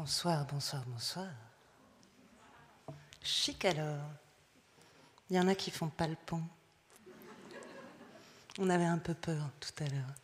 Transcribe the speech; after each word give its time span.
Bonsoir, 0.00 0.46
bonsoir, 0.50 0.82
bonsoir. 0.86 1.26
Chic 3.22 3.66
alors. 3.66 4.00
Il 5.28 5.36
y 5.36 5.38
en 5.38 5.46
a 5.46 5.54
qui 5.54 5.70
font 5.70 5.90
pas 5.90 6.06
le 6.06 6.16
pont. 6.24 6.40
On 8.58 8.70
avait 8.70 8.86
un 8.86 8.96
peu 8.96 9.12
peur 9.12 9.50
tout 9.60 9.84
à 9.84 9.88
l'heure. 9.90 10.14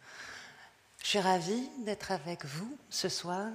Je 1.02 1.08
suis 1.08 1.18
ravie 1.18 1.68
d'être 1.84 2.10
avec 2.10 2.46
vous 2.46 2.74
ce 2.88 3.10
soir 3.10 3.48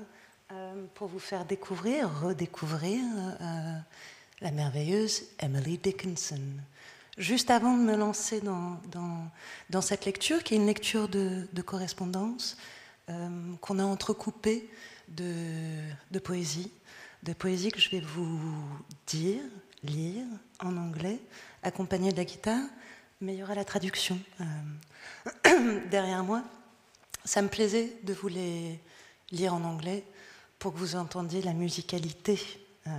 euh, 0.52 0.86
pour 0.94 1.08
vous 1.08 1.18
faire 1.18 1.44
découvrir, 1.44 2.08
redécouvrir 2.22 3.02
euh, 3.42 3.80
la 4.42 4.52
merveilleuse 4.52 5.24
Emily 5.40 5.80
Dickinson. 5.80 6.44
Juste 7.18 7.50
avant 7.50 7.76
de 7.76 7.82
me 7.82 7.96
lancer 7.96 8.42
dans, 8.42 9.82
cette 9.82 10.06
lecture, 10.06 10.44
qui 10.44 10.54
est 10.54 10.58
une 10.58 10.68
lecture 10.68 11.08
de, 11.08 11.62
correspondance 11.66 12.58
euh, 13.10 13.56
qu'on 13.60 13.80
a 13.80 13.84
entrecoupée 13.84 14.70
de, 15.16 16.20
poésie, 16.20 16.72
de 17.24 17.34
poésie 17.34 17.72
que 17.72 17.80
je 17.80 17.90
vais 17.90 18.00
vous 18.00 18.40
dire, 19.08 19.42
lire 19.84 20.26
en 20.60 20.78
anglais, 20.78 21.20
accompagné 21.64 22.12
de 22.12 22.18
la 22.18 22.26
guitare, 22.26 22.64
mais 23.20 23.34
il 23.34 23.40
y 23.40 23.44
aura 23.44 23.56
la 23.56 23.66
traduction 23.66 24.20
euh, 24.42 25.80
derrière 25.92 26.24
moi. 26.24 26.44
Ça 27.26 27.42
me 27.42 27.50
plaisait 27.50 27.98
de 28.04 28.14
vous 28.14 28.28
les 28.28 28.80
lire 29.32 29.54
en 29.54 29.64
anglais 29.64 30.04
pour 30.58 30.74
que 30.74 30.78
vous 30.78 30.96
entendiez 30.96 31.42
la 31.42 31.54
musicalité 31.54 32.40
euh, 32.88 32.92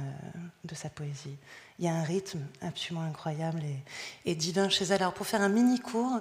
de 0.65 0.75
sa 0.75 0.91
poésie. 0.91 1.37
Il 1.79 1.85
y 1.85 1.89
a 1.89 1.95
un 1.95 2.05
rythme 2.05 2.41
absolument 2.61 3.05
incroyable 3.05 3.63
et, 3.65 4.31
et 4.31 4.35
divin 4.35 4.69
chez 4.69 4.85
elle. 4.85 5.03
Alors 5.03 5.15
pour 5.15 5.27
faire 5.27 5.41
un 5.41 5.49
mini 5.49 5.81
cours, 5.81 6.21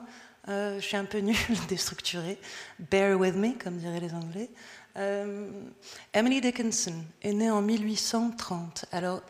euh, 0.49 0.79
je 0.79 0.85
suis 0.85 0.97
un 0.97 1.05
peu 1.05 1.19
nulle, 1.19 1.35
déstructurée. 1.69 2.39
Bear 2.79 3.19
with 3.19 3.35
me, 3.35 3.53
comme 3.53 3.77
diraient 3.77 3.99
les 3.99 4.13
Anglais. 4.13 4.49
Euh, 4.97 5.49
Emily 6.13 6.41
Dickinson 6.41 7.03
est 7.21 7.33
née 7.33 7.49
en 7.49 7.61
1830. 7.61 8.85
Alors, 8.91 9.21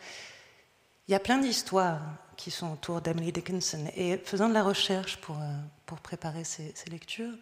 il 1.08 1.12
y 1.12 1.14
a 1.14 1.20
plein 1.20 1.38
d'histoires 1.38 2.00
qui 2.36 2.50
sont 2.50 2.72
autour 2.72 3.00
d'Emily 3.00 3.32
Dickinson. 3.32 3.86
Et 3.94 4.18
faisant 4.18 4.48
de 4.48 4.54
la 4.54 4.62
recherche 4.62 5.18
pour, 5.18 5.36
euh, 5.36 5.56
pour 5.86 6.00
préparer 6.00 6.44
ces, 6.44 6.74
lectures, 6.90 7.34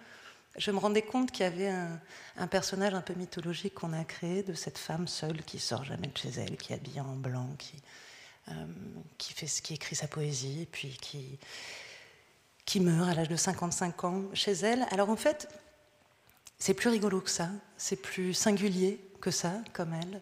je 0.57 0.71
me 0.71 0.79
rendais 0.79 1.03
compte 1.03 1.31
qu'il 1.31 1.45
y 1.45 1.47
avait 1.47 1.73
un, 2.37 2.47
personnage 2.49 2.93
un 2.93 3.01
peu 3.01 3.15
mythologique 3.15 3.75
qu'on 3.75 3.93
a 3.93 4.05
créé 4.05 4.43
de 4.43 4.53
cette 4.53 4.79
femme 4.79 5.07
seule 5.07 5.43
qui 5.45 5.59
sort 5.59 5.85
jamais 5.85 6.09
de 6.09 6.19
chez 6.19 6.31
elle, 6.37 6.57
qui 6.57 6.73
est 6.73 6.77
habillée 6.77 7.01
en 7.01 7.15
blanc, 7.15 7.49
qui, 7.59 7.77
euh, 8.49 8.53
qui, 9.17 9.33
fait, 9.33 9.47
qui 9.47 9.75
écrit 9.75 9.95
sa 9.95 10.09
poésie, 10.09 10.67
puis 10.71 10.97
qui, 11.01 11.39
qui 12.67 12.81
meurt 12.81 13.09
à 13.09 13.15
l'âge 13.15 13.29
de 13.29 13.37
55 13.37 14.05
ans 14.05 14.25
chez 14.35 14.53
elle. 14.53 14.87
Alors 14.91 15.09
en 15.09 15.17
fait, 15.17 15.49
c'est 16.61 16.75
plus 16.75 16.91
rigolo 16.91 17.21
que 17.21 17.31
ça, 17.31 17.49
c'est 17.79 17.97
plus 17.97 18.35
singulier 18.35 19.01
que 19.21 19.31
ça, 19.31 19.55
comme 19.73 19.95
elle. 19.95 20.21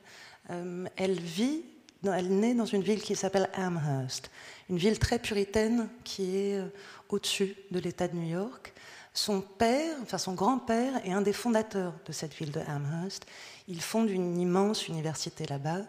Euh, 0.50 0.86
elle 0.96 1.20
vit, 1.20 1.64
elle 2.04 2.38
naît 2.38 2.54
dans 2.54 2.64
une 2.64 2.80
ville 2.80 3.02
qui 3.02 3.16
s'appelle 3.16 3.50
Amherst, 3.54 4.30
une 4.70 4.78
ville 4.78 5.00
très 5.00 5.18
puritaine 5.18 5.88
qui 6.04 6.36
est 6.36 6.58
euh, 6.58 6.68
au-dessus 7.08 7.56
de 7.72 7.80
l'État 7.80 8.06
de 8.06 8.14
New 8.14 8.28
York. 8.28 8.72
Son 9.12 9.40
père, 9.40 9.96
enfin 10.00 10.16
son 10.16 10.34
grand-père, 10.34 11.04
est 11.04 11.12
un 11.12 11.22
des 11.22 11.32
fondateurs 11.32 11.94
de 12.06 12.12
cette 12.12 12.34
ville 12.34 12.52
de 12.52 12.60
Amherst. 12.60 13.26
Il 13.66 13.82
fonde 13.82 14.08
une 14.08 14.38
immense 14.38 14.86
université 14.86 15.44
là-bas. 15.44 15.82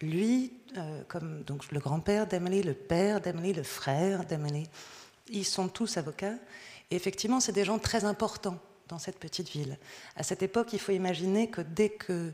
Lui, 0.00 0.52
euh, 0.76 1.02
comme 1.08 1.42
donc 1.42 1.72
le 1.72 1.80
grand-père 1.80 2.28
d'Emily, 2.28 2.62
le 2.62 2.74
père 2.74 3.20
d'Emily, 3.20 3.52
le 3.52 3.64
frère 3.64 4.24
d'Emily, 4.24 4.68
ils 5.28 5.44
sont 5.44 5.66
tous 5.66 5.96
avocats. 5.96 6.36
Et 6.92 6.94
effectivement, 6.94 7.40
c'est 7.40 7.52
des 7.52 7.64
gens 7.64 7.80
très 7.80 8.04
importants 8.04 8.60
dans 8.88 8.98
cette 8.98 9.18
petite 9.18 9.48
ville. 9.48 9.78
À 10.16 10.22
cette 10.22 10.42
époque, 10.42 10.72
il 10.72 10.78
faut 10.78 10.92
imaginer 10.92 11.48
que 11.48 11.60
dès 11.60 11.90
que 11.90 12.32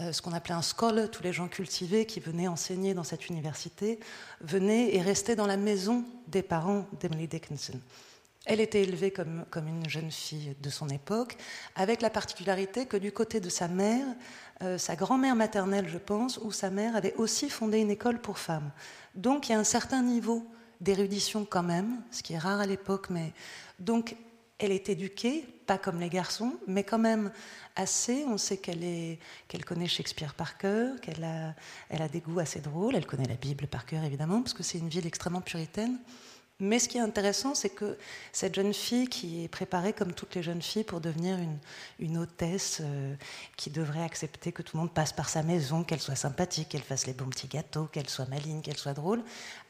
euh, 0.00 0.12
ce 0.12 0.22
qu'on 0.22 0.32
appelait 0.32 0.54
un 0.54 0.62
scholar, 0.62 1.10
tous 1.10 1.22
les 1.22 1.32
gens 1.32 1.48
cultivés 1.48 2.06
qui 2.06 2.20
venaient 2.20 2.48
enseigner 2.48 2.94
dans 2.94 3.04
cette 3.04 3.28
université, 3.28 3.98
venaient 4.40 4.94
et 4.94 5.00
restaient 5.00 5.36
dans 5.36 5.46
la 5.46 5.56
maison 5.56 6.04
des 6.28 6.42
parents 6.42 6.86
d'Emily 7.00 7.28
Dickinson. 7.28 7.78
Elle 8.44 8.60
était 8.60 8.82
élevée 8.82 9.12
comme, 9.12 9.44
comme, 9.50 9.68
une 9.68 9.88
jeune 9.88 10.10
fille 10.10 10.56
de 10.60 10.70
son 10.70 10.88
époque, 10.88 11.36
avec 11.76 12.02
la 12.02 12.10
particularité 12.10 12.86
que 12.86 12.96
du 12.96 13.12
côté 13.12 13.38
de 13.38 13.48
sa 13.48 13.68
mère, 13.68 14.04
euh, 14.62 14.78
sa 14.78 14.96
grand-mère 14.96 15.36
maternelle, 15.36 15.88
je 15.88 15.98
pense, 15.98 16.38
ou 16.38 16.50
sa 16.50 16.70
mère 16.70 16.96
avait 16.96 17.14
aussi 17.14 17.48
fondé 17.48 17.78
une 17.78 17.90
école 17.90 18.20
pour 18.20 18.38
femmes. 18.38 18.72
Donc 19.14 19.48
il 19.48 19.52
y 19.52 19.54
a 19.54 19.58
un 19.58 19.64
certain 19.64 20.02
niveau 20.02 20.44
d'érudition 20.80 21.44
quand 21.44 21.62
même, 21.62 22.02
ce 22.10 22.22
qui 22.22 22.32
est 22.32 22.38
rare 22.38 22.60
à 22.60 22.66
l'époque, 22.66 23.10
mais 23.10 23.32
donc 23.78 24.16
elle 24.62 24.70
est 24.70 24.88
éduquée, 24.88 25.44
pas 25.66 25.76
comme 25.76 25.98
les 25.98 26.08
garçons, 26.08 26.54
mais 26.68 26.84
quand 26.84 26.98
même 26.98 27.32
assez. 27.74 28.24
On 28.28 28.38
sait 28.38 28.58
qu'elle 28.58 29.18
qu'elle 29.48 29.64
connaît 29.64 29.88
Shakespeare 29.88 30.34
par 30.34 30.56
cœur, 30.56 31.00
qu'elle 31.00 31.24
a, 31.24 31.54
elle 31.90 32.00
a 32.00 32.08
des 32.08 32.20
goûts 32.20 32.38
assez 32.38 32.60
drôles. 32.60 32.94
Elle 32.94 33.06
connaît 33.06 33.26
la 33.26 33.34
Bible 33.34 33.66
par 33.66 33.86
cœur, 33.86 34.04
évidemment, 34.04 34.40
parce 34.40 34.54
que 34.54 34.62
c'est 34.62 34.78
une 34.78 34.88
ville 34.88 35.06
extrêmement 35.06 35.40
puritaine. 35.40 35.98
Mais 36.62 36.78
ce 36.78 36.88
qui 36.88 36.96
est 36.96 37.00
intéressant, 37.00 37.56
c'est 37.56 37.70
que 37.70 37.98
cette 38.30 38.54
jeune 38.54 38.72
fille 38.72 39.08
qui 39.08 39.42
est 39.42 39.48
préparée 39.48 39.92
comme 39.92 40.12
toutes 40.12 40.36
les 40.36 40.44
jeunes 40.44 40.62
filles 40.62 40.84
pour 40.84 41.00
devenir 41.00 41.36
une, 41.98 42.18
hôtesse 42.18 42.78
euh, 42.80 43.16
qui 43.56 43.68
devrait 43.68 44.04
accepter 44.04 44.52
que 44.52 44.62
tout 44.62 44.76
le 44.76 44.82
monde 44.82 44.94
passe 44.94 45.12
par 45.12 45.28
sa 45.28 45.42
maison, 45.42 45.82
qu'elle 45.82 46.00
soit 46.00 46.14
sympathique, 46.14 46.68
qu'elle 46.68 46.82
fasse 46.82 47.04
les 47.08 47.14
bons 47.14 47.26
petits 47.26 47.48
gâteaux, 47.48 47.86
qu'elle 47.86 48.08
soit 48.08 48.28
maligne, 48.28 48.60
qu'elle 48.60 48.76
soit 48.76 48.94
drôle, 48.94 49.24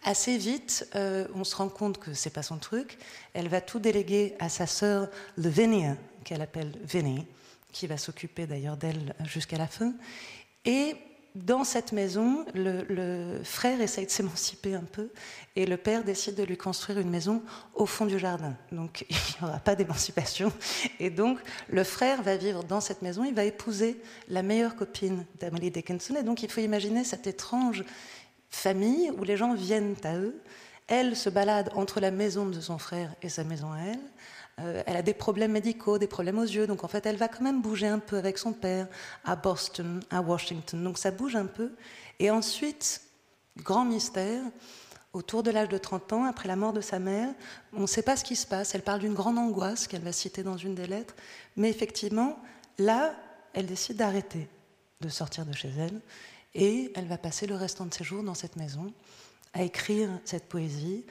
assez 0.04 0.36
vite, 0.36 0.86
euh, 0.94 1.26
on 1.34 1.44
se 1.44 1.56
rend 1.56 1.70
compte 1.70 1.96
que 1.96 2.12
c'est 2.12 2.28
pas 2.28 2.42
son 2.42 2.58
truc. 2.58 2.98
Elle 3.32 3.48
va 3.48 3.62
tout 3.62 3.78
déléguer 3.78 4.34
à 4.38 4.50
sa 4.50 4.66
sœur 4.66 5.08
Lavinia, 5.38 5.96
qu'elle 6.24 6.42
appelle 6.42 6.72
Vinnie, 6.84 7.26
qui 7.72 7.86
va 7.86 7.96
s'occuper 7.96 8.46
d'ailleurs 8.46 8.76
d'elle 8.76 9.14
jusqu'à 9.24 9.56
la 9.56 9.66
fin. 9.66 9.94
Et 10.66 10.96
dans 11.34 11.64
cette 11.64 11.92
maison, 11.92 12.44
le, 12.54 13.40
frère 13.42 13.80
essaye 13.80 14.04
de 14.04 14.10
s'émanciper 14.10 14.74
un 14.74 14.82
peu 14.82 15.08
et 15.56 15.64
le 15.64 15.78
père 15.78 16.04
décide 16.04 16.34
de 16.34 16.42
lui 16.42 16.58
construire 16.58 16.98
une 16.98 17.08
maison 17.08 17.42
au 17.74 17.86
fond 17.86 18.04
du 18.04 18.18
jardin. 18.18 18.54
Donc 18.70 19.06
il 19.10 19.16
n'y 19.16 19.48
aura 19.48 19.58
pas 19.58 19.74
d'émancipation. 19.74 20.52
Et 21.00 21.08
donc 21.08 21.38
le 21.68 21.84
frère 21.84 22.22
va 22.22 22.36
vivre 22.36 22.64
dans 22.64 22.80
cette 22.80 23.00
maison, 23.00 23.24
il 23.24 23.34
va 23.34 23.44
épouser 23.44 24.00
la 24.28 24.42
meilleure 24.42 24.76
copine 24.76 25.24
d'Amelie 25.40 25.70
Dickinson. 25.70 26.14
Et 26.16 26.22
donc 26.22 26.42
il 26.42 26.50
faut 26.50 26.60
imaginer 26.60 27.02
cette 27.02 27.26
étrange 27.26 27.84
famille 28.50 29.10
où 29.18 29.24
les 29.24 29.38
gens 29.38 29.54
viennent 29.54 29.96
à 30.04 30.16
eux. 30.18 30.38
Elle 30.86 31.16
se 31.16 31.30
balade 31.30 31.70
entre 31.74 32.00
la 32.00 32.10
maison 32.10 32.46
de 32.46 32.60
son 32.60 32.76
frère 32.76 33.14
et 33.22 33.30
sa 33.30 33.44
maison 33.44 33.72
à 33.72 33.78
elle. 33.78 34.00
Euh, 34.62 34.82
elle 34.86 34.96
a 34.96 35.02
des 35.02 35.14
problèmes 35.14 35.52
médicaux, 35.52 35.98
des 35.98 36.06
problèmes 36.06 36.38
aux 36.38 36.44
yeux, 36.44 36.66
donc 36.66 36.84
en 36.84 36.88
fait 36.88 37.04
elle 37.06 37.16
va 37.16 37.28
quand 37.28 37.42
même 37.42 37.62
bouger 37.62 37.88
un 37.88 37.98
peu 37.98 38.16
avec 38.16 38.38
son 38.38 38.52
père 38.52 38.86
à 39.24 39.36
Boston, 39.36 40.00
à 40.10 40.20
Washington, 40.20 40.82
donc 40.82 40.98
ça 40.98 41.10
bouge 41.10 41.36
un 41.36 41.46
peu. 41.46 41.72
Et 42.18 42.30
ensuite, 42.30 43.02
grand 43.58 43.84
mystère, 43.84 44.42
autour 45.12 45.42
de 45.42 45.50
l'âge 45.50 45.68
de 45.68 45.78
30 45.78 46.12
ans, 46.12 46.24
après 46.24 46.48
la 46.48 46.56
mort 46.56 46.72
de 46.72 46.80
sa 46.80 46.98
mère, 46.98 47.28
on 47.72 47.80
ne 47.80 47.86
sait 47.86 48.02
pas 48.02 48.16
ce 48.16 48.24
qui 48.24 48.36
se 48.36 48.46
passe. 48.46 48.74
Elle 48.74 48.82
parle 48.82 49.00
d'une 49.00 49.14
grande 49.14 49.38
angoisse 49.38 49.86
qu'elle 49.86 50.02
va 50.02 50.12
citer 50.12 50.42
dans 50.42 50.56
une 50.56 50.74
des 50.74 50.86
lettres, 50.86 51.14
mais 51.56 51.68
effectivement, 51.68 52.38
là, 52.78 53.14
elle 53.52 53.66
décide 53.66 53.96
d'arrêter 53.96 54.48
de 55.00 55.08
sortir 55.08 55.44
de 55.44 55.52
chez 55.52 55.70
elle 55.78 56.00
et 56.54 56.92
elle 56.94 57.06
va 57.06 57.18
passer 57.18 57.46
le 57.46 57.56
restant 57.56 57.86
de 57.86 57.92
ses 57.92 58.04
jours 58.04 58.22
dans 58.22 58.34
cette 58.34 58.56
maison 58.56 58.92
à 59.52 59.62
écrire 59.62 60.08
cette 60.24 60.48
poésie, 60.48 61.04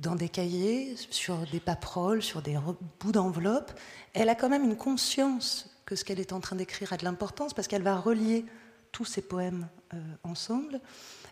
dans 0.00 0.14
des 0.14 0.28
cahiers, 0.28 0.94
sur 1.10 1.38
des 1.50 1.60
paperoles, 1.60 2.22
sur 2.22 2.42
des 2.42 2.58
bouts 3.00 3.12
d'enveloppe, 3.12 3.72
elle 4.12 4.28
a 4.28 4.34
quand 4.34 4.48
même 4.48 4.64
une 4.64 4.76
conscience 4.76 5.70
que 5.86 5.96
ce 5.96 6.04
qu'elle 6.04 6.20
est 6.20 6.32
en 6.32 6.40
train 6.40 6.56
d'écrire 6.56 6.92
a 6.92 6.96
de 6.96 7.04
l'importance 7.04 7.54
parce 7.54 7.68
qu'elle 7.68 7.82
va 7.82 7.96
relier 7.96 8.44
tous 8.92 9.04
ces 9.04 9.22
poèmes 9.22 9.68
euh, 9.92 9.98
ensemble. 10.22 10.80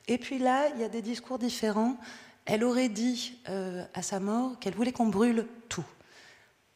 Et 0.09 0.19
puis 0.19 0.39
là, 0.39 0.69
il 0.75 0.81
y 0.81 0.85
a 0.85 0.89
des 0.89 1.03
discours 1.03 1.39
différents. 1.39 1.97
Elle 2.45 2.65
aurait 2.65 2.89
dit 2.89 3.39
euh, 3.49 3.85
à 3.95 4.03
sa 4.03 4.21
mort 4.21 4.59
qu'elle 4.59 4.75
voulait 4.75 4.93
qu'on 4.93 5.07
brûle 5.07 5.47
tout. 5.69 5.85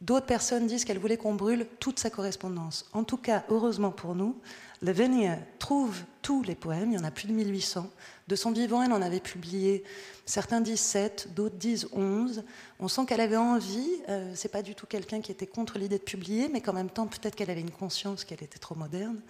D'autres 0.01 0.27
personnes 0.27 0.67
disent 0.67 0.85
qu'elle 0.85 0.99
voulait 0.99 1.17
qu'on 1.17 1.35
brûle 1.35 1.67
toute 1.81 1.99
sa 1.99 2.11
correspondance. 2.11 2.89
En 2.93 3.03
tout 3.03 3.17
cas, 3.17 3.45
heureusement 3.49 3.91
pour 3.91 4.15
nous, 4.15 4.39
Lavinia 4.83 5.39
trouve 5.59 5.97
tous 6.23 6.43
les 6.43 6.55
poèmes, 6.55 6.93
il 6.93 6.97
y 6.97 6.99
en 6.99 7.05
a 7.05 7.11
plus 7.11 7.29
de 7.29 7.33
1800. 7.33 7.91
De 8.29 8.37
son 8.37 8.51
vivant, 8.51 8.83
elle 8.83 8.93
en 8.93 9.03
avait 9.03 9.21
publié 9.21 9.85
certains 10.27 10.61
disent 10.61 10.81
7, 10.81 11.29
d'autres 11.35 11.57
disent 11.57 11.89
11. 11.93 12.43
On 12.81 12.89
sent 12.89 13.07
qu'elle 13.07 13.21
avait 13.21 13.37
envie, 13.37 13.89
euh, 14.09 14.33
c'est 14.35 14.51
pas 14.51 14.63
du 14.63 14.75
tout 14.75 14.87
quelqu'un 14.87 15.21
qui 15.21 15.33
était 15.33 15.47
contre 15.47 15.79
l'idée 15.79 15.99
de 15.99 16.03
publier, 16.03 16.49
mais 16.49 16.61
qu'en 16.61 16.73
même 16.73 16.91
temps, 16.91 17.07
peut-être 17.07 17.37
qu'elle 17.37 17.51
avait 17.51 17.61
une 17.61 17.71
conscience 17.71 18.25
qu'elle 18.25 18.43
était 18.43 18.59
trop 18.59 18.75
moderne. 18.75 19.21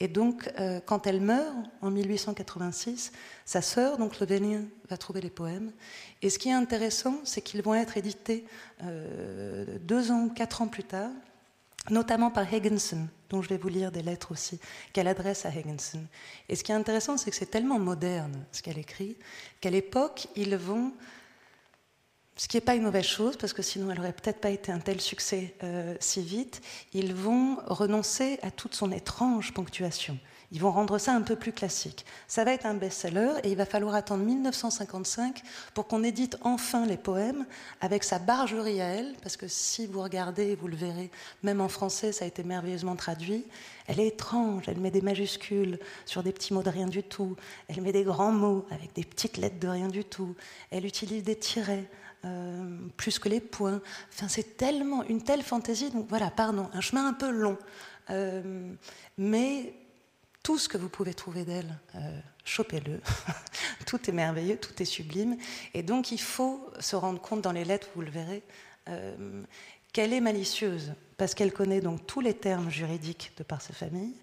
Et 0.00 0.08
donc, 0.08 0.50
euh, 0.58 0.80
quand 0.84 1.06
elle 1.06 1.20
meurt, 1.20 1.54
en 1.82 1.90
1886, 1.90 3.12
sa 3.44 3.62
sœur, 3.62 3.98
donc 3.98 4.18
Lavinia, 4.18 4.60
va 4.88 4.96
trouver 4.96 5.20
les 5.20 5.30
poèmes. 5.30 5.72
Et 6.22 6.30
ce 6.30 6.38
qui 6.38 6.48
est 6.48 6.54
intéressant, 6.54 7.16
c'est 7.24 7.42
qu'ils 7.42 7.62
vont 7.62 7.74
être 7.74 7.96
édités 7.96 8.44
euh, 8.82 9.78
deux 9.80 10.10
ans, 10.10 10.28
quatre 10.28 10.62
ans 10.62 10.68
plus 10.68 10.84
tard 10.84 11.10
notamment 11.88 12.30
par 12.30 12.52
Higginson, 12.52 13.08
dont 13.30 13.40
je 13.40 13.48
vais 13.48 13.56
vous 13.56 13.68
lire 13.68 13.90
des 13.90 14.02
lettres 14.02 14.32
aussi, 14.32 14.60
qu'elle 14.92 15.08
adresse 15.08 15.46
à 15.46 15.50
Higginson. 15.50 16.02
Et 16.48 16.56
ce 16.56 16.62
qui 16.62 16.72
est 16.72 16.74
intéressant, 16.74 17.16
c'est 17.16 17.30
que 17.30 17.36
c'est 17.36 17.46
tellement 17.46 17.78
moderne 17.78 18.44
ce 18.52 18.60
qu'elle 18.60 18.78
écrit, 18.78 19.16
qu'à 19.60 19.70
l'époque, 19.70 20.28
ils 20.36 20.56
vont, 20.56 20.92
ce 22.36 22.48
qui 22.48 22.56
n'est 22.56 22.62
pas 22.62 22.74
une 22.74 22.82
mauvaise 22.82 23.06
chose, 23.06 23.36
parce 23.36 23.52
que 23.52 23.62
sinon 23.62 23.90
elle 23.90 23.96
n'aurait 23.96 24.12
peut-être 24.12 24.40
pas 24.40 24.50
été 24.50 24.72
un 24.72 24.80
tel 24.80 25.00
succès 25.00 25.54
euh, 25.62 25.96
si 26.00 26.22
vite, 26.22 26.60
ils 26.92 27.14
vont 27.14 27.56
renoncer 27.66 28.38
à 28.42 28.50
toute 28.50 28.74
son 28.74 28.92
étrange 28.92 29.54
ponctuation. 29.54 30.18
Ils 30.52 30.60
vont 30.60 30.72
rendre 30.72 30.98
ça 30.98 31.12
un 31.12 31.22
peu 31.22 31.36
plus 31.36 31.52
classique. 31.52 32.04
Ça 32.26 32.42
va 32.44 32.52
être 32.52 32.66
un 32.66 32.74
best-seller 32.74 33.34
et 33.44 33.50
il 33.50 33.56
va 33.56 33.66
falloir 33.66 33.94
attendre 33.94 34.24
1955 34.24 35.42
pour 35.74 35.86
qu'on 35.86 36.02
édite 36.02 36.38
enfin 36.42 36.86
les 36.86 36.96
poèmes 36.96 37.46
avec 37.80 38.02
sa 38.02 38.18
bargerie 38.18 38.80
à 38.80 38.86
elle, 38.86 39.14
parce 39.22 39.36
que 39.36 39.46
si 39.46 39.86
vous 39.86 40.02
regardez, 40.02 40.56
vous 40.56 40.66
le 40.66 40.76
verrez, 40.76 41.10
même 41.44 41.60
en 41.60 41.68
français, 41.68 42.10
ça 42.10 42.24
a 42.24 42.28
été 42.28 42.42
merveilleusement 42.42 42.96
traduit. 42.96 43.44
Elle 43.86 44.00
est 44.00 44.08
étrange, 44.08 44.64
elle 44.66 44.80
met 44.80 44.90
des 44.90 45.02
majuscules 45.02 45.78
sur 46.04 46.24
des 46.24 46.32
petits 46.32 46.52
mots 46.52 46.64
de 46.64 46.70
rien 46.70 46.86
du 46.86 47.04
tout, 47.04 47.36
elle 47.68 47.80
met 47.80 47.92
des 47.92 48.04
grands 48.04 48.32
mots 48.32 48.66
avec 48.70 48.92
des 48.94 49.04
petites 49.04 49.36
lettres 49.36 49.60
de 49.60 49.68
rien 49.68 49.88
du 49.88 50.04
tout, 50.04 50.34
elle 50.70 50.84
utilise 50.84 51.22
des 51.22 51.36
tirets. 51.36 51.88
Euh, 52.26 52.76
plus 52.98 53.18
que 53.18 53.30
les 53.30 53.40
points. 53.40 53.80
Enfin, 54.12 54.28
c'est 54.28 54.58
tellement 54.58 55.02
une 55.04 55.22
telle 55.22 55.42
fantaisie. 55.42 55.88
Donc 55.88 56.04
voilà, 56.10 56.30
pardon, 56.30 56.68
un 56.74 56.82
chemin 56.82 57.08
un 57.08 57.14
peu 57.14 57.30
long. 57.30 57.56
Euh, 58.10 58.74
mais 59.16 59.72
tout 60.42 60.58
ce 60.58 60.68
que 60.68 60.78
vous 60.78 60.88
pouvez 60.88 61.14
trouver 61.14 61.44
d'elle, 61.44 61.78
euh, 61.94 62.20
chopez-le. 62.44 63.00
tout 63.86 63.98
est 64.08 64.12
merveilleux, 64.12 64.56
tout 64.56 64.80
est 64.82 64.86
sublime. 64.86 65.36
Et 65.74 65.82
donc 65.82 66.12
il 66.12 66.20
faut 66.20 66.66
se 66.78 66.96
rendre 66.96 67.20
compte 67.20 67.42
dans 67.42 67.52
les 67.52 67.64
lettres, 67.64 67.88
vous 67.94 68.02
le 68.02 68.10
verrez, 68.10 68.42
euh, 68.88 69.42
qu'elle 69.92 70.12
est 70.12 70.20
malicieuse, 70.20 70.94
parce 71.16 71.34
qu'elle 71.34 71.52
connaît 71.52 71.80
donc 71.80 72.06
tous 72.06 72.20
les 72.20 72.34
termes 72.34 72.70
juridiques 72.70 73.32
de 73.36 73.42
par 73.42 73.60
sa 73.60 73.72
famille. 73.72 74.14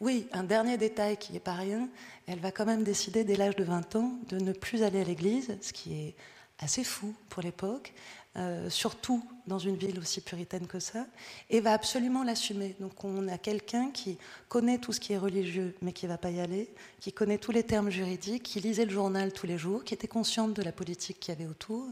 Oui, 0.00 0.26
un 0.32 0.42
dernier 0.42 0.76
détail 0.76 1.16
qui 1.16 1.32
n'est 1.32 1.40
pas 1.40 1.54
rien, 1.54 1.88
elle 2.26 2.40
va 2.40 2.50
quand 2.50 2.66
même 2.66 2.84
décider 2.84 3.24
dès 3.24 3.36
l'âge 3.36 3.56
de 3.56 3.64
20 3.64 3.96
ans 3.96 4.12
de 4.28 4.38
ne 4.38 4.52
plus 4.52 4.82
aller 4.82 5.00
à 5.00 5.04
l'église, 5.04 5.56
ce 5.60 5.72
qui 5.72 5.94
est 5.94 6.14
assez 6.58 6.84
fou 6.84 7.14
pour 7.28 7.42
l'époque, 7.42 7.92
euh, 8.36 8.70
surtout 8.70 9.22
dans 9.46 9.58
une 9.58 9.76
ville 9.76 9.98
aussi 9.98 10.22
puritaine 10.22 10.66
que 10.66 10.80
ça, 10.80 11.06
et 11.50 11.60
va 11.60 11.74
absolument 11.74 12.22
l'assumer. 12.22 12.74
Donc 12.80 13.04
on 13.04 13.28
a 13.28 13.36
quelqu'un 13.36 13.90
qui 13.90 14.16
connaît 14.48 14.78
tout 14.78 14.94
ce 14.94 15.00
qui 15.00 15.12
est 15.12 15.18
religieux, 15.18 15.76
mais 15.82 15.92
qui 15.92 16.06
ne 16.06 16.10
va 16.12 16.16
pas 16.16 16.30
y 16.30 16.40
aller, 16.40 16.72
qui 17.00 17.12
connaît 17.12 17.36
tous 17.36 17.52
les 17.52 17.62
termes 17.62 17.90
juridiques, 17.90 18.44
qui 18.44 18.60
lisait 18.60 18.86
le 18.86 18.90
journal 18.90 19.32
tous 19.32 19.46
les 19.46 19.58
jours, 19.58 19.84
qui 19.84 19.92
était 19.92 20.08
consciente 20.08 20.54
de 20.54 20.62
la 20.62 20.72
politique 20.72 21.20
qu'il 21.20 21.34
y 21.34 21.36
avait 21.36 21.46
autour. 21.46 21.86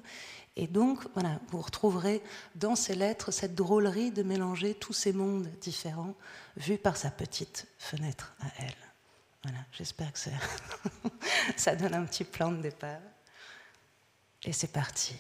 Et 0.56 0.66
donc, 0.66 1.06
voilà, 1.12 1.40
vous 1.48 1.60
retrouverez 1.60 2.22
dans 2.54 2.75
ces 2.75 2.94
lettres 2.94 3.32
cette 3.32 3.54
drôlerie 3.54 4.10
de 4.10 4.22
mélanger 4.22 4.75
tous 4.75 4.94
ces 4.94 5.12
mondes 5.12 5.48
différents 5.60 6.14
vus 6.56 6.78
par 6.78 6.96
sa 6.96 7.10
petite 7.10 7.66
fenêtre 7.78 8.34
à 8.40 8.46
elle. 8.60 8.75
Voilà, 9.42 9.58
j'espère 9.72 10.12
que 10.12 10.19
ça, 10.19 10.31
ça 11.56 11.76
donne 11.76 11.94
un 11.94 12.04
petit 12.04 12.25
plan 12.25 12.50
de 12.50 12.62
départ. 12.62 13.00
Et 14.42 14.52
c'est 14.52 14.72
parti. 14.72 15.14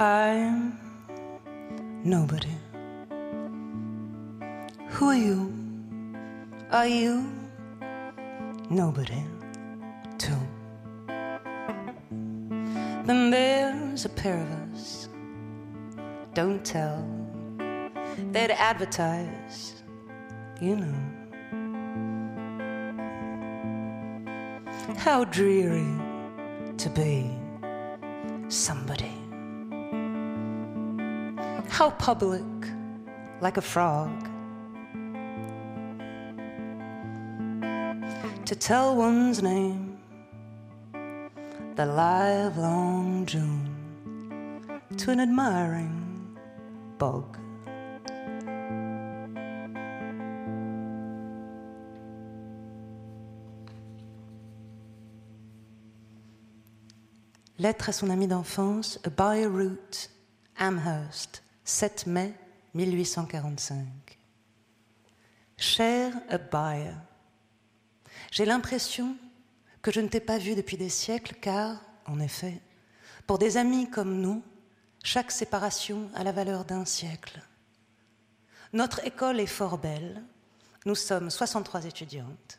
I'm 0.00 0.78
nobody. 2.02 2.56
Who 4.88 5.08
are 5.10 5.14
you? 5.14 5.52
Are 6.70 6.86
you 6.86 7.30
nobody 8.70 9.22
too? 10.16 10.40
Then 13.04 13.30
there's 13.30 14.06
a 14.06 14.08
pair 14.08 14.40
of 14.40 14.50
us. 14.72 15.10
Don't 16.32 16.64
tell. 16.64 17.06
They'd 18.32 18.52
advertise, 18.52 19.82
you 20.62 20.76
know. 20.76 20.94
How 24.96 25.24
dreary 25.24 25.92
to 26.78 26.88
be 26.88 27.30
somebody 28.48 29.09
how 31.80 31.88
public, 31.92 32.44
like 33.40 33.56
a 33.56 33.62
frog. 33.62 34.10
To 38.44 38.54
tell 38.54 38.94
one's 38.94 39.42
name, 39.42 39.96
the 41.76 41.86
live 41.86 42.58
long 42.58 43.24
June, 43.24 43.64
to 44.98 45.10
an 45.10 45.20
admiring 45.20 46.36
bog. 46.98 47.38
Lettre 57.58 57.88
à 57.88 57.94
son 57.94 58.10
ami 58.10 58.26
d'enfance, 58.26 58.98
A 59.06 59.08
By 59.08 59.46
Route, 59.46 60.08
Amherst, 60.58 61.40
7 61.70 62.06
mai 62.08 62.34
1845. 62.74 63.86
Cher 65.56 66.12
Abaya, 66.28 66.94
j'ai 68.32 68.44
l'impression 68.44 69.16
que 69.80 69.92
je 69.92 70.00
ne 70.00 70.08
t'ai 70.08 70.18
pas 70.18 70.38
vu 70.38 70.56
depuis 70.56 70.76
des 70.76 70.88
siècles 70.88 71.36
car, 71.40 71.80
en 72.06 72.18
effet, 72.18 72.60
pour 73.24 73.38
des 73.38 73.56
amis 73.56 73.88
comme 73.88 74.20
nous, 74.20 74.42
chaque 75.04 75.30
séparation 75.30 76.10
a 76.16 76.24
la 76.24 76.32
valeur 76.32 76.64
d'un 76.64 76.84
siècle. 76.84 77.40
Notre 78.72 79.06
école 79.06 79.38
est 79.38 79.46
fort 79.46 79.78
belle. 79.78 80.24
Nous 80.86 80.96
sommes 80.96 81.30
63 81.30 81.84
étudiantes. 81.84 82.58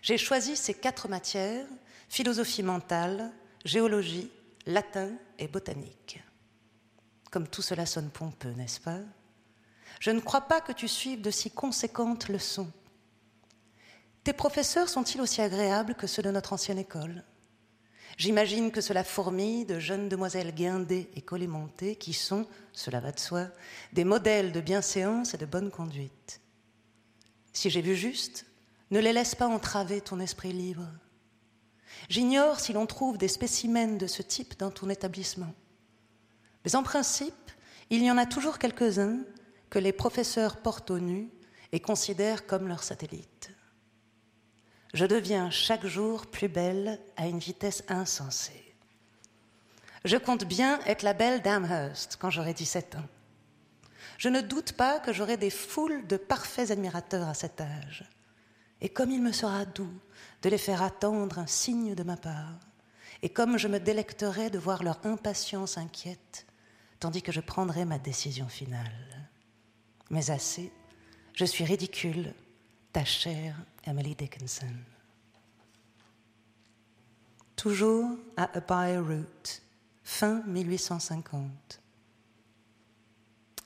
J'ai 0.00 0.16
choisi 0.16 0.56
ces 0.56 0.74
quatre 0.74 1.08
matières, 1.08 1.66
philosophie 2.08 2.62
mentale, 2.62 3.32
géologie, 3.64 4.30
latin 4.64 5.10
et 5.40 5.48
botanique. 5.48 6.22
Comme 7.34 7.48
tout 7.48 7.62
cela 7.62 7.84
sonne 7.84 8.10
pompeux, 8.10 8.52
n'est-ce 8.52 8.78
pas? 8.78 9.00
Je 9.98 10.12
ne 10.12 10.20
crois 10.20 10.42
pas 10.42 10.60
que 10.60 10.70
tu 10.70 10.86
suives 10.86 11.20
de 11.20 11.32
si 11.32 11.50
conséquentes 11.50 12.28
leçons. 12.28 12.70
Tes 14.22 14.32
professeurs 14.32 14.88
sont-ils 14.88 15.20
aussi 15.20 15.42
agréables 15.42 15.96
que 15.96 16.06
ceux 16.06 16.22
de 16.22 16.30
notre 16.30 16.52
ancienne 16.52 16.78
école? 16.78 17.24
J'imagine 18.18 18.70
que 18.70 18.80
cela 18.80 19.02
fourmille 19.02 19.66
de 19.66 19.80
jeunes 19.80 20.08
demoiselles 20.08 20.54
guindées 20.54 21.10
et 21.16 21.22
collémentées 21.22 21.96
qui 21.96 22.12
sont, 22.12 22.46
cela 22.72 23.00
va 23.00 23.10
de 23.10 23.18
soi, 23.18 23.48
des 23.92 24.04
modèles 24.04 24.52
de 24.52 24.60
bienséance 24.60 25.34
et 25.34 25.38
de 25.38 25.44
bonne 25.44 25.72
conduite. 25.72 26.40
Si 27.52 27.68
j'ai 27.68 27.82
vu 27.82 27.96
juste, 27.96 28.46
ne 28.92 29.00
les 29.00 29.12
laisse 29.12 29.34
pas 29.34 29.48
entraver 29.48 30.00
ton 30.00 30.20
esprit 30.20 30.52
libre. 30.52 30.86
J'ignore 32.08 32.60
si 32.60 32.72
l'on 32.72 32.86
trouve 32.86 33.18
des 33.18 33.26
spécimens 33.26 33.98
de 33.98 34.06
ce 34.06 34.22
type 34.22 34.56
dans 34.56 34.70
ton 34.70 34.88
établissement. 34.88 35.52
Mais 36.64 36.76
en 36.76 36.82
principe, 36.82 37.50
il 37.90 38.02
y 38.02 38.10
en 38.10 38.18
a 38.18 38.26
toujours 38.26 38.58
quelques-uns 38.58 39.18
que 39.70 39.78
les 39.78 39.92
professeurs 39.92 40.58
portent 40.58 40.90
au 40.90 40.98
nu 40.98 41.30
et 41.72 41.80
considèrent 41.80 42.46
comme 42.46 42.68
leurs 42.68 42.82
satellites. 42.82 43.50
Je 44.94 45.04
deviens 45.04 45.50
chaque 45.50 45.86
jour 45.86 46.26
plus 46.26 46.48
belle 46.48 47.00
à 47.16 47.26
une 47.26 47.40
vitesse 47.40 47.82
insensée. 47.88 48.74
Je 50.04 50.16
compte 50.16 50.44
bien 50.44 50.78
être 50.86 51.02
la 51.02 51.14
belle 51.14 51.42
d'Amherst 51.42 52.16
quand 52.20 52.30
j'aurai 52.30 52.54
17 52.54 52.94
ans. 52.96 53.08
Je 54.18 54.28
ne 54.28 54.40
doute 54.40 54.72
pas 54.72 55.00
que 55.00 55.12
j'aurai 55.12 55.36
des 55.36 55.50
foules 55.50 56.06
de 56.06 56.16
parfaits 56.16 56.70
admirateurs 56.70 57.28
à 57.28 57.34
cet 57.34 57.60
âge. 57.60 58.08
Et 58.80 58.88
comme 58.88 59.10
il 59.10 59.22
me 59.22 59.32
sera 59.32 59.64
doux 59.64 59.92
de 60.42 60.48
les 60.48 60.58
faire 60.58 60.82
attendre 60.82 61.38
un 61.38 61.46
signe 61.46 61.94
de 61.94 62.02
ma 62.02 62.16
part, 62.16 62.60
et 63.22 63.30
comme 63.30 63.58
je 63.58 63.68
me 63.68 63.80
délecterai 63.80 64.50
de 64.50 64.58
voir 64.58 64.82
leur 64.82 65.00
impatience 65.04 65.78
inquiète, 65.78 66.46
tandis 67.04 67.20
que 67.20 67.32
je 67.32 67.42
prendrai 67.42 67.84
ma 67.84 67.98
décision 67.98 68.48
finale. 68.48 69.28
Mais 70.08 70.30
assez, 70.30 70.72
je 71.34 71.44
suis 71.44 71.62
ridicule, 71.62 72.32
ta 72.94 73.04
chère 73.04 73.54
Emily 73.84 74.14
Dickinson. 74.14 74.72
Toujours 77.56 78.08
à 78.38 78.44
A 78.44 78.62
fin 80.02 80.42
1850. 80.46 81.82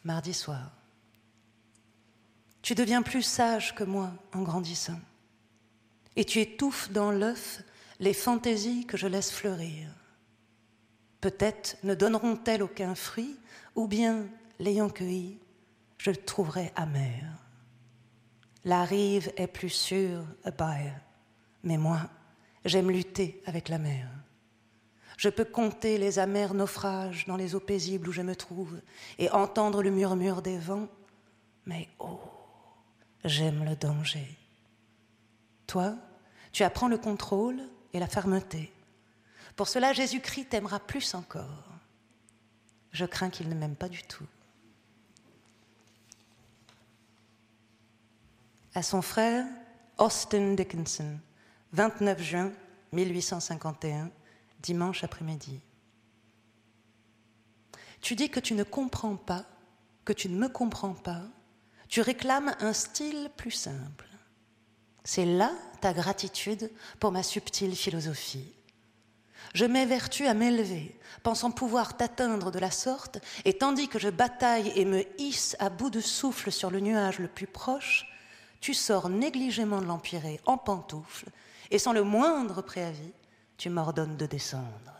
Mardi 0.02 0.34
soir. 0.34 0.72
Tu 2.60 2.74
deviens 2.74 3.02
plus 3.02 3.22
sage 3.22 3.72
que 3.76 3.84
moi 3.84 4.12
en 4.34 4.42
grandissant. 4.42 4.98
Et 6.16 6.24
tu 6.24 6.40
étouffes 6.40 6.90
dans 6.90 7.12
l'œuf 7.12 7.62
les 8.00 8.14
fantaisies 8.14 8.84
que 8.84 8.96
je 8.96 9.06
laisse 9.06 9.30
fleurir. 9.30 9.94
Peut-être 11.20 11.76
ne 11.82 11.94
donneront-elles 11.94 12.62
aucun 12.62 12.94
fruit, 12.94 13.36
ou 13.74 13.88
bien, 13.88 14.26
l'ayant 14.58 14.88
cueilli, 14.88 15.38
je 15.98 16.10
le 16.10 16.16
trouverai 16.16 16.72
amer. 16.76 17.24
La 18.64 18.84
rive 18.84 19.32
est 19.36 19.46
plus 19.46 19.70
sûre 19.70 20.24
à 20.44 20.50
mais 21.64 21.76
moi, 21.76 22.00
j'aime 22.64 22.90
lutter 22.90 23.42
avec 23.46 23.68
la 23.68 23.78
mer. 23.78 24.08
Je 25.16 25.28
peux 25.28 25.44
compter 25.44 25.98
les 25.98 26.20
amers 26.20 26.54
naufrages 26.54 27.26
dans 27.26 27.36
les 27.36 27.54
eaux 27.54 27.60
paisibles 27.60 28.08
où 28.08 28.12
je 28.12 28.22
me 28.22 28.36
trouve 28.36 28.80
et 29.18 29.30
entendre 29.30 29.82
le 29.82 29.90
murmure 29.90 30.42
des 30.42 30.58
vents, 30.58 30.88
mais 31.66 31.88
oh, 31.98 32.20
j'aime 33.24 33.64
le 33.64 33.74
danger. 33.74 34.38
Toi, 35.66 35.96
tu 36.52 36.62
apprends 36.62 36.88
le 36.88 36.98
contrôle 36.98 37.60
et 37.92 37.98
la 37.98 38.06
fermeté. 38.06 38.72
Pour 39.58 39.66
cela, 39.66 39.92
Jésus-Christ 39.92 40.50
t'aimera 40.50 40.78
plus 40.78 41.14
encore. 41.14 41.64
Je 42.92 43.04
crains 43.04 43.28
qu'il 43.28 43.48
ne 43.48 43.56
m'aime 43.56 43.74
pas 43.74 43.88
du 43.88 44.04
tout. 44.04 44.24
À 48.72 48.84
son 48.84 49.02
frère, 49.02 49.44
Austin 49.98 50.54
Dickinson, 50.54 51.18
29 51.72 52.22
juin 52.22 52.52
1851, 52.92 54.12
dimanche 54.60 55.02
après-midi. 55.02 55.60
Tu 58.00 58.14
dis 58.14 58.30
que 58.30 58.38
tu 58.38 58.54
ne 58.54 58.62
comprends 58.62 59.16
pas, 59.16 59.44
que 60.04 60.12
tu 60.12 60.28
ne 60.28 60.38
me 60.38 60.48
comprends 60.48 60.94
pas, 60.94 61.22
tu 61.88 62.00
réclames 62.00 62.54
un 62.60 62.72
style 62.72 63.28
plus 63.36 63.50
simple. 63.50 64.06
C'est 65.02 65.26
là 65.26 65.50
ta 65.80 65.92
gratitude 65.92 66.70
pour 67.00 67.10
ma 67.10 67.24
subtile 67.24 67.74
philosophie. 67.74 68.54
Je 69.54 69.64
m'évertue 69.64 70.26
à 70.26 70.34
m'élever, 70.34 70.98
pensant 71.22 71.50
pouvoir 71.50 71.96
t'atteindre 71.96 72.50
de 72.50 72.58
la 72.58 72.70
sorte, 72.70 73.18
et 73.44 73.54
tandis 73.54 73.88
que 73.88 73.98
je 73.98 74.08
bataille 74.08 74.72
et 74.76 74.84
me 74.84 75.04
hisse 75.20 75.56
à 75.58 75.70
bout 75.70 75.90
de 75.90 76.00
souffle 76.00 76.52
sur 76.52 76.70
le 76.70 76.80
nuage 76.80 77.18
le 77.18 77.28
plus 77.28 77.46
proche, 77.46 78.06
tu 78.60 78.74
sors 78.74 79.08
négligemment 79.08 79.80
de 79.80 79.86
l'empirée 79.86 80.40
en 80.46 80.58
pantoufles, 80.58 81.30
et 81.70 81.78
sans 81.78 81.92
le 81.92 82.02
moindre 82.02 82.62
préavis, 82.62 83.12
tu 83.56 83.70
m'ordonnes 83.70 84.16
de 84.16 84.26
descendre. 84.26 84.92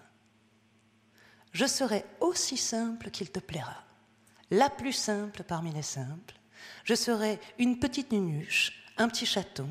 Je 1.53 1.67
serai 1.67 2.05
aussi 2.21 2.57
simple 2.57 3.11
qu'il 3.11 3.31
te 3.31 3.41
plaira, 3.41 3.85
la 4.51 4.71
plus 4.71 4.93
simple 4.93 5.43
parmi 5.43 5.73
les 5.73 5.83
simples. 5.83 6.35
Je 6.85 6.95
serai 6.95 7.39
une 7.59 7.79
petite 7.79 8.13
nunuche, 8.13 8.85
un 8.97 9.09
petit 9.09 9.27
chaton, 9.27 9.69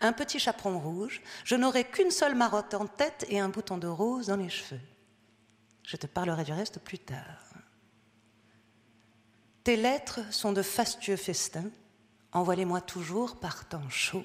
un 0.00 0.12
petit 0.12 0.38
chaperon 0.38 0.78
rouge, 0.78 1.20
je 1.44 1.56
n'aurai 1.56 1.84
qu'une 1.84 2.10
seule 2.10 2.34
marotte 2.34 2.74
en 2.74 2.86
tête 2.86 3.26
et 3.28 3.40
un 3.40 3.48
bouton 3.48 3.78
de 3.78 3.86
rose 3.86 4.26
dans 4.26 4.36
les 4.36 4.48
cheveux. 4.48 4.80
Je 5.84 5.96
te 5.96 6.06
parlerai 6.06 6.44
du 6.44 6.52
reste 6.52 6.78
plus 6.78 6.98
tard. 6.98 7.50
Tes 9.64 9.76
lettres 9.76 10.20
sont 10.32 10.52
de 10.52 10.62
fastueux 10.62 11.16
festins, 11.16 11.70
envoie-les-moi 12.32 12.80
toujours 12.80 13.40
par 13.40 13.68
temps 13.68 13.88
chaud. 13.88 14.24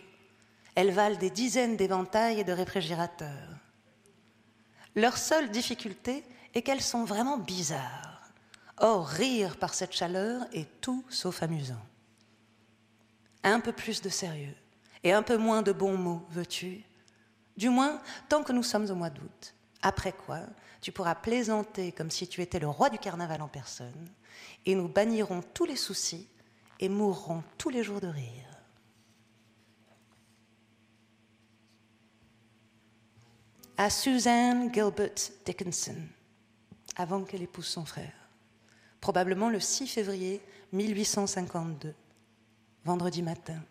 Elles 0.75 0.91
valent 0.91 1.17
des 1.17 1.29
dizaines 1.29 1.77
d'éventails 1.77 2.39
et 2.39 2.43
de 2.43 2.51
réfrigérateurs. 2.51 3.57
Leur 4.95 5.17
seule 5.17 5.51
difficulté 5.51 6.23
est 6.53 6.61
qu'elles 6.61 6.81
sont 6.81 7.03
vraiment 7.03 7.37
bizarres. 7.37 8.21
Or, 8.77 9.07
rire 9.07 9.57
par 9.57 9.73
cette 9.73 9.93
chaleur 9.93 10.45
est 10.53 10.81
tout 10.81 11.03
sauf 11.09 11.43
amusant. 11.43 11.81
Un 13.43 13.59
peu 13.59 13.71
plus 13.71 14.01
de 14.01 14.09
sérieux 14.09 14.55
et 15.05 15.13
un 15.13 15.21
peu 15.21 15.37
moins 15.37 15.61
de 15.61 15.71
bons 15.71 15.97
mots, 15.97 16.25
veux-tu? 16.31 16.83
Du 17.55 17.69
moins, 17.69 18.01
tant 18.27 18.43
que 18.43 18.51
nous 18.51 18.63
sommes 18.63 18.89
au 18.89 18.95
mois 18.95 19.11
d'août. 19.11 19.55
Après 19.83 20.11
quoi, 20.11 20.41
tu 20.81 20.91
pourras 20.91 21.13
plaisanter 21.13 21.91
comme 21.91 22.09
si 22.09 22.27
tu 22.27 22.41
étais 22.41 22.59
le 22.59 22.67
roi 22.67 22.89
du 22.89 22.97
carnaval 22.97 23.43
en 23.43 23.47
personne, 23.47 24.09
et 24.65 24.73
nous 24.73 24.87
bannirons 24.87 25.43
tous 25.53 25.65
les 25.65 25.75
soucis 25.75 26.27
et 26.79 26.89
mourrons 26.89 27.43
tous 27.59 27.69
les 27.69 27.83
jours 27.83 28.01
de 28.01 28.07
rire. 28.07 28.49
À 33.77 33.91
Suzanne 33.91 34.73
Gilbert 34.73 35.11
Dickinson, 35.45 36.01
avant 36.95 37.23
qu'elle 37.23 37.43
épouse 37.43 37.67
son 37.67 37.85
frère, 37.85 38.29
probablement 39.01 39.49
le 39.49 39.59
6 39.59 39.85
février 39.85 40.41
1852, 40.71 41.93
vendredi 42.85 43.21
matin. 43.21 43.61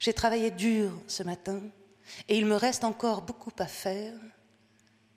J'ai 0.00 0.12
travaillé 0.12 0.50
dur 0.50 0.92
ce 1.06 1.22
matin 1.22 1.60
et 2.28 2.36
il 2.38 2.46
me 2.46 2.56
reste 2.56 2.84
encore 2.84 3.22
beaucoup 3.22 3.52
à 3.58 3.66
faire, 3.66 4.14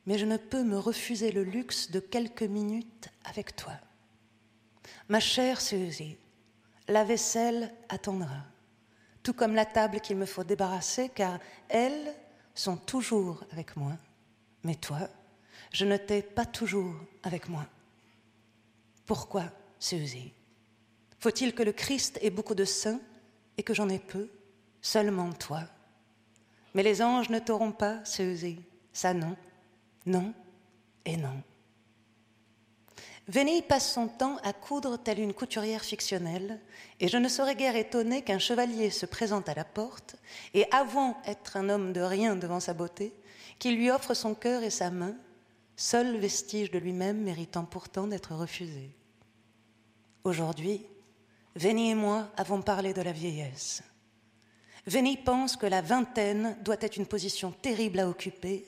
mais 0.06 0.18
je 0.18 0.26
ne 0.26 0.38
peux 0.38 0.64
me 0.64 0.78
refuser 0.78 1.32
le 1.32 1.44
luxe 1.44 1.92
de 1.92 2.00
quelques 2.00 2.44
minutes 2.44 3.10
avec 3.26 3.56
toi. 3.56 3.74
Ma 5.10 5.20
chère 5.20 5.62
Suzy, 5.62 6.18
la 6.88 7.04
vaisselle 7.04 7.74
attendra, 7.90 8.44
tout 9.24 9.34
comme 9.34 9.56
la 9.56 9.66
table 9.66 10.00
qu'il 10.00 10.18
me 10.18 10.26
faut 10.26 10.44
débarrasser, 10.44 11.10
car 11.10 11.40
elles 11.70 12.16
sont 12.56 12.78
toujours 12.78 13.44
avec 13.52 13.76
moi. 13.76 13.94
Mais 14.64 14.76
toi, 14.76 15.10
je 15.72 15.86
ne 15.86 15.98
t'ai 15.98 16.22
pas 16.22 16.46
toujours 16.46 16.96
avec 17.24 17.50
moi. 17.50 17.66
Pourquoi, 19.06 19.46
Suzy? 19.80 20.32
Faut-il 21.20 21.54
que 21.54 21.64
le 21.64 21.72
Christ 21.72 22.20
ait 22.22 22.30
beaucoup 22.30 22.56
de 22.56 22.66
saints 22.66 23.00
et 23.58 23.64
que 23.64 23.74
j'en 23.74 23.90
ai 23.90 24.00
peu? 24.00 24.30
Seulement 24.82 25.32
toi. 25.34 25.62
Mais 26.74 26.84
les 26.84 27.02
anges 27.02 27.30
ne 27.30 27.40
t'auront 27.40 27.72
pas, 27.72 28.04
Suzy. 28.06 28.60
Ça 28.94 29.14
non, 29.14 29.36
non 30.06 30.34
et 31.06 31.18
non. 31.18 31.42
Vénie 33.28 33.62
passe 33.62 33.92
son 33.92 34.08
temps 34.08 34.38
à 34.44 34.54
coudre 34.54 34.98
telle 34.98 35.20
une 35.20 35.34
couturière 35.34 35.84
fictionnelle, 35.84 36.62
et 37.02 37.10
je 37.10 37.18
ne 37.18 37.28
serais 37.28 37.56
guère 37.56 37.76
étonnée 37.76 38.22
qu'un 38.22 38.40
chevalier 38.40 38.90
se 38.90 39.06
présente 39.06 39.50
à 39.50 39.54
la 39.54 39.66
porte, 39.66 40.16
et 40.54 40.66
avouant 40.72 41.18
être 41.26 41.58
un 41.58 41.68
homme 41.68 41.92
de 41.92 42.00
rien 42.00 42.38
devant 42.38 42.62
sa 42.62 42.74
beauté, 42.74 43.14
qu'il 43.60 43.76
lui 43.76 43.92
offre 43.92 44.14
son 44.14 44.34
cœur 44.34 44.64
et 44.64 44.70
sa 44.70 44.92
main, 44.92 45.16
seul 45.76 46.18
vestige 46.18 46.72
de 46.72 46.80
lui-même 46.80 47.22
méritant 47.22 47.66
pourtant 47.66 48.08
d'être 48.08 48.34
refusé. 48.34 48.96
Aujourd'hui, 50.24 50.86
Vénie 51.56 51.92
et 51.92 51.96
moi 51.96 52.30
avons 52.38 52.62
parlé 52.62 52.94
de 52.94 53.02
la 53.02 53.12
vieillesse. 53.12 53.84
Vénie 54.88 55.18
pense 55.18 55.58
que 55.58 55.66
la 55.66 55.82
vingtaine 55.82 56.58
doit 56.64 56.78
être 56.80 56.96
une 56.96 57.06
position 57.06 57.52
terrible 57.52 58.00
à 58.00 58.08
occuper. 58.08 58.66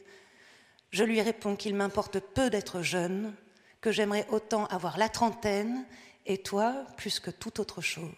Je 0.91 1.05
lui 1.05 1.21
réponds 1.21 1.55
qu'il 1.55 1.75
m'importe 1.75 2.19
peu 2.19 2.49
d'être 2.49 2.81
jeune, 2.81 3.33
que 3.79 3.93
j'aimerais 3.93 4.27
autant 4.29 4.65
avoir 4.65 4.97
la 4.97 5.07
trentaine, 5.07 5.85
et 6.25 6.37
toi 6.37 6.85
plus 6.97 7.21
que 7.21 7.31
toute 7.31 7.59
autre 7.59 7.81
chose. 7.81 8.11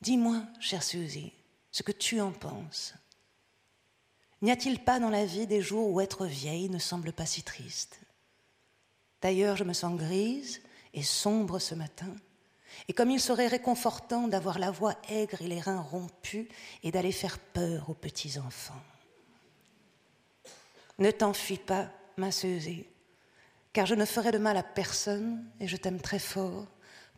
Dis-moi, 0.00 0.42
chère 0.58 0.82
Suzy, 0.82 1.32
ce 1.70 1.82
que 1.82 1.92
tu 1.92 2.20
en 2.22 2.32
penses. 2.32 2.94
N'y 4.40 4.50
a-t-il 4.50 4.80
pas 4.80 4.98
dans 4.98 5.10
la 5.10 5.26
vie 5.26 5.46
des 5.46 5.60
jours 5.60 5.90
où 5.90 6.00
être 6.00 6.24
vieille 6.24 6.70
ne 6.70 6.78
semble 6.78 7.12
pas 7.12 7.26
si 7.26 7.42
triste? 7.42 8.00
D'ailleurs, 9.20 9.56
je 9.56 9.64
me 9.64 9.74
sens 9.74 9.98
grise 9.98 10.62
et 10.94 11.02
sombre 11.02 11.58
ce 11.58 11.74
matin. 11.74 12.14
Et 12.88 12.92
comme 12.92 13.10
il 13.10 13.20
serait 13.20 13.46
réconfortant 13.46 14.28
d'avoir 14.28 14.58
la 14.58 14.70
voix 14.70 14.94
aigre 15.08 15.42
et 15.42 15.48
les 15.48 15.60
reins 15.60 15.80
rompus 15.80 16.46
et 16.82 16.90
d'aller 16.90 17.12
faire 17.12 17.38
peur 17.38 17.90
aux 17.90 17.94
petits-enfants. 17.94 18.82
Ne 20.98 21.10
t'enfuis 21.10 21.58
pas, 21.58 21.90
ma 22.16 22.30
Suzy, 22.30 22.86
car 23.72 23.86
je 23.86 23.94
ne 23.94 24.04
ferai 24.04 24.30
de 24.30 24.38
mal 24.38 24.56
à 24.56 24.62
personne 24.62 25.44
et 25.58 25.66
je 25.66 25.76
t'aime 25.76 26.00
très 26.00 26.20
fort, 26.20 26.66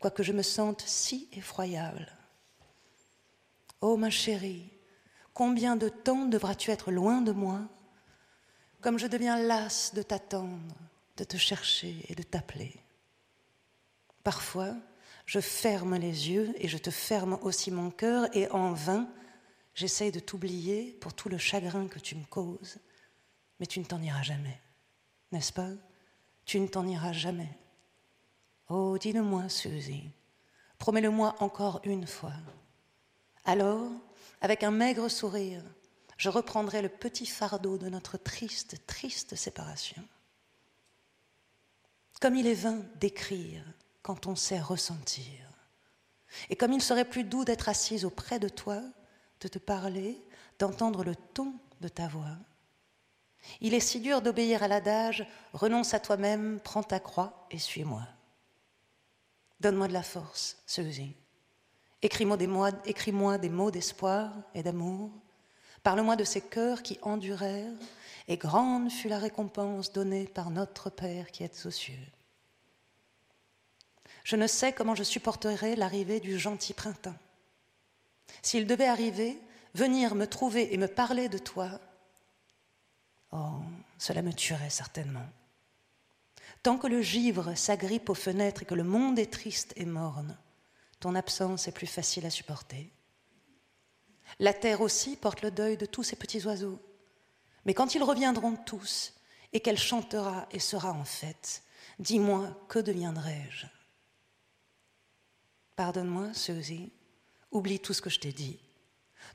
quoique 0.00 0.22
je 0.22 0.32
me 0.32 0.42
sente 0.42 0.82
si 0.86 1.28
effroyable. 1.32 2.10
Oh 3.82 3.96
ma 3.98 4.08
chérie, 4.08 4.70
combien 5.34 5.76
de 5.76 5.90
temps 5.90 6.24
devras-tu 6.24 6.70
être 6.70 6.90
loin 6.90 7.20
de 7.20 7.32
moi 7.32 7.60
Comme 8.80 8.98
je 8.98 9.06
deviens 9.06 9.38
lasse 9.38 9.92
de 9.94 10.02
t'attendre, 10.02 10.74
de 11.18 11.24
te 11.24 11.36
chercher 11.36 12.04
et 12.08 12.14
de 12.14 12.22
t'appeler? 12.22 12.74
Parfois, 14.24 14.74
je 15.26 15.40
ferme 15.40 15.96
les 15.96 16.30
yeux 16.30 16.54
et 16.56 16.68
je 16.68 16.78
te 16.78 16.90
ferme 16.90 17.38
aussi 17.42 17.70
mon 17.70 17.90
cœur 17.90 18.28
et 18.34 18.48
en 18.50 18.72
vain, 18.72 19.08
j'essaye 19.74 20.12
de 20.12 20.20
t'oublier 20.20 20.92
pour 21.00 21.12
tout 21.12 21.28
le 21.28 21.36
chagrin 21.36 21.88
que 21.88 21.98
tu 21.98 22.14
me 22.14 22.24
causes, 22.24 22.78
mais 23.58 23.66
tu 23.66 23.80
ne 23.80 23.84
t'en 23.84 24.00
iras 24.00 24.22
jamais, 24.22 24.60
n'est-ce 25.32 25.52
pas? 25.52 25.70
Tu 26.44 26.60
ne 26.60 26.68
t'en 26.68 26.86
iras 26.86 27.12
jamais. 27.12 27.58
Oh, 28.68 28.96
dis-le-moi, 28.98 29.48
Suzy, 29.48 30.10
promets-le-moi 30.78 31.34
encore 31.40 31.80
une 31.82 32.06
fois. 32.06 32.34
Alors, 33.44 33.90
avec 34.40 34.62
un 34.62 34.70
maigre 34.70 35.08
sourire, 35.08 35.62
je 36.16 36.28
reprendrai 36.28 36.82
le 36.82 36.88
petit 36.88 37.26
fardeau 37.26 37.78
de 37.78 37.88
notre 37.88 38.16
triste, 38.16 38.86
triste 38.86 39.34
séparation. 39.34 40.02
Comme 42.20 42.36
il 42.36 42.46
est 42.46 42.54
vain 42.54 42.82
d'écrire 43.00 43.64
quand 44.06 44.28
on 44.28 44.36
sait 44.36 44.60
ressentir. 44.60 45.24
Et 46.48 46.54
comme 46.54 46.72
il 46.72 46.80
serait 46.80 47.04
plus 47.04 47.24
doux 47.24 47.44
d'être 47.44 47.68
assise 47.68 48.04
auprès 48.04 48.38
de 48.38 48.48
toi, 48.48 48.80
de 49.40 49.48
te 49.48 49.58
parler, 49.58 50.22
d'entendre 50.60 51.02
le 51.02 51.16
ton 51.16 51.54
de 51.80 51.88
ta 51.88 52.06
voix. 52.06 52.36
Il 53.60 53.74
est 53.74 53.80
si 53.80 53.98
dur 53.98 54.22
d'obéir 54.22 54.62
à 54.62 54.68
l'adage 54.68 55.26
renonce 55.52 55.92
à 55.92 55.98
toi-même, 55.98 56.60
prends 56.62 56.84
ta 56.84 57.00
croix 57.00 57.48
et 57.50 57.58
suis-moi. 57.58 58.02
Donne-moi 59.58 59.88
de 59.88 59.92
la 59.92 60.04
force, 60.04 60.56
Suzy. 60.66 61.16
Écris-moi 62.00 62.36
des, 62.36 62.46
mots, 62.46 62.68
écris 62.84 63.12
des 63.40 63.50
mots 63.50 63.70
d'espoir 63.72 64.30
et 64.54 64.62
d'amour. 64.62 65.10
Parle-moi 65.82 66.14
de 66.14 66.22
ces 66.22 66.42
cœurs 66.42 66.84
qui 66.84 67.00
endurèrent, 67.02 67.74
et 68.28 68.36
grande 68.36 68.88
fut 68.88 69.08
la 69.08 69.18
récompense 69.18 69.92
donnée 69.92 70.28
par 70.28 70.50
notre 70.50 70.90
Père 70.90 71.32
qui 71.32 71.42
est 71.42 71.66
aux 71.66 71.72
cieux. 71.72 72.06
Je 74.26 74.34
ne 74.34 74.48
sais 74.48 74.72
comment 74.72 74.96
je 74.96 75.04
supporterai 75.04 75.76
l'arrivée 75.76 76.18
du 76.18 76.36
gentil 76.36 76.74
printemps. 76.74 77.14
S'il 78.42 78.66
devait 78.66 78.88
arriver, 78.88 79.38
venir 79.72 80.16
me 80.16 80.26
trouver 80.26 80.74
et 80.74 80.78
me 80.78 80.88
parler 80.88 81.28
de 81.28 81.38
toi, 81.38 81.70
oh, 83.30 83.60
cela 83.98 84.22
me 84.22 84.32
tuerait 84.32 84.68
certainement. 84.68 85.28
Tant 86.64 86.76
que 86.76 86.88
le 86.88 87.02
givre 87.02 87.56
s'agrippe 87.56 88.10
aux 88.10 88.14
fenêtres 88.14 88.64
et 88.64 88.66
que 88.66 88.74
le 88.74 88.82
monde 88.82 89.20
est 89.20 89.32
triste 89.32 89.72
et 89.76 89.84
morne, 89.84 90.36
ton 90.98 91.14
absence 91.14 91.68
est 91.68 91.72
plus 91.72 91.86
facile 91.86 92.26
à 92.26 92.30
supporter. 92.30 92.90
La 94.40 94.52
terre 94.52 94.80
aussi 94.80 95.14
porte 95.14 95.42
le 95.42 95.52
deuil 95.52 95.76
de 95.76 95.86
tous 95.86 96.02
ces 96.02 96.16
petits 96.16 96.44
oiseaux. 96.46 96.80
Mais 97.64 97.74
quand 97.74 97.94
ils 97.94 98.02
reviendront 98.02 98.56
tous, 98.56 99.14
et 99.52 99.60
qu'elle 99.60 99.78
chantera 99.78 100.48
et 100.50 100.58
sera 100.58 100.90
en 100.90 101.04
fête, 101.04 101.62
dis-moi, 102.00 102.50
que 102.68 102.80
deviendrai-je? 102.80 103.75
Pardonne-moi, 105.76 106.32
Suzy, 106.32 106.90
oublie 107.50 107.80
tout 107.80 107.92
ce 107.92 108.00
que 108.00 108.08
je 108.08 108.18
t'ai 108.18 108.32
dit. 108.32 108.58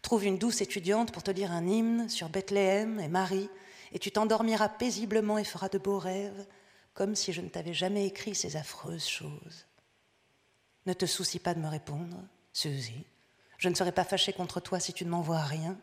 Trouve 0.01 0.25
une 0.25 0.39
douce 0.39 0.62
étudiante 0.62 1.12
pour 1.12 1.21
te 1.21 1.29
lire 1.29 1.51
un 1.51 1.67
hymne 1.67 2.10
sur 2.10 2.29
Bethléem 2.29 3.00
et 3.00 3.07
Marie, 3.07 3.50
et 3.91 4.00
tu 4.00 4.12
t'endormiras 4.12 4.69
paisiblement 4.69 5.38
et 5.38 5.43
feras 5.43 5.69
de 5.69 5.77
beaux 5.77 6.00
rêves, 6.00 6.48
comme 6.95 7.15
si 7.15 7.31
je 7.31 7.41
ne 7.41 7.50
t'avais 7.50 7.74
jamais 7.74 8.07
écrit 8.07 8.33
ces 8.33 8.55
affreuses 8.55 9.07
choses. 9.07 9.67
Ne 10.88 10.93
te 10.93 11.05
soucie 11.05 11.39
pas 11.39 11.53
de 11.53 11.60
me 11.60 11.67
répondre, 11.67 12.17
Suzy. 12.53 13.05
Je 13.60 13.69
ne 13.69 13.75
serai 13.75 13.91
pas 13.91 14.03
fâchée 14.03 14.33
contre 14.33 14.60
toi 14.60 14.79
si 14.79 14.93
tu 14.93 15.05
ne 15.05 15.12
m'envoies 15.12 15.43
rien. 15.43 15.77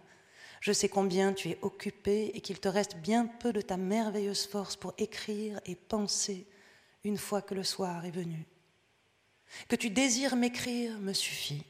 Je 0.60 0.72
sais 0.72 0.88
combien 0.88 1.32
tu 1.32 1.50
es 1.50 1.58
occupée 1.62 2.32
et 2.34 2.40
qu'il 2.40 2.58
te 2.58 2.66
reste 2.66 2.96
bien 2.96 3.26
peu 3.26 3.52
de 3.52 3.60
ta 3.60 3.76
merveilleuse 3.76 4.48
force 4.48 4.74
pour 4.74 4.92
écrire 4.98 5.60
et 5.66 5.76
penser 5.76 6.48
une 7.04 7.16
fois 7.16 7.42
que 7.42 7.54
le 7.54 7.62
soir 7.62 8.04
est 8.04 8.10
venu. 8.10 8.44
Que 9.68 9.76
tu 9.76 9.90
désires 9.90 10.36
m'écrire 10.36 10.98
me 10.98 11.12
suffit, 11.12 11.64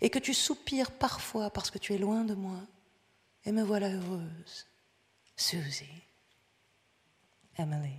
et 0.00 0.10
que 0.10 0.18
tu 0.18 0.34
soupires 0.34 0.92
parfois 0.92 1.50
parce 1.50 1.70
que 1.70 1.78
tu 1.78 1.94
es 1.94 1.98
loin 1.98 2.24
de 2.24 2.34
moi, 2.34 2.60
et 3.44 3.52
me 3.52 3.62
voilà 3.62 3.88
heureuse. 3.88 4.66
Susie. 5.36 6.02
Emily. 7.58 7.92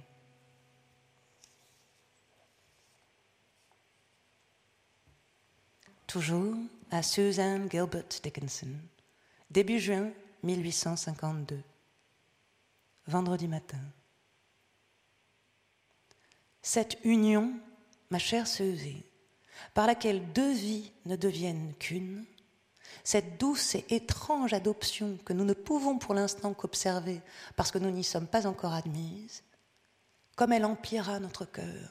Toujours 6.06 6.56
à 6.90 7.04
Susan 7.04 7.68
Gilbert 7.70 8.08
Dickinson, 8.24 8.70
début 9.50 9.80
juin 9.80 10.12
1852, 10.44 11.62
vendredi 13.08 13.48
matin. 13.48 13.82
Cette 16.62 16.98
union 17.04 17.60
ma 18.10 18.20
chère 18.20 18.48
Suzy, 18.48 19.04
par 19.74 19.88
laquelle 19.88 20.32
deux 20.34 20.54
vies 20.54 20.92
ne 21.06 21.16
deviennent 21.16 21.74
qu'une, 21.80 22.26
cette 23.04 23.40
douce 23.40 23.76
et 23.76 23.86
étrange 23.90 24.54
adoption 24.54 25.18
que 25.26 25.34
nous 25.34 25.46
ne 25.46 25.54
pouvons 25.54 25.98
pour 25.98 26.14
l'instant 26.14 26.54
qu'observer 26.54 27.22
parce 27.56 27.72
que 27.72 27.78
nous 27.78 27.92
n'y 27.92 28.04
sommes 28.04 28.28
pas 28.28 28.48
encore 28.48 28.74
admises, 28.74 29.44
comme 30.36 30.52
elle 30.52 30.66
empira 30.66 31.20
notre 31.20 31.46
cœur, 31.46 31.90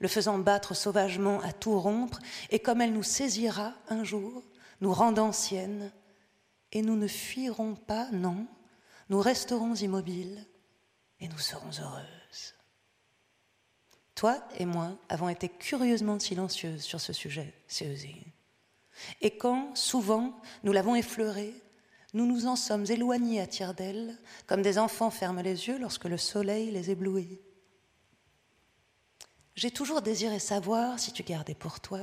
le 0.00 0.08
faisant 0.08 0.38
battre 0.38 0.74
sauvagement 0.74 1.40
à 1.40 1.52
tout 1.52 1.78
rompre, 1.78 2.18
et 2.50 2.58
comme 2.58 2.80
elle 2.80 2.92
nous 2.92 3.02
saisira 3.02 3.74
un 3.88 4.04
jour, 4.04 4.44
nous 4.80 4.92
rendant 4.92 5.32
sienne, 5.32 5.90
et 6.72 6.82
nous 6.82 6.96
ne 6.96 7.06
fuirons 7.06 7.74
pas, 7.74 8.08
non, 8.12 8.46
nous 9.08 9.20
resterons 9.20 9.74
immobiles, 9.74 10.46
et 11.20 11.28
nous 11.28 11.38
serons 11.38 11.70
heureuses. 11.80 12.25
Toi 14.16 14.42
et 14.58 14.64
moi 14.64 14.96
avons 15.10 15.28
été 15.28 15.48
curieusement 15.50 16.18
silencieuses 16.18 16.80
sur 16.80 17.00
ce 17.00 17.12
sujet, 17.12 17.52
Suzy. 17.68 18.16
Et 19.20 19.36
quand, 19.36 19.76
souvent, 19.76 20.40
nous 20.64 20.72
l'avons 20.72 20.96
effleuré, 20.96 21.52
nous 22.14 22.24
nous 22.24 22.46
en 22.46 22.56
sommes 22.56 22.86
éloignés 22.88 23.42
à 23.42 23.46
tire 23.46 23.74
d'aile, 23.74 24.16
comme 24.46 24.62
des 24.62 24.78
enfants 24.78 25.10
ferment 25.10 25.42
les 25.42 25.68
yeux 25.68 25.78
lorsque 25.78 26.06
le 26.06 26.16
soleil 26.16 26.70
les 26.70 26.90
éblouit. 26.90 27.38
J'ai 29.54 29.70
toujours 29.70 30.00
désiré 30.00 30.38
savoir 30.38 30.98
si 30.98 31.12
tu 31.12 31.22
gardais 31.22 31.54
pour 31.54 31.80
toi 31.80 32.00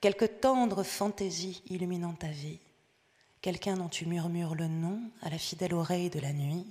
quelque 0.00 0.26
tendre 0.26 0.84
fantaisie 0.84 1.64
illuminant 1.66 2.14
ta 2.14 2.28
vie, 2.28 2.60
quelqu'un 3.40 3.76
dont 3.76 3.88
tu 3.88 4.06
murmures 4.06 4.54
le 4.54 4.68
nom 4.68 5.00
à 5.22 5.28
la 5.28 5.38
fidèle 5.38 5.74
oreille 5.74 6.10
de 6.10 6.20
la 6.20 6.32
nuit, 6.32 6.66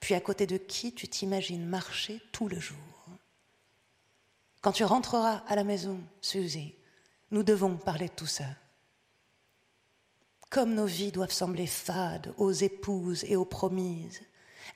puis 0.00 0.14
à 0.14 0.20
côté 0.20 0.48
de 0.48 0.56
qui 0.56 0.92
tu 0.92 1.06
t'imagines 1.06 1.64
marcher 1.64 2.20
tout 2.32 2.48
le 2.48 2.58
jour. 2.58 2.91
Quand 4.62 4.72
tu 4.72 4.84
rentreras 4.84 5.42
à 5.48 5.56
la 5.56 5.64
maison, 5.64 6.00
Suzy, 6.20 6.74
nous 7.32 7.42
devons 7.42 7.76
parler 7.76 8.06
de 8.06 8.14
tout 8.14 8.26
ça. 8.26 8.44
Comme 10.50 10.74
nos 10.74 10.86
vies 10.86 11.10
doivent 11.10 11.32
sembler 11.32 11.66
fades 11.66 12.32
aux 12.36 12.52
épouses 12.52 13.24
et 13.24 13.34
aux 13.34 13.44
promises, 13.44 14.22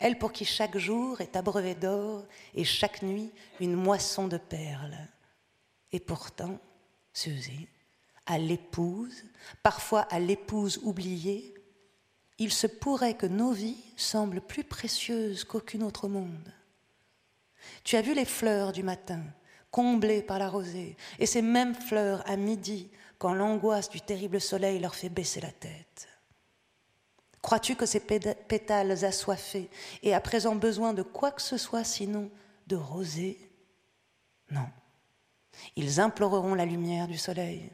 elles 0.00 0.18
pour 0.18 0.32
qui 0.32 0.44
chaque 0.44 0.76
jour 0.76 1.20
est 1.20 1.36
abreuvé 1.36 1.76
d'or 1.76 2.24
et 2.54 2.64
chaque 2.64 3.02
nuit 3.02 3.32
une 3.60 3.76
moisson 3.76 4.26
de 4.26 4.38
perles. 4.38 4.98
Et 5.92 6.00
pourtant, 6.00 6.58
Suzy, 7.12 7.68
à 8.26 8.38
l'épouse, 8.38 9.22
parfois 9.62 10.00
à 10.00 10.18
l'épouse 10.18 10.80
oubliée, 10.82 11.54
il 12.38 12.52
se 12.52 12.66
pourrait 12.66 13.16
que 13.16 13.26
nos 13.26 13.52
vies 13.52 13.84
semblent 13.96 14.40
plus 14.40 14.64
précieuses 14.64 15.44
qu'aucune 15.44 15.84
autre 15.84 16.08
monde. 16.08 16.52
Tu 17.84 17.94
as 17.94 18.02
vu 18.02 18.14
les 18.14 18.24
fleurs 18.24 18.72
du 18.72 18.82
matin 18.82 19.22
comblées 19.76 20.22
par 20.22 20.38
la 20.38 20.48
rosée, 20.48 20.96
et 21.18 21.26
ces 21.26 21.42
mêmes 21.42 21.74
fleurs 21.74 22.22
à 22.26 22.36
midi, 22.38 22.88
quand 23.18 23.34
l'angoisse 23.34 23.90
du 23.90 24.00
terrible 24.00 24.40
soleil 24.40 24.78
leur 24.78 24.94
fait 24.94 25.10
baisser 25.10 25.42
la 25.42 25.52
tête. 25.52 26.08
Crois-tu 27.42 27.76
que 27.76 27.84
ces 27.84 28.00
pétales 28.00 29.04
assoiffés 29.04 29.68
aient 30.02 30.14
à 30.14 30.20
présent 30.22 30.54
besoin 30.56 30.94
de 30.94 31.02
quoi 31.02 31.30
que 31.30 31.42
ce 31.42 31.58
soit 31.58 31.84
sinon 31.84 32.30
de 32.66 32.74
rosée? 32.74 33.38
Non. 34.50 34.66
Ils 35.76 36.00
imploreront 36.00 36.54
la 36.54 36.64
lumière 36.64 37.06
du 37.06 37.18
soleil 37.18 37.70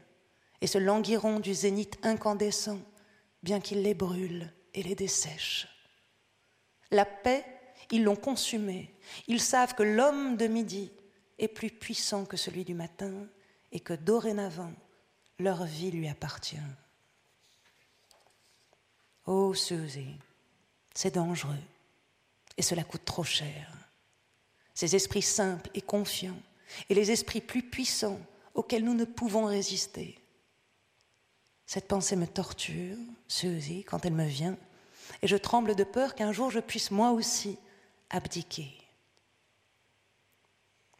et 0.59 0.67
se 0.67 0.79
languiront 0.79 1.39
du 1.39 1.53
zénith 1.53 1.97
incandescent, 2.03 2.81
bien 3.43 3.61
qu'il 3.61 3.81
les 3.81 3.93
brûle 3.93 4.51
et 4.73 4.83
les 4.83 4.95
dessèche. 4.95 5.69
La 6.91 7.05
paix, 7.05 7.45
ils 7.91 8.03
l'ont 8.03 8.17
consumée. 8.17 8.93
Ils 9.27 9.39
savent 9.39 9.73
que 9.73 9.83
l'homme 9.83 10.35
de 10.35 10.47
midi 10.47 10.91
est 11.43 11.47
plus 11.47 11.69
puissant 11.69 12.25
que 12.25 12.37
celui 12.37 12.63
du 12.63 12.73
matin 12.73 13.11
et 13.71 13.79
que 13.79 13.93
dorénavant, 13.93 14.73
leur 15.39 15.65
vie 15.65 15.91
lui 15.91 16.07
appartient. 16.07 16.57
Oh 19.25 19.53
Suzy, 19.53 20.15
c'est 20.93 21.15
dangereux 21.15 21.55
et 22.57 22.61
cela 22.61 22.83
coûte 22.83 23.05
trop 23.05 23.23
cher. 23.23 23.71
Ces 24.73 24.95
esprits 24.95 25.21
simples 25.21 25.69
et 25.73 25.81
confiants 25.81 26.39
et 26.89 26.93
les 26.93 27.11
esprits 27.11 27.41
plus 27.41 27.63
puissants 27.63 28.19
auxquels 28.53 28.83
nous 28.83 28.93
ne 28.93 29.05
pouvons 29.05 29.45
résister. 29.45 30.19
Cette 31.65 31.87
pensée 31.87 32.15
me 32.15 32.27
torture, 32.27 32.97
Suzy, 33.27 33.83
quand 33.83 34.05
elle 34.05 34.13
me 34.13 34.27
vient, 34.27 34.57
et 35.21 35.27
je 35.27 35.37
tremble 35.37 35.75
de 35.75 35.83
peur 35.83 36.15
qu'un 36.15 36.31
jour 36.31 36.51
je 36.51 36.59
puisse 36.59 36.91
moi 36.91 37.11
aussi 37.11 37.57
abdiquer. 38.09 38.82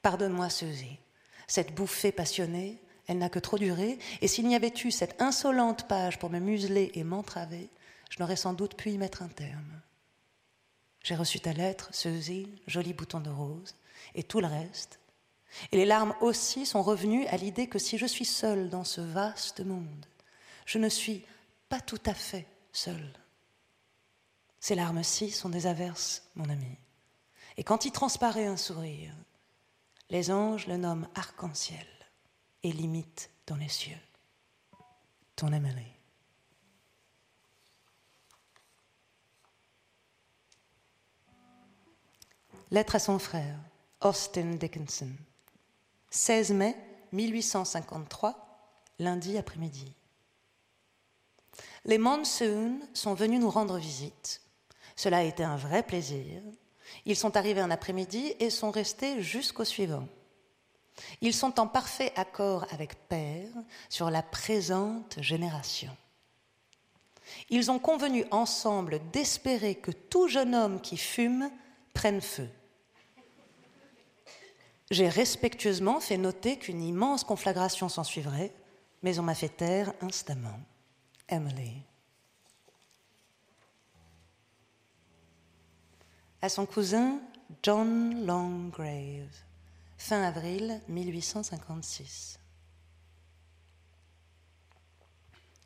Pardonne-moi, 0.04 0.50
Suzy. 0.50 1.00
Cette 1.48 1.74
bouffée 1.74 2.12
passionnée, 2.12 2.80
elle 3.08 3.18
n'a 3.18 3.30
que 3.30 3.40
trop 3.40 3.58
duré, 3.58 3.98
et 4.22 4.28
s'il 4.28 4.48
n'y 4.48 4.56
avait 4.56 4.74
eu 4.84 4.92
cette 4.92 5.20
insolente 5.22 5.88
page 5.88 6.20
pour 6.20 6.30
me 6.30 6.40
museler 6.40 6.92
et 6.94 7.04
m'entraver, 7.04 7.70
je 8.10 8.20
n'aurais 8.20 8.36
sans 8.36 8.54
doute 8.54 8.76
pu 8.76 8.92
y 8.92 8.98
mettre 8.98 9.24
un 9.24 9.30
terme. 9.30 9.82
J'ai 11.04 11.16
reçu 11.16 11.40
ta 11.40 11.54
lettre, 11.54 11.90
Suzy, 11.94 12.48
joli 12.68 12.94
bouton 12.94 13.22
de 13.22 13.30
rose, 13.30 13.76
et 14.14 14.24
tout 14.24 14.42
le 14.42 14.48
reste. 14.48 15.00
Et 15.72 15.78
les 15.78 15.86
larmes 15.86 16.16
aussi 16.22 16.66
sont 16.66 16.84
revenues 16.84 17.26
à 17.28 17.38
l'idée 17.38 17.68
que 17.68 17.80
si 17.80 17.98
je 17.98 18.06
suis 18.06 18.26
seule 18.26 18.70
dans 18.70 18.84
ce 18.84 19.02
vaste 19.02 19.62
monde, 19.62 20.06
je 20.66 20.80
ne 20.80 20.90
suis 20.90 21.26
pas 21.70 21.80
tout 21.80 22.02
à 22.06 22.14
fait 22.14 22.46
seule. 22.72 23.14
Ces 24.60 24.76
larmes-ci 24.76 25.32
sont 25.32 25.50
des 25.50 25.68
averses, 25.68 26.24
mon 26.36 26.50
ami. 26.50 26.78
Et 27.58 27.64
quand 27.64 27.86
y 27.86 27.92
transparaît 27.92 28.48
un 28.48 28.58
sourire, 28.58 29.14
les 30.14 30.30
anges 30.30 30.68
le 30.68 30.78
nomment 30.78 31.08
arc-en-ciel. 31.16 31.88
et 32.62 32.72
limite 32.72 33.32
dans 33.48 33.58
les 33.58 33.68
cieux. 33.68 33.98
Ton 35.36 35.52
Emily. 35.52 35.92
Lettre 42.72 42.96
à 42.96 43.00
son 43.00 43.20
frère, 43.20 43.58
Austin 44.02 44.52
Dickinson. 44.52 45.10
16 46.12 46.52
mai 46.52 46.78
1853, 47.12 48.78
lundi 49.00 49.38
après-midi. 49.38 49.94
Les 51.86 51.98
Monsoons 51.98 52.80
sont 52.94 53.16
venus 53.16 53.42
nous 53.42 53.50
rendre 53.50 53.78
visite. 53.78 54.42
Cela 54.96 55.18
a 55.18 55.24
été 55.24 55.44
un 55.44 55.58
vrai 55.58 55.84
plaisir. 55.84 56.42
Ils 57.06 57.16
sont 57.16 57.36
arrivés 57.36 57.62
un 57.62 57.72
après-midi 57.72 58.34
et 58.40 58.50
sont 58.50 58.72
restés 58.72 59.22
jusqu'au 59.22 59.66
suivant. 59.66 60.08
Ils 61.22 61.34
sont 61.34 61.60
en 61.60 61.68
parfait 61.68 62.14
accord 62.16 62.66
avec 62.72 62.96
Père 63.08 63.50
sur 63.90 64.10
la 64.10 64.22
présente 64.22 65.18
génération. 65.20 65.96
Ils 67.50 67.72
ont 67.72 67.80
convenu 67.80 68.26
ensemble 68.32 69.00
d'espérer 69.12 69.76
que 69.76 69.92
tout 69.92 70.28
jeune 70.28 70.54
homme 70.54 70.82
qui 70.82 70.98
fume 70.98 71.50
prenne 71.94 72.22
feu. 72.22 72.50
J'ai 74.92 75.10
respectueusement 75.10 76.00
fait 76.00 76.18
noter 76.18 76.58
qu'une 76.58 76.84
immense 76.84 77.24
conflagration 77.24 77.90
s'en 77.90 78.04
suivrait, 78.04 78.54
mais 79.02 79.18
on 79.18 79.24
m'a 79.24 79.36
fait 79.36 79.50
taire 79.50 79.94
instamment. 80.02 80.60
Emily. 81.28 81.82
À 86.44 86.50
son 86.50 86.66
cousin 86.66 87.22
John 87.62 88.26
Longgrave, 88.26 89.34
fin 89.98 90.22
avril 90.24 90.82
1856. 90.90 92.38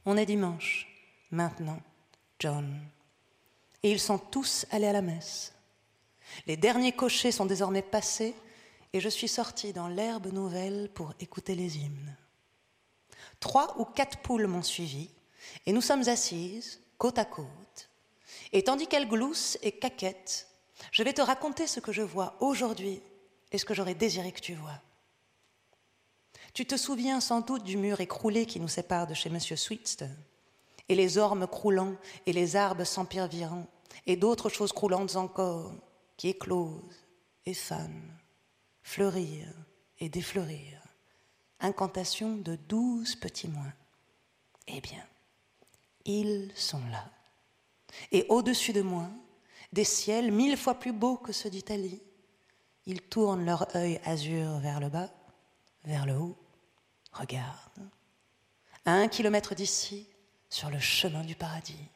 On 0.06 0.16
est 0.16 0.28
dimanche, 0.28 0.88
maintenant, 1.32 1.82
John, 2.38 2.80
et 3.82 3.90
ils 3.90 4.00
sont 4.00 4.20
tous 4.20 4.68
allés 4.70 4.86
à 4.86 4.94
la 4.94 5.02
messe. 5.02 5.52
Les 6.46 6.58
derniers 6.58 6.92
cochers 6.92 7.32
sont 7.32 7.48
désormais 7.48 7.82
passés 7.82 8.36
et 8.94 9.00
je 9.00 9.10
suis 9.10 9.28
sortie 9.28 9.74
dans 9.74 9.88
l'herbe 9.88 10.32
nouvelle 10.32 10.92
pour 10.94 11.12
écouter 11.20 11.56
les 11.56 11.80
hymnes. 11.80 12.16
Trois 13.40 13.80
ou 13.80 13.86
quatre 13.86 14.20
poules 14.20 14.46
m'ont 14.46 14.62
suivi 14.62 15.10
et 15.66 15.74
nous 15.74 15.82
sommes 15.82 16.08
assises, 16.08 16.80
côte 17.00 17.18
à 17.18 17.26
côte. 17.26 17.90
Et 18.54 18.64
tandis 18.64 18.86
qu'elles 18.86 19.10
gloussent 19.10 19.58
et 19.64 19.72
caquettent, 19.72 20.47
je 20.92 21.04
vais 21.04 21.14
te 21.14 21.22
raconter 21.22 21.68
ce 21.68 21.80
que 21.80 21.92
je 21.92 22.02
vois 22.02 22.36
aujourd'hui 22.40 23.02
et 23.52 23.58
ce 23.58 23.66
que 23.66 23.74
j'aurais 23.74 23.96
désiré 23.96 24.32
que 24.32 24.40
tu 24.40 24.54
vois. 24.54 24.82
Tu 26.54 26.66
te 26.66 26.78
souviens 26.78 27.22
sans 27.22 27.42
doute 27.42 27.64
du 27.64 27.78
mur 27.78 28.02
écroulé 28.02 28.46
qui 28.46 28.60
nous 28.60 28.68
sépare 28.68 29.08
de 29.08 29.14
chez 29.14 29.30
M. 29.30 29.40
Sweetster, 29.40 30.10
et 30.90 30.96
les 30.96 31.18
ormes 31.18 31.48
croulants 31.48 31.96
et 32.26 32.34
les 32.34 32.56
arbres 32.56 32.84
s'empirvirant, 32.84 33.68
et 34.06 34.16
d'autres 34.16 34.50
choses 34.50 34.72
croulantes 34.72 35.16
encore, 35.16 35.74
qui 36.16 36.30
éclosent 36.30 37.06
et 37.46 37.54
fanent, 37.54 38.18
fleurir 38.82 39.48
et 40.00 40.10
défleurir. 40.10 40.82
Incantation 41.60 42.38
de 42.38 42.56
douze 42.56 43.16
petits 43.16 43.48
mois. 43.48 43.74
Eh 44.68 44.82
bien, 44.82 45.04
ils 46.06 46.52
sont 46.56 46.82
là. 46.92 47.06
Et 48.12 48.26
au-dessus 48.30 48.74
de 48.74 48.82
moi, 48.82 49.10
des 49.74 49.84
ciels 49.84 50.32
mille 50.32 50.58
fois 50.58 50.76
plus 50.76 50.94
beaux 50.94 51.18
que 51.18 51.32
ceux 51.32 51.50
d'Italie. 51.50 52.02
Ils 52.86 53.02
tournent 53.02 53.46
leur 53.46 53.76
œil 53.76 54.00
azur 54.06 54.60
vers 54.60 54.80
le 54.80 54.90
bas, 54.90 55.10
vers 55.84 56.06
le 56.06 56.14
haut. 56.14 56.38
Regarde. 57.12 57.90
À 58.86 58.94
un 58.94 59.08
kilomètre 59.08 59.56
d'ici, 59.56 60.08
sur 60.50 60.70
le 60.70 60.80
chemin 60.80 61.24
du 61.24 61.36
paradis. 61.36 61.90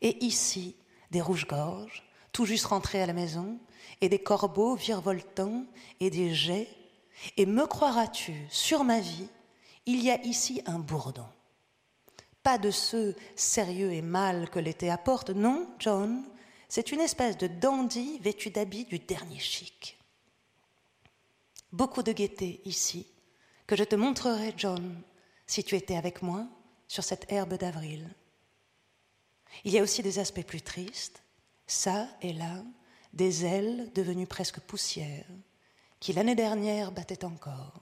Et 0.00 0.24
ici, 0.24 0.76
des 1.10 1.20
rouges-gorges, 1.20 2.02
tout 2.32 2.46
juste 2.46 2.66
rentrés 2.66 3.02
à 3.02 3.06
la 3.06 3.12
maison, 3.12 3.58
et 4.00 4.08
des 4.08 4.18
corbeaux 4.18 4.74
virevoltants, 4.74 5.66
et 6.00 6.10
des 6.10 6.34
jets. 6.34 6.68
Et 7.36 7.46
me 7.46 7.66
croiras-tu, 7.66 8.34
sur 8.48 8.84
ma 8.84 9.00
vie, 9.00 9.28
il 9.86 10.02
y 10.02 10.10
a 10.10 10.20
ici 10.22 10.62
un 10.66 10.78
bourdon 10.78 11.26
pas 12.44 12.58
de 12.58 12.70
ceux 12.70 13.16
sérieux 13.34 13.90
et 13.92 14.02
mâles 14.02 14.50
que 14.50 14.60
l'été 14.60 14.90
apporte. 14.90 15.30
Non, 15.30 15.66
John, 15.80 16.22
c'est 16.68 16.92
une 16.92 17.00
espèce 17.00 17.36
de 17.38 17.46
dandy 17.46 18.18
vêtu 18.18 18.50
d'habits 18.50 18.84
du 18.84 18.98
dernier 18.98 19.38
chic. 19.38 19.98
Beaucoup 21.72 22.02
de 22.02 22.12
gaieté 22.12 22.60
ici, 22.64 23.06
que 23.66 23.76
je 23.76 23.84
te 23.84 23.96
montrerai, 23.96 24.54
John, 24.56 25.02
si 25.46 25.64
tu 25.64 25.74
étais 25.74 25.96
avec 25.96 26.22
moi 26.22 26.46
sur 26.88 27.04
cette 27.04 27.30
herbe 27.32 27.54
d'avril. 27.54 28.08
Il 29.64 29.72
y 29.72 29.78
a 29.78 29.82
aussi 29.82 30.02
des 30.02 30.18
aspects 30.18 30.46
plus 30.46 30.62
tristes, 30.62 31.22
ça 31.66 32.08
et 32.22 32.32
là, 32.32 32.62
des 33.12 33.44
ailes 33.44 33.90
devenues 33.94 34.26
presque 34.26 34.60
poussière, 34.60 35.26
qui 36.00 36.12
l'année 36.12 36.34
dernière 36.34 36.92
battaient 36.92 37.24
encore. 37.24 37.80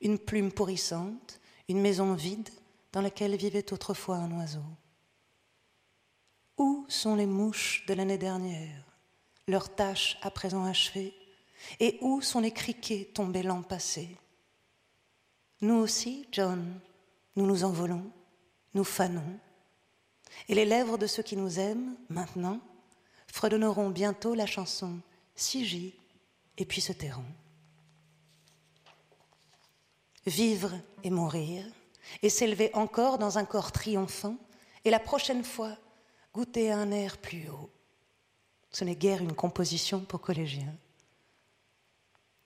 Une 0.00 0.18
plume 0.18 0.52
pourrissante, 0.52 1.40
une 1.68 1.80
maison 1.80 2.14
vide, 2.14 2.48
dans 2.92 3.02
laquelle 3.02 3.36
vivait 3.36 3.72
autrefois 3.72 4.16
un 4.16 4.30
oiseau. 4.38 4.64
Où 6.58 6.84
sont 6.88 7.14
les 7.14 7.26
mouches 7.26 7.84
de 7.86 7.94
l'année 7.94 8.18
dernière, 8.18 8.84
leurs 9.46 9.74
tâches 9.74 10.18
à 10.22 10.30
présent 10.30 10.64
achevées, 10.64 11.14
et 11.78 11.98
où 12.00 12.20
sont 12.20 12.40
les 12.40 12.50
criquets 12.50 13.08
tombés 13.14 13.44
l'an 13.44 13.62
passé? 13.62 14.16
Nous 15.60 15.76
aussi, 15.76 16.26
John, 16.32 16.80
nous 17.36 17.46
nous 17.46 17.64
envolons, 17.64 18.10
nous 18.74 18.84
fanons, 18.84 19.38
et 20.48 20.54
les 20.54 20.64
lèvres 20.64 20.98
de 20.98 21.06
ceux 21.06 21.22
qui 21.22 21.36
nous 21.36 21.58
aiment, 21.60 21.96
maintenant, 22.08 22.60
fredonneront 23.32 23.90
bientôt 23.90 24.34
la 24.34 24.46
chanson 24.46 24.98
Si 25.36 25.94
et 26.56 26.64
puis 26.64 26.80
se 26.80 26.92
tairont. 26.92 27.24
Vivre 30.26 30.72
et 31.04 31.10
mourir, 31.10 31.64
et 32.22 32.28
s'élever 32.28 32.70
encore 32.74 33.18
dans 33.18 33.38
un 33.38 33.44
corps 33.44 33.70
triomphant, 33.70 34.36
et 34.84 34.90
la 34.90 34.98
prochaine 34.98 35.44
fois 35.44 35.76
goûter 36.32 36.72
un 36.72 36.90
air 36.90 37.18
plus 37.18 37.48
haut. 37.48 37.70
Ce 38.70 38.84
n'est 38.84 38.96
guère 38.96 39.22
une 39.22 39.34
composition 39.34 40.00
pour 40.00 40.20
collégiens. 40.20 40.74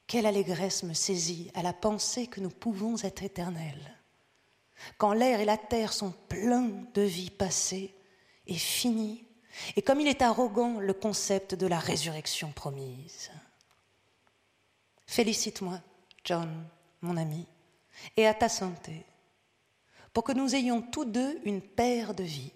Quelle 0.06 0.26
allégresse 0.26 0.82
me 0.82 0.94
saisit 0.94 1.50
à 1.54 1.62
la 1.62 1.72
pensée 1.72 2.26
que 2.26 2.40
nous 2.40 2.50
pouvons 2.50 2.96
être 3.02 3.22
éternels. 3.22 3.98
Quand 4.98 5.12
l'air 5.12 5.40
et 5.40 5.44
la 5.44 5.56
terre 5.56 5.92
sont 5.92 6.12
pleins 6.28 6.70
de 6.94 7.02
vie 7.02 7.30
passée 7.30 7.94
et 8.46 8.54
finie, 8.54 9.26
et 9.76 9.82
comme 9.82 10.00
il 10.00 10.08
est 10.08 10.22
arrogant 10.22 10.80
le 10.80 10.94
concept 10.94 11.54
de 11.54 11.66
la 11.66 11.78
résurrection 11.78 12.52
promise. 12.52 13.30
Félicite-moi, 15.06 15.80
John, 16.24 16.66
mon 17.00 17.16
ami, 17.16 17.46
et 18.16 18.26
à 18.26 18.34
ta 18.34 18.48
santé 18.48 19.04
pour 20.12 20.24
que 20.24 20.32
nous 20.32 20.54
ayons 20.54 20.82
tous 20.82 21.04
deux 21.04 21.40
une 21.44 21.62
paire 21.62 22.14
de 22.14 22.22
vie. 22.22 22.52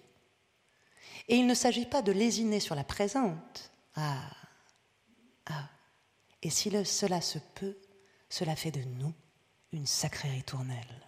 Et 1.27 1.35
il 1.35 1.47
ne 1.47 1.53
s'agit 1.53 1.85
pas 1.85 2.01
de 2.01 2.11
lésiner 2.11 2.59
sur 2.59 2.75
la 2.75 2.83
présente. 2.83 3.71
Ah, 3.95 4.29
ah. 5.47 5.69
Et 6.41 6.49
si 6.49 6.71
cela 6.85 7.21
se 7.21 7.39
peut, 7.55 7.77
cela 8.29 8.55
fait 8.55 8.71
de 8.71 8.83
nous 8.83 9.13
une 9.73 9.85
sacrée 9.85 10.29
ritournelle. 10.29 11.07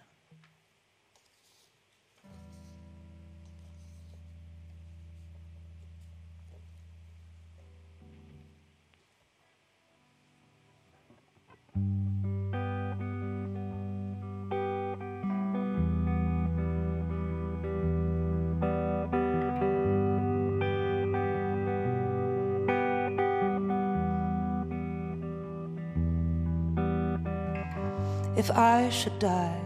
If 28.39 28.49
I 28.52 28.88
should 28.88 29.19
die 29.19 29.62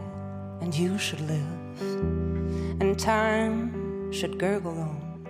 and 0.60 0.74
you 0.74 0.98
should 0.98 1.22
live, 1.22 1.82
and 2.82 2.98
time 2.98 4.12
should 4.12 4.40
gurgle 4.40 4.80
on, 4.80 5.28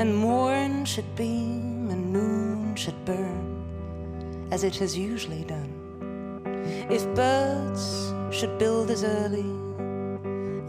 and 0.00 0.16
morn 0.16 0.86
should 0.86 1.14
beam 1.14 1.90
and 1.90 2.10
noon 2.10 2.74
should 2.74 3.04
burn, 3.04 4.48
as 4.50 4.64
it 4.64 4.74
has 4.76 4.96
usually 4.96 5.44
done. 5.44 5.74
If 6.88 7.04
birds 7.14 8.14
should 8.30 8.58
build 8.58 8.90
as 8.90 9.04
early, 9.04 9.52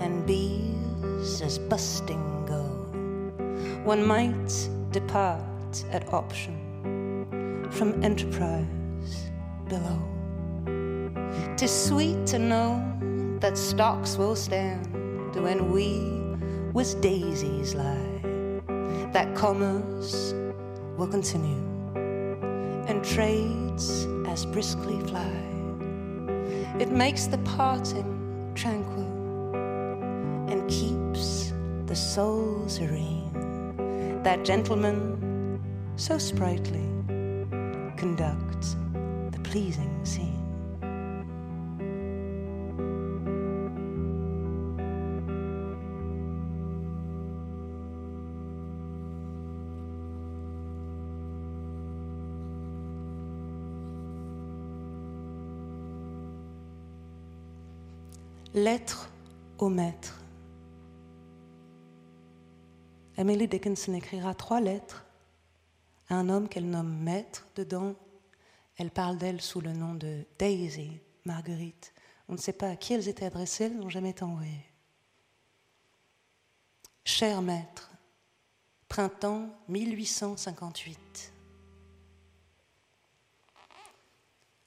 and 0.03 0.25
bees 0.27 1.41
as 1.41 1.59
busting 1.59 2.45
go, 2.45 2.65
one 3.85 4.05
might 4.05 4.51
depart 4.91 5.85
at 5.91 6.13
option 6.13 6.59
from 7.71 8.03
enterprise 8.03 9.31
below. 9.69 10.12
Tis 11.63 11.85
sweet 11.85 12.27
to 12.27 12.39
know 12.39 12.83
that 13.39 13.57
stocks 13.57 14.17
will 14.17 14.35
stand 14.35 15.33
when 15.33 15.71
we 15.71 16.11
with 16.73 16.99
daisies 16.99 17.73
lie, 17.73 18.19
that 19.13 19.33
commerce 19.33 20.33
will 20.97 21.07
continue 21.07 21.63
and 22.89 23.01
trades 23.01 24.05
as 24.27 24.45
briskly 24.45 24.99
fly. 25.07 25.33
It 26.81 26.91
makes 26.91 27.27
the 27.27 27.37
parting 27.55 28.51
tranquil 28.55 29.55
and 30.51 30.69
keeps 30.69 31.53
the 31.85 31.95
soul 31.95 32.67
serene. 32.67 34.21
That 34.23 34.43
gentleman, 34.43 35.61
so 35.95 36.17
sprightly, 36.17 36.89
conducts 37.95 38.75
the 39.31 39.39
pleasing 39.43 40.03
scene. 40.03 40.42
Lettre 58.53 59.09
au 59.57 59.67
maître. 59.67 60.21
Emily 63.17 63.47
Dickinson 63.47 63.95
écrira 63.95 64.35
trois 64.35 64.61
lettres 64.61 65.05
à 66.07 66.15
un 66.15 66.29
homme 66.29 66.47
qu'elle 66.47 66.69
nomme 66.69 66.95
maître. 66.99 67.47
Dedans, 67.55 67.95
elle 68.77 68.91
parle 68.91 69.17
d'elle 69.17 69.41
sous 69.41 69.59
le 69.59 69.73
nom 69.73 69.95
de 69.95 70.23
Daisy, 70.37 70.99
Marguerite. 71.25 71.95
On 72.29 72.33
ne 72.33 72.37
sait 72.37 72.53
pas 72.53 72.69
à 72.69 72.75
qui 72.75 72.93
elles 72.93 73.09
étaient 73.09 73.25
adressées, 73.25 73.65
elles 73.65 73.79
n'ont 73.79 73.89
jamais 73.89 74.11
été 74.11 74.21
envoyées. 74.21 74.69
Cher 77.05 77.41
maître, 77.41 77.89
printemps 78.87 79.49
1858. 79.67 81.33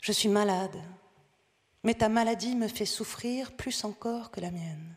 Je 0.02 0.10
suis 0.10 0.28
malade 0.28 0.76
mais 1.86 1.94
ta 1.94 2.08
maladie 2.08 2.56
me 2.56 2.66
fait 2.66 2.84
souffrir 2.84 3.52
plus 3.52 3.84
encore 3.84 4.32
que 4.32 4.40
la 4.40 4.50
mienne. 4.50 4.96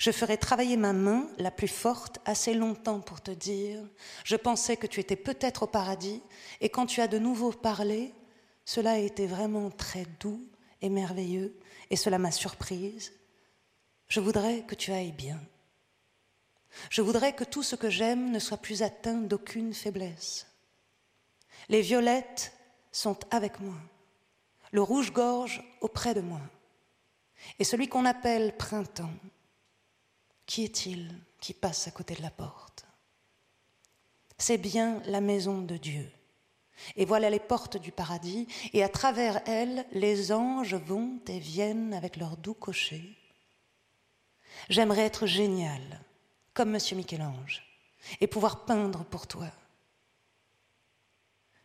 Je 0.00 0.10
ferai 0.10 0.36
travailler 0.36 0.76
ma 0.76 0.92
main 0.92 1.28
la 1.38 1.52
plus 1.52 1.68
forte 1.68 2.18
assez 2.24 2.52
longtemps 2.52 2.98
pour 2.98 3.20
te 3.20 3.30
dire, 3.30 3.88
je 4.24 4.34
pensais 4.34 4.76
que 4.76 4.88
tu 4.88 4.98
étais 4.98 5.14
peut-être 5.14 5.62
au 5.62 5.66
paradis, 5.68 6.20
et 6.60 6.68
quand 6.68 6.86
tu 6.86 7.00
as 7.00 7.06
de 7.06 7.20
nouveau 7.20 7.52
parlé, 7.52 8.12
cela 8.64 8.94
a 8.94 8.98
été 8.98 9.28
vraiment 9.28 9.70
très 9.70 10.04
doux 10.18 10.44
et 10.82 10.88
merveilleux, 10.88 11.56
et 11.90 11.96
cela 11.96 12.18
m'a 12.18 12.32
surprise. 12.32 13.12
Je 14.08 14.18
voudrais 14.18 14.62
que 14.62 14.74
tu 14.74 14.90
ailles 14.90 15.12
bien. 15.12 15.40
Je 16.90 17.02
voudrais 17.02 17.36
que 17.36 17.44
tout 17.44 17.62
ce 17.62 17.76
que 17.76 17.88
j'aime 17.88 18.32
ne 18.32 18.40
soit 18.40 18.56
plus 18.56 18.82
atteint 18.82 19.20
d'aucune 19.20 19.72
faiblesse. 19.72 20.48
Les 21.68 21.82
violettes 21.82 22.52
sont 22.90 23.20
avec 23.30 23.60
moi 23.60 23.76
le 24.72 24.82
rouge-gorge 24.82 25.62
auprès 25.80 26.14
de 26.14 26.20
moi. 26.20 26.40
Et 27.58 27.64
celui 27.64 27.88
qu'on 27.88 28.04
appelle 28.04 28.56
printemps, 28.56 29.14
qui 30.46 30.64
est-il 30.64 31.14
qui 31.40 31.54
passe 31.54 31.86
à 31.86 31.90
côté 31.90 32.14
de 32.14 32.22
la 32.22 32.30
porte? 32.30 32.84
C'est 34.38 34.58
bien 34.58 35.02
la 35.06 35.20
maison 35.20 35.62
de 35.62 35.76
Dieu. 35.76 36.10
Et 36.96 37.04
voilà 37.04 37.28
les 37.28 37.40
portes 37.40 37.76
du 37.76 37.90
paradis, 37.90 38.46
et 38.72 38.84
à 38.84 38.88
travers 38.88 39.42
elles, 39.48 39.84
les 39.92 40.30
anges 40.32 40.74
vont 40.74 41.20
et 41.26 41.40
viennent 41.40 41.92
avec 41.92 42.16
leurs 42.16 42.36
doux 42.36 42.54
cochers. 42.54 43.16
J'aimerais 44.68 45.02
être 45.02 45.26
génial, 45.26 46.00
comme 46.54 46.70
Monsieur 46.70 46.96
Michel-Ange, 46.96 47.64
et 48.20 48.26
pouvoir 48.26 48.64
peindre 48.64 49.04
pour 49.04 49.26
toi. 49.26 49.50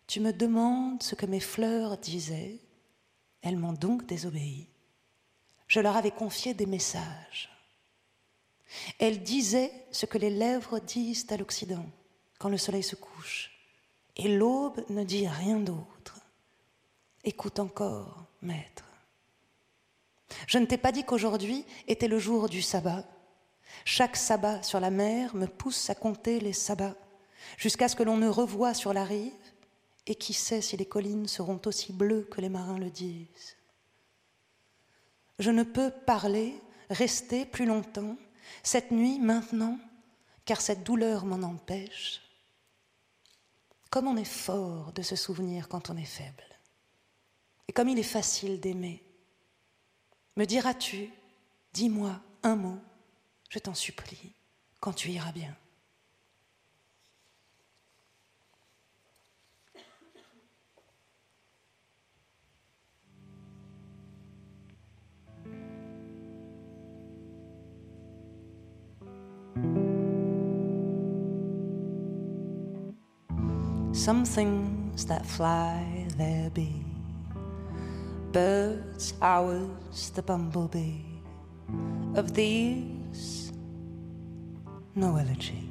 Tu 0.07 0.19
me 0.19 0.33
demandes 0.33 1.01
ce 1.01 1.15
que 1.15 1.25
mes 1.25 1.39
fleurs 1.39 1.97
disaient, 1.97 2.59
elles 3.43 3.57
m'ont 3.57 3.73
donc 3.73 4.05
désobéi. 4.05 4.67
Je 5.67 5.79
leur 5.79 5.95
avais 5.95 6.11
confié 6.11 6.53
des 6.53 6.65
messages. 6.65 7.49
Elles 8.99 9.21
disaient 9.21 9.71
ce 9.91 10.05
que 10.05 10.17
les 10.17 10.29
lèvres 10.29 10.79
disent 10.79 11.27
à 11.29 11.37
l'Occident 11.37 11.85
quand 12.39 12.49
le 12.49 12.57
soleil 12.57 12.83
se 12.83 12.95
couche. 12.95 13.51
Et 14.15 14.27
l'aube 14.27 14.83
ne 14.89 15.03
dit 15.03 15.27
rien 15.27 15.59
d'autre. 15.59 16.19
Écoute 17.23 17.59
encore, 17.59 18.25
maître. 18.41 18.85
Je 20.47 20.57
ne 20.57 20.65
t'ai 20.65 20.77
pas 20.77 20.91
dit 20.91 21.03
qu'aujourd'hui 21.03 21.65
était 21.87 22.07
le 22.07 22.19
jour 22.19 22.49
du 22.49 22.61
sabbat. 22.61 23.05
Chaque 23.85 24.15
sabbat 24.15 24.63
sur 24.63 24.79
la 24.79 24.89
mer 24.89 25.35
me 25.35 25.47
pousse 25.47 25.89
à 25.89 25.95
compter 25.95 26.39
les 26.39 26.53
sabbats, 26.53 26.95
jusqu'à 27.57 27.87
ce 27.87 27.95
que 27.95 28.03
l'on 28.03 28.17
ne 28.17 28.27
revoie 28.27 28.73
sur 28.73 28.93
la 28.93 29.03
rive 29.03 29.33
et 30.05 30.15
qui 30.15 30.33
sait 30.33 30.61
si 30.61 30.77
les 30.77 30.85
collines 30.85 31.27
seront 31.27 31.61
aussi 31.65 31.93
bleues 31.93 32.27
que 32.29 32.41
les 32.41 32.49
marins 32.49 32.77
le 32.77 32.89
disent. 32.89 33.55
Je 35.39 35.49
ne 35.49 35.63
peux 35.63 35.91
parler, 35.91 36.53
rester 36.89 37.45
plus 37.45 37.65
longtemps, 37.65 38.17
cette 38.61 38.91
nuit, 38.91 39.19
maintenant, 39.19 39.79
car 40.45 40.61
cette 40.61 40.83
douleur 40.83 41.25
m'en 41.25 41.41
empêche. 41.41 42.21
Comme 43.89 44.07
on 44.07 44.17
est 44.17 44.23
fort 44.25 44.91
de 44.93 45.01
se 45.01 45.15
souvenir 45.15 45.69
quand 45.69 45.89
on 45.89 45.97
est 45.97 46.03
faible, 46.03 46.43
et 47.67 47.73
comme 47.73 47.89
il 47.89 47.99
est 47.99 48.03
facile 48.03 48.59
d'aimer. 48.59 49.03
Me 50.35 50.45
diras-tu, 50.45 51.09
dis-moi 51.73 52.19
un 52.43 52.55
mot, 52.55 52.79
je 53.49 53.59
t'en 53.59 53.73
supplie, 53.73 54.33
quand 54.79 54.93
tu 54.93 55.09
iras 55.09 55.31
bien. 55.31 55.55
Some 73.93 74.25
things 74.25 75.05
that 75.05 75.23
fly 75.23 76.07
there 76.17 76.49
be 76.49 76.83
birds, 78.31 79.13
ours, 79.21 80.09
the 80.15 80.23
bumblebee. 80.23 81.01
Of 82.15 82.33
these, 82.33 83.53
no 84.95 85.15
elegy. 85.15 85.69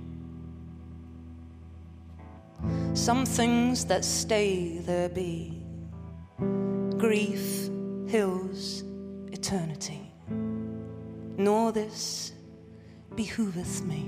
Some 2.94 3.26
things 3.26 3.84
that 3.86 4.04
stay 4.04 4.78
there 4.78 5.08
be 5.08 5.60
grief, 6.96 7.68
hills, 8.06 8.84
eternity. 9.32 10.12
Nor 11.36 11.72
this 11.72 12.32
behooveth 13.16 13.82
me. 13.82 14.06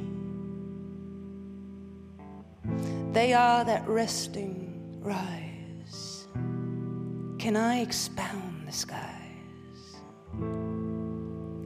They 3.15 3.33
are 3.33 3.65
that 3.65 3.87
resting 3.87 4.99
rise. 5.01 6.27
Can 7.39 7.55
I 7.55 7.81
expound 7.81 8.67
the 8.67 8.73
skies? 8.73 9.05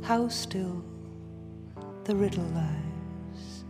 How 0.02 0.28
still 0.28 0.84
the 2.04 2.14
riddle 2.14 2.44
lies. 2.54 3.64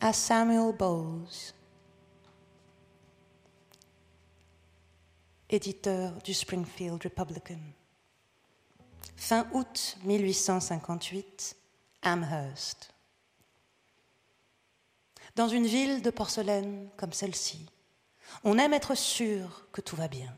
As 0.00 0.16
Samuel 0.16 0.72
Bowles 0.72 1.54
éditeur 5.52 6.14
du 6.22 6.32
Springfield 6.32 7.02
Republican. 7.02 7.58
Fin 9.16 9.46
août 9.52 9.98
1858, 10.04 11.56
Amherst. 12.02 12.94
Dans 15.36 15.48
une 15.48 15.66
ville 15.66 16.02
de 16.02 16.10
porcelaine 16.10 16.88
comme 16.96 17.12
celle-ci, 17.12 17.66
on 18.44 18.58
aime 18.58 18.74
être 18.74 18.94
sûr 18.94 19.66
que 19.72 19.80
tout 19.80 19.96
va 19.96 20.08
bien, 20.08 20.34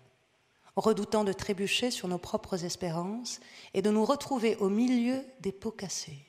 redoutant 0.77 1.25
de 1.25 1.33
trébucher 1.33 1.91
sur 1.91 2.09
nos 2.09 2.19
propres 2.19 2.65
espérances 2.65 3.41
et 3.73 3.83
de 3.83 3.91
nous 3.91 4.05
retrouver 4.05 4.57
au 4.57 4.69
milieu 4.69 5.25
des 5.41 5.53
pots 5.53 5.71
cassés. 5.71 6.27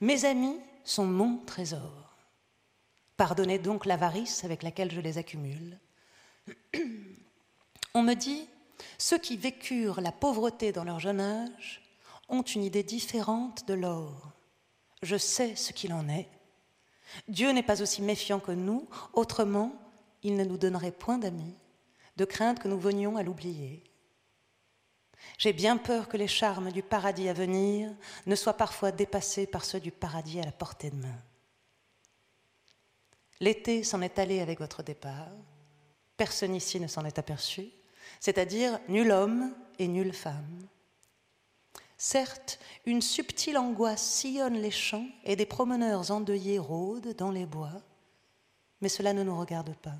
Mes 0.00 0.24
amis 0.24 0.58
sont 0.84 1.06
mon 1.06 1.38
trésor. 1.38 2.16
Pardonnez 3.16 3.58
donc 3.58 3.86
l'avarice 3.86 4.44
avec 4.44 4.62
laquelle 4.62 4.90
je 4.90 5.00
les 5.00 5.18
accumule. 5.18 5.78
On 7.94 8.02
me 8.02 8.14
dit, 8.14 8.48
ceux 8.98 9.18
qui 9.18 9.36
vécurent 9.36 10.00
la 10.00 10.12
pauvreté 10.12 10.72
dans 10.72 10.84
leur 10.84 11.00
jeune 11.00 11.20
âge 11.20 11.82
ont 12.28 12.42
une 12.42 12.64
idée 12.64 12.82
différente 12.82 13.66
de 13.66 13.74
l'or. 13.74 14.32
Je 15.02 15.16
sais 15.16 15.56
ce 15.56 15.72
qu'il 15.72 15.92
en 15.92 16.08
est. 16.08 16.28
Dieu 17.28 17.50
n'est 17.50 17.62
pas 17.62 17.82
aussi 17.82 18.00
méfiant 18.00 18.40
que 18.40 18.52
nous, 18.52 18.88
autrement 19.12 19.72
il 20.22 20.36
ne 20.36 20.44
nous 20.44 20.56
donnerait 20.56 20.92
point 20.92 21.18
d'amis, 21.18 21.56
de 22.16 22.24
crainte 22.24 22.60
que 22.60 22.68
nous 22.68 22.78
venions 22.78 23.16
à 23.16 23.22
l'oublier. 23.22 23.82
J'ai 25.38 25.52
bien 25.52 25.76
peur 25.76 26.08
que 26.08 26.16
les 26.16 26.28
charmes 26.28 26.72
du 26.72 26.82
paradis 26.82 27.28
à 27.28 27.32
venir 27.32 27.92
ne 28.26 28.34
soient 28.34 28.56
parfois 28.56 28.92
dépassés 28.92 29.46
par 29.46 29.64
ceux 29.64 29.80
du 29.80 29.90
paradis 29.90 30.40
à 30.40 30.44
la 30.44 30.52
portée 30.52 30.90
de 30.90 30.96
main. 30.96 31.18
L'été 33.40 33.82
s'en 33.82 34.02
est 34.02 34.18
allé 34.18 34.40
avec 34.40 34.60
votre 34.60 34.82
départ, 34.82 35.32
personne 36.16 36.54
ici 36.54 36.78
ne 36.78 36.86
s'en 36.86 37.04
est 37.04 37.18
aperçu, 37.18 37.72
c'est-à-dire 38.20 38.78
nul 38.88 39.10
homme 39.10 39.54
et 39.78 39.88
nulle 39.88 40.12
femme. 40.12 40.66
Certes, 41.98 42.58
une 42.84 43.00
subtile 43.00 43.58
angoisse 43.58 44.02
sillonne 44.02 44.60
les 44.60 44.72
champs 44.72 45.06
et 45.24 45.36
des 45.36 45.46
promeneurs 45.46 46.10
endeuillés 46.10 46.58
rôdent 46.58 47.14
dans 47.16 47.30
les 47.30 47.46
bois, 47.46 47.80
mais 48.80 48.88
cela 48.88 49.12
ne 49.12 49.22
nous 49.22 49.38
regarde 49.38 49.74
pas. 49.76 49.94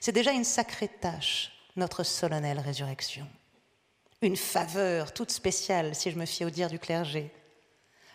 C'est 0.00 0.12
déjà 0.12 0.32
une 0.32 0.44
sacrée 0.44 0.88
tâche, 0.88 1.52
notre 1.76 2.02
solennelle 2.02 2.58
résurrection. 2.58 3.26
Une 4.20 4.36
faveur 4.36 5.14
toute 5.14 5.30
spéciale, 5.30 5.94
si 5.94 6.10
je 6.10 6.18
me 6.18 6.26
fie 6.26 6.44
au 6.44 6.50
dire 6.50 6.68
du 6.68 6.78
clergé. 6.78 7.32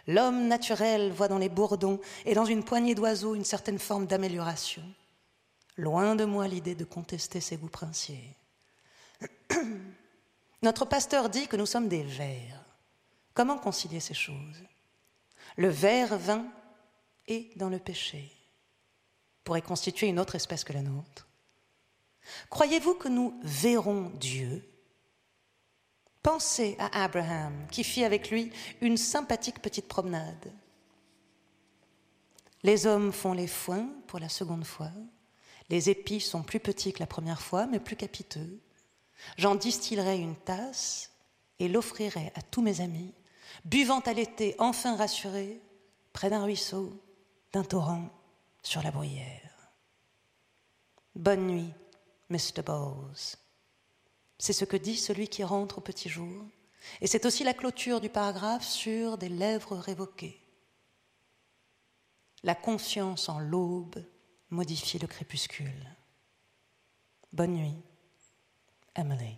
L'homme 0.07 0.47
naturel 0.47 1.11
voit 1.11 1.27
dans 1.27 1.39
les 1.39 1.49
bourdons 1.49 1.99
et 2.25 2.35
dans 2.35 2.45
une 2.45 2.63
poignée 2.63 2.93
d'oiseaux 2.93 3.35
une 3.35 3.45
certaine 3.45 3.79
forme 3.79 4.05
d'amélioration. 4.05 4.83
Loin 5.77 6.15
de 6.15 6.25
moi 6.25 6.47
l'idée 6.47 6.75
de 6.75 6.83
contester 6.83 7.41
ses 7.41 7.57
goûts 7.57 7.69
princiers. 7.69 8.35
Notre 10.61 10.85
pasteur 10.85 11.29
dit 11.29 11.47
que 11.47 11.57
nous 11.57 11.65
sommes 11.65 11.87
des 11.87 12.03
vers. 12.03 12.63
Comment 13.33 13.57
concilier 13.57 13.99
ces 13.99 14.13
choses? 14.13 14.63
Le 15.57 15.67
ver 15.67 16.17
vain 16.17 16.45
est 17.27 17.57
dans 17.57 17.69
le 17.69 17.79
péché, 17.79 18.31
pourrait 19.43 19.61
constituer 19.61 20.07
une 20.07 20.19
autre 20.19 20.35
espèce 20.35 20.63
que 20.63 20.73
la 20.73 20.81
nôtre. 20.81 21.27
Croyez-vous 22.49 22.95
que 22.95 23.07
nous 23.07 23.39
verrons 23.43 24.11
Dieu? 24.15 24.67
Pensez 26.23 26.75
à 26.79 27.03
Abraham 27.03 27.67
qui 27.71 27.83
fit 27.83 28.03
avec 28.03 28.31
lui 28.31 28.51
une 28.81 28.97
sympathique 28.97 29.61
petite 29.61 29.87
promenade. 29.87 30.51
Les 32.63 32.87
hommes 32.87 33.13
font 33.13 33.33
les 33.33 33.47
foins 33.47 33.87
pour 34.07 34.17
la 34.17 34.29
seconde 34.29 34.65
fois. 34.65 34.91
Les 35.69 35.89
épis 35.91 36.21
sont 36.21 36.41
plus 36.41 36.59
petits 36.59 36.93
que 36.93 36.99
la 36.99 37.05
première 37.05 37.41
fois, 37.41 37.67
mais 37.67 37.79
plus 37.79 37.95
capiteux. 37.95 38.59
J'en 39.37 39.55
distillerai 39.55 40.17
une 40.17 40.35
tasse 40.35 41.11
et 41.59 41.67
l'offrirai 41.67 42.31
à 42.35 42.41
tous 42.41 42.61
mes 42.61 42.81
amis 42.81 43.13
buvant 43.63 43.99
à 44.01 44.13
l'été, 44.13 44.55
enfin 44.59 44.95
rassuré, 44.95 45.61
près 46.13 46.29
d'un 46.29 46.43
ruisseau, 46.43 47.01
d'un 47.53 47.63
torrent, 47.63 48.09
sur 48.61 48.81
la 48.81 48.91
bruyère. 48.91 49.71
Bonne 51.15 51.47
nuit, 51.47 51.73
Mr. 52.29 52.61
Bowles. 52.65 53.37
C'est 54.37 54.53
ce 54.53 54.65
que 54.65 54.77
dit 54.77 54.97
celui 54.97 55.27
qui 55.27 55.43
rentre 55.43 55.77
au 55.77 55.81
petit 55.81 56.09
jour, 56.09 56.43
et 57.01 57.07
c'est 57.07 57.25
aussi 57.25 57.43
la 57.43 57.53
clôture 57.53 58.01
du 58.01 58.09
paragraphe 58.09 58.65
sur 58.65 59.17
des 59.17 59.29
lèvres 59.29 59.77
révoquées. 59.77 60.41
La 62.43 62.55
confiance 62.55 63.29
en 63.29 63.39
l'aube 63.39 64.03
modifie 64.49 64.99
le 64.99 65.07
crépuscule. 65.07 65.95
Bonne 67.33 67.53
nuit, 67.53 67.81
Emily. 68.95 69.37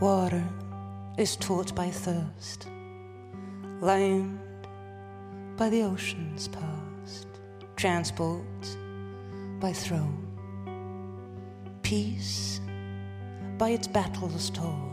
Water 0.00 0.44
is 1.16 1.36
taught 1.36 1.74
by 1.74 1.88
thirst, 1.88 2.66
land 3.84 4.40
by 5.58 5.68
the 5.68 5.82
ocean's 5.82 6.48
past, 6.48 7.26
transport 7.76 8.42
by 9.60 9.74
throne, 9.74 10.26
peace 11.82 12.62
by 13.58 13.68
its 13.68 13.86
battles 13.86 14.48
told, 14.48 14.90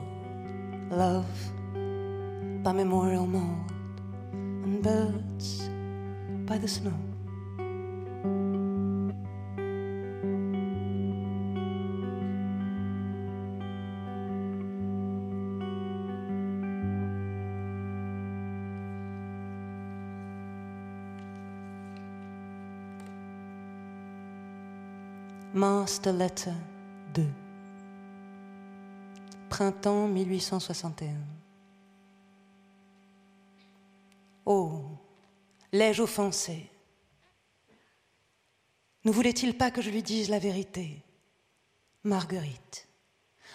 love 0.90 1.26
by 2.64 2.74
memorial 2.74 3.26
mold, 3.26 3.72
and 4.34 4.84
birds 4.84 5.70
by 6.46 6.58
the 6.58 6.68
snow. 6.68 7.11
Master 25.62 26.14
Letter 26.14 26.56
2 27.14 27.24
Printemps 29.48 30.08
1861 30.08 31.14
Oh, 34.48 34.82
l'ai-je 35.72 36.02
offensé? 36.02 36.68
Ne 39.06 39.12
voulait-il 39.12 39.56
pas 39.56 39.70
que 39.70 39.84
je 39.84 39.92
lui 39.92 40.02
dise 40.02 40.30
la 40.32 40.40
vérité? 40.40 41.04
Marguerite, 42.06 42.88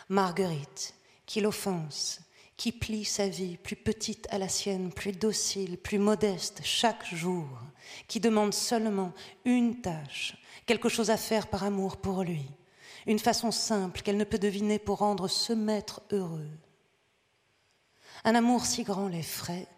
Marguerite, 0.09 0.95
qui 1.27 1.41
l'offense, 1.41 2.21
qui 2.57 2.73
plie 2.73 3.05
sa 3.05 3.29
vie 3.29 3.57
plus 3.57 3.77
petite 3.77 4.27
à 4.31 4.39
la 4.39 4.49
sienne, 4.49 4.93
plus 4.93 5.13
docile, 5.13 5.77
plus 5.79 5.99
modeste 5.99 6.61
chaque 6.65 7.07
jour, 7.15 7.47
qui 8.09 8.21
demande 8.21 8.55
seulement 8.55 9.13
une 9.45 9.81
tâche, 9.81 10.37
quelque 10.65 10.89
chose 10.89 11.11
à 11.11 11.17
faire 11.17 11.49
par 11.49 11.65
amour 11.65 11.99
pour 11.99 12.23
lui, 12.23 12.47
une 13.07 13.19
façon 13.19 13.51
simple 13.51 14.01
qu'elle 14.01 14.17
ne 14.17 14.25
peut 14.25 14.39
deviner 14.39 14.79
pour 14.79 14.99
rendre 14.99 15.29
ce 15.29 15.53
maître 15.53 16.03
heureux. 16.11 16.49
Un 18.25 18.35
amour 18.35 18.65
si 18.65 18.83
grand 18.83 19.09
l'effraie, 19.09 19.69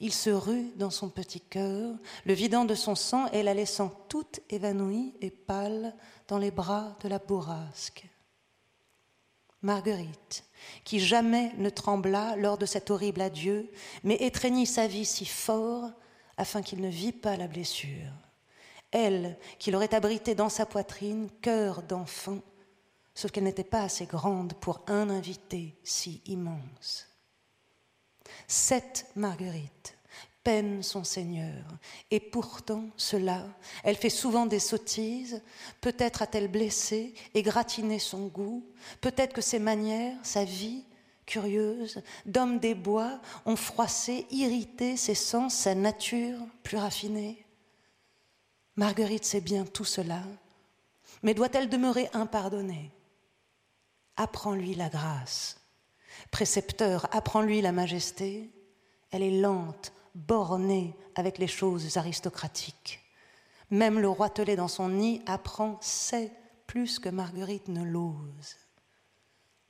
il 0.00 0.12
se 0.12 0.30
rue 0.30 0.72
dans 0.76 0.90
son 0.90 1.08
petit 1.08 1.40
cœur, 1.40 1.94
le 2.26 2.34
vidant 2.34 2.64
de 2.64 2.74
son 2.74 2.94
sang 2.94 3.26
et 3.32 3.42
la 3.42 3.54
laissant 3.54 3.88
toute 4.08 4.40
évanouie 4.50 5.14
et 5.20 5.30
pâle 5.30 5.94
dans 6.28 6.38
les 6.38 6.50
bras 6.50 6.96
de 7.00 7.08
la 7.08 7.18
bourrasque. 7.18 8.06
Marguerite, 9.64 10.44
qui 10.84 11.00
jamais 11.00 11.52
ne 11.58 11.70
trembla 11.70 12.36
lors 12.36 12.58
de 12.58 12.66
cet 12.66 12.90
horrible 12.90 13.20
adieu, 13.20 13.70
mais 14.04 14.14
étreignit 14.16 14.66
sa 14.66 14.86
vie 14.86 15.04
si 15.04 15.26
fort 15.26 15.90
afin 16.36 16.62
qu'il 16.62 16.80
ne 16.80 16.88
vît 16.88 17.12
pas 17.12 17.36
la 17.36 17.48
blessure 17.48 18.12
elle, 18.94 19.36
qui 19.58 19.72
l'aurait 19.72 19.94
abritée 19.94 20.36
dans 20.36 20.48
sa 20.48 20.64
poitrine, 20.64 21.28
cœur 21.42 21.82
d'enfant, 21.82 22.38
sauf 23.14 23.32
qu'elle 23.32 23.44
n'était 23.44 23.64
pas 23.64 23.82
assez 23.82 24.06
grande 24.06 24.54
pour 24.54 24.82
un 24.86 25.10
invité 25.10 25.76
si 25.82 26.22
immense. 26.26 27.08
Cette 28.46 29.06
Marguerite 29.16 29.98
peine 30.44 30.82
son 30.82 31.02
Seigneur, 31.02 31.64
et 32.10 32.20
pourtant 32.20 32.90
cela, 32.96 33.46
elle 33.82 33.96
fait 33.96 34.10
souvent 34.10 34.46
des 34.46 34.60
sottises, 34.60 35.42
peut-être 35.80 36.22
a-t-elle 36.22 36.48
blessé 36.48 37.14
et 37.32 37.42
gratiné 37.42 37.98
son 37.98 38.26
goût, 38.26 38.64
peut-être 39.00 39.32
que 39.32 39.40
ses 39.40 39.58
manières, 39.58 40.16
sa 40.22 40.44
vie, 40.44 40.84
curieuse, 41.26 42.02
d'homme 42.26 42.58
des 42.58 42.74
bois, 42.74 43.20
ont 43.46 43.56
froissé, 43.56 44.26
irrité 44.30 44.96
ses 44.96 45.14
sens, 45.14 45.54
sa 45.54 45.74
nature 45.74 46.38
plus 46.62 46.76
raffinée. 46.76 47.44
Marguerite 48.76 49.24
sait 49.24 49.40
bien 49.40 49.64
tout 49.64 49.84
cela, 49.84 50.22
mais 51.22 51.32
doit-elle 51.32 51.70
demeurer 51.70 52.10
impardonnée? 52.12 52.92
Apprends-lui 54.16 54.74
la 54.74 54.90
grâce. 54.90 55.58
Précepteur, 56.30 57.08
apprends-lui 57.12 57.62
la 57.62 57.72
majesté. 57.72 58.50
Elle 59.10 59.22
est 59.22 59.40
lente, 59.40 59.92
bornée 60.14 60.94
avec 61.14 61.38
les 61.38 61.46
choses 61.46 61.96
aristocratiques. 61.96 63.00
Même 63.70 63.98
le 63.98 64.08
roi 64.08 64.28
Telé 64.28 64.56
dans 64.56 64.68
son 64.68 64.88
nid 64.88 65.22
apprend, 65.26 65.78
sait 65.80 66.32
plus 66.66 66.98
que 66.98 67.08
Marguerite 67.08 67.68
ne 67.68 67.84
l'ose. 67.84 68.56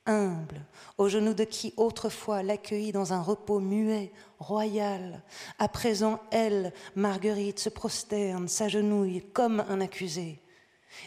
humble, 0.07 0.63
aux 0.99 1.09
genoux 1.09 1.33
de 1.33 1.45
qui 1.45 1.73
autrefois 1.77 2.43
l'accueillit 2.43 2.91
dans 2.91 3.11
un 3.11 3.21
repos 3.21 3.59
muet, 3.59 4.11
royal. 4.37 5.23
À 5.57 5.67
présent, 5.67 6.19
elle, 6.29 6.73
Marguerite, 6.95 7.57
se 7.57 7.69
prosterne, 7.69 8.47
s'agenouille 8.47 9.23
comme 9.33 9.61
un 9.67 9.81
accusé. 9.81 10.43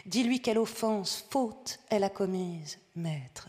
Dis-lui 0.05 0.41
quelle 0.41 0.57
offense, 0.57 1.25
faute 1.29 1.79
elle 1.89 2.03
a 2.03 2.09
commise, 2.09 2.77
maître. 2.95 3.47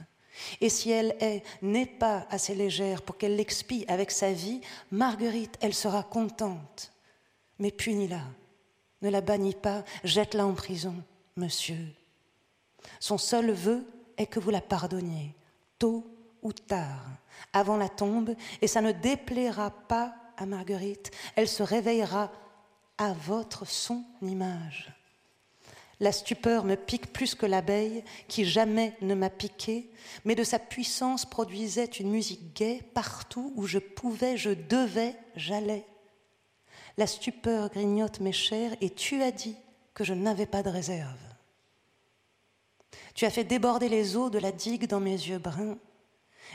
Et 0.61 0.69
si 0.69 0.91
elle 0.91 1.17
est, 1.21 1.43
n'est 1.63 1.87
pas 1.87 2.27
assez 2.31 2.55
légère 2.55 3.03
pour 3.03 3.17
qu'elle 3.17 3.37
l'expie 3.37 3.85
avec 3.89 4.11
sa 4.11 4.33
vie, 4.33 4.61
Marguerite, 4.91 5.59
elle 5.61 5.75
sera 5.75 6.03
contente. 6.03 6.93
Mais 7.59 7.71
punis-la, 7.71 8.23
ne 9.03 9.11
la 9.11 9.21
bannis 9.21 9.55
pas, 9.55 9.85
jette-la 10.05 10.47
en 10.47 10.55
prison, 10.55 10.95
monsieur. 11.37 11.95
Son 12.99 13.19
seul 13.19 13.51
vœu 13.51 13.87
est 14.17 14.27
que 14.27 14.41
vous 14.41 14.51
la 14.51 14.61
pardonniez, 14.61 15.35
tôt 15.79 16.07
ou 16.43 16.53
tard, 16.53 17.05
avant 17.53 17.77
la 17.77 17.89
tombe, 17.89 18.35
et 18.63 18.67
ça 18.67 18.81
ne 18.81 18.93
déplaira 18.93 19.71
pas 19.71 20.15
à 20.37 20.47
Marguerite, 20.47 21.11
elle 21.37 21.49
se 21.49 21.63
réveillera 21.63 22.33
à 22.97 23.13
votre 23.13 23.67
son 23.67 24.05
image. 24.23 24.93
La 26.01 26.13
stupeur 26.13 26.65
me 26.65 26.77
pique 26.77 27.13
plus 27.13 27.35
que 27.35 27.45
l'abeille, 27.45 28.03
qui 28.27 28.47
jamais 28.47 28.97
ne 29.03 29.15
m'a 29.15 29.29
piqué, 29.29 29.91
mais 30.25 30.35
de 30.35 30.45
sa 30.45 30.59
puissance 30.59 31.27
produisait 31.27 31.85
une 31.85 32.11
musique 32.11 32.57
gaie 32.57 32.83
partout 32.95 33.53
où 33.55 33.67
je 33.67 33.79
pouvais, 33.79 34.39
je 34.39 34.51
devais, 34.51 35.15
j'allais. 35.37 35.85
La 36.97 37.07
stupeur 37.07 37.69
grignote 37.69 38.21
mes 38.21 38.33
chairs, 38.33 38.75
et 38.81 38.89
tu 38.89 39.23
as 39.23 39.31
dit 39.31 39.57
que 39.93 40.03
je 40.03 40.15
n'avais 40.15 40.47
pas 40.47 40.63
de 40.63 40.71
réserve. 40.71 41.19
Tu 43.15 43.27
as 43.27 43.31
fait 43.31 43.45
déborder 43.45 43.91
les 43.91 44.17
eaux 44.17 44.31
de 44.31 44.39
la 44.39 44.53
digue 44.53 44.87
dans 44.87 45.01
mes 45.01 45.11
yeux 45.11 45.39
bruns. 45.39 45.77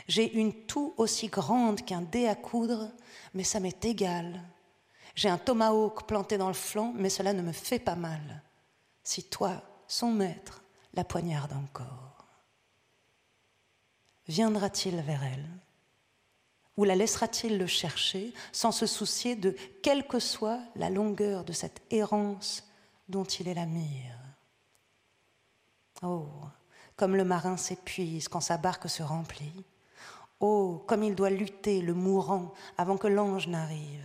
J'ai 0.08 0.32
une 0.32 0.52
toux 0.66 0.92
aussi 0.96 1.28
grande 1.28 1.84
qu'un 1.84 2.02
dé 2.02 2.26
à 2.26 2.34
coudre, 2.34 2.90
mais 3.32 3.44
ça 3.44 3.60
m'est 3.60 3.84
égal. 3.84 4.42
J'ai 5.14 5.28
un 5.28 5.38
tomahawk 5.38 6.04
planté 6.08 6.36
dans 6.36 6.48
le 6.48 6.54
flanc, 6.54 6.92
mais 6.96 7.10
cela 7.10 7.32
ne 7.32 7.42
me 7.42 7.52
fait 7.52 7.78
pas 7.78 7.94
mal 7.94 8.42
si 9.06 9.22
toi, 9.22 9.62
son 9.86 10.10
maître, 10.10 10.64
la 10.94 11.04
poignarde 11.04 11.52
encore 11.52 12.26
Viendra-t-il 14.26 14.96
vers 14.96 15.22
elle? 15.22 15.48
Ou 16.76 16.82
la 16.82 16.96
laissera-t-il 16.96 17.56
le 17.56 17.68
chercher 17.68 18.34
sans 18.50 18.72
se 18.72 18.86
soucier 18.86 19.36
de 19.36 19.56
quelle 19.82 20.08
que 20.08 20.18
soit 20.18 20.60
la 20.74 20.90
longueur 20.90 21.44
de 21.44 21.52
cette 21.52 21.80
errance 21.90 22.68
dont 23.08 23.24
il 23.24 23.46
est 23.46 23.54
la 23.54 23.66
mire 23.66 24.18
Oh, 26.02 26.26
comme 26.96 27.14
le 27.14 27.24
marin 27.24 27.56
s'épuise 27.56 28.26
quand 28.26 28.40
sa 28.40 28.58
barque 28.58 28.88
se 28.88 29.04
remplit. 29.04 29.64
Oh, 30.40 30.84
comme 30.88 31.04
il 31.04 31.14
doit 31.14 31.30
lutter, 31.30 31.80
le 31.80 31.94
mourant, 31.94 32.52
avant 32.76 32.98
que 32.98 33.06
l'ange 33.06 33.46
n'arrive. 33.46 34.04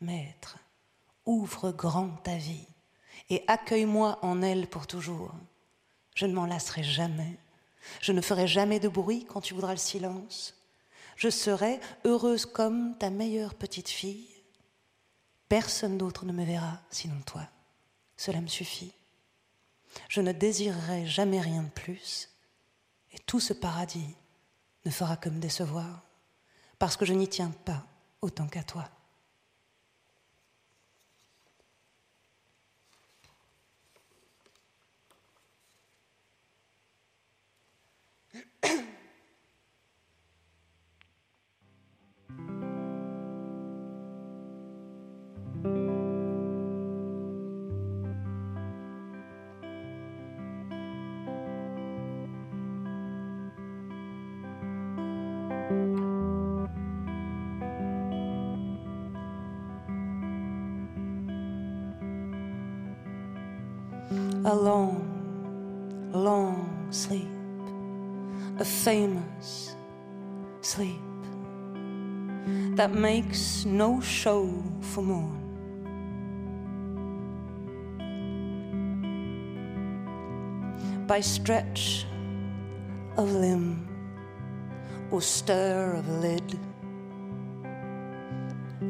Maître, 0.00 0.58
ouvre 1.26 1.70
grand 1.70 2.08
ta 2.24 2.36
vie 2.36 2.66
et 3.30 3.44
accueille-moi 3.46 4.18
en 4.22 4.42
elle 4.42 4.68
pour 4.68 4.86
toujours. 4.86 5.32
Je 6.14 6.26
ne 6.26 6.34
m'en 6.34 6.46
lasserai 6.46 6.82
jamais. 6.82 7.38
Je 8.00 8.12
ne 8.12 8.20
ferai 8.20 8.46
jamais 8.46 8.80
de 8.80 8.88
bruit 8.88 9.24
quand 9.28 9.40
tu 9.40 9.54
voudras 9.54 9.72
le 9.72 9.78
silence. 9.78 10.54
Je 11.16 11.30
serai 11.30 11.80
heureuse 12.04 12.46
comme 12.46 12.96
ta 12.98 13.10
meilleure 13.10 13.54
petite 13.54 13.88
fille. 13.88 14.28
Personne 15.48 15.98
d'autre 15.98 16.24
ne 16.24 16.32
me 16.32 16.44
verra 16.44 16.80
sinon 16.90 17.20
toi. 17.24 17.48
Cela 18.16 18.40
me 18.40 18.48
suffit. 18.48 18.92
Je 20.08 20.20
ne 20.20 20.32
désirerai 20.32 21.06
jamais 21.06 21.40
rien 21.40 21.62
de 21.62 21.70
plus. 21.70 22.30
Et 23.12 23.18
tout 23.20 23.40
ce 23.40 23.52
paradis 23.52 24.14
ne 24.84 24.90
fera 24.90 25.16
que 25.16 25.28
me 25.28 25.40
décevoir, 25.40 26.02
parce 26.78 26.96
que 26.96 27.04
je 27.04 27.14
n'y 27.14 27.28
tiens 27.28 27.52
pas 27.64 27.84
autant 28.20 28.46
qu'à 28.46 28.62
toi. 28.62 28.88
A 64.46 64.54
long, 64.54 66.08
long 66.12 66.86
sleep, 66.90 67.26
a 68.60 68.64
famous 68.64 69.74
sleep 70.60 71.00
that 72.76 72.92
makes 72.92 73.64
no 73.64 74.00
show 74.00 74.48
for 74.80 75.02
morn. 75.02 75.42
By 81.08 81.20
stretch 81.20 82.06
of 83.16 83.32
limb 83.32 83.88
or 85.10 85.20
stir 85.20 85.94
of 85.94 86.08
lid, 86.08 86.56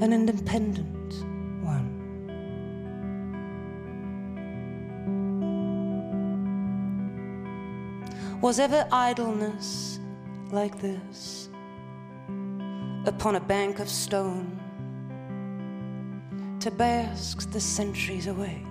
an 0.03 0.13
independent 0.13 0.96
Was 8.47 8.61
ever 8.61 8.87
idleness 8.93 9.99
like 10.53 10.81
this 10.81 11.49
upon 13.05 13.35
a 13.35 13.41
bank 13.41 13.81
of 13.81 13.89
stone 13.89 14.61
to 16.61 16.71
bask 16.71 17.51
the 17.51 17.59
centuries 17.59 18.29
away? 18.29 18.65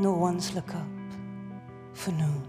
No 0.00 0.12
one's 0.12 0.56
look 0.56 0.74
up 0.74 0.88
for 1.92 2.10
noon. 2.10 2.47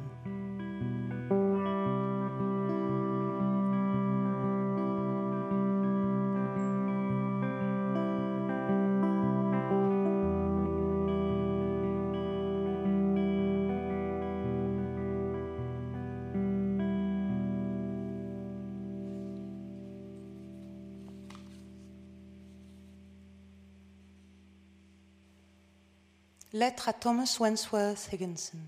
À 26.78 26.93
Thomas 26.93 27.38
Wentworth 27.39 28.13
Higginson, 28.13 28.59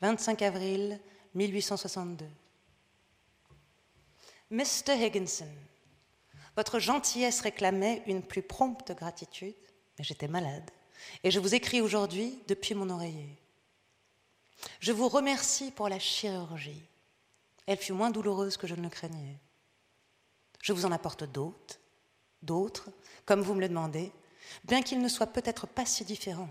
25 0.00 0.42
avril 0.42 0.98
1862. 1.32 2.26
Mr. 4.50 4.94
Higginson, 4.96 5.48
votre 6.56 6.80
gentillesse 6.80 7.40
réclamait 7.40 8.02
une 8.06 8.20
plus 8.20 8.42
prompte 8.42 8.90
gratitude, 8.92 9.54
mais 9.96 10.04
j'étais 10.04 10.26
malade, 10.26 10.68
et 11.22 11.30
je 11.30 11.38
vous 11.38 11.54
écris 11.54 11.80
aujourd'hui 11.80 12.42
depuis 12.48 12.74
mon 12.74 12.90
oreiller. 12.90 13.38
Je 14.80 14.90
vous 14.90 15.08
remercie 15.08 15.70
pour 15.70 15.88
la 15.88 16.00
chirurgie. 16.00 16.82
Elle 17.66 17.78
fut 17.78 17.92
moins 17.92 18.10
douloureuse 18.10 18.56
que 18.56 18.66
je 18.66 18.74
ne 18.74 18.82
le 18.82 18.90
craignais. 18.90 19.38
Je 20.60 20.72
vous 20.72 20.84
en 20.84 20.92
apporte 20.92 21.22
d'autres, 21.22 21.78
d'autres, 22.42 22.90
comme 23.24 23.42
vous 23.42 23.54
me 23.54 23.60
le 23.60 23.68
demandez, 23.68 24.10
bien 24.64 24.82
qu'ils 24.82 25.00
ne 25.00 25.08
soient 25.08 25.28
peut-être 25.28 25.68
pas 25.68 25.86
si 25.86 26.04
différents. 26.04 26.50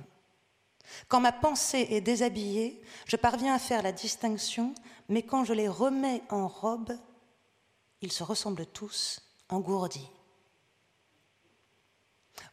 Quand 1.08 1.20
ma 1.20 1.32
pensée 1.32 1.88
est 1.92 2.02
déshabillée, 2.02 2.82
je 3.06 3.16
parviens 3.16 3.56
à 3.56 3.60
faire 3.60 3.82
la 3.82 3.92
distinction, 3.92 4.74
mais 5.10 5.24
quand 5.24 5.46
je 5.46 5.54
les 5.54 5.68
remets 5.68 6.22
en 6.30 6.48
robe, 6.48 6.98
ils 8.02 8.12
se 8.12 8.24
ressemblent 8.24 8.66
tous, 8.66 9.22
engourdis. 9.50 10.10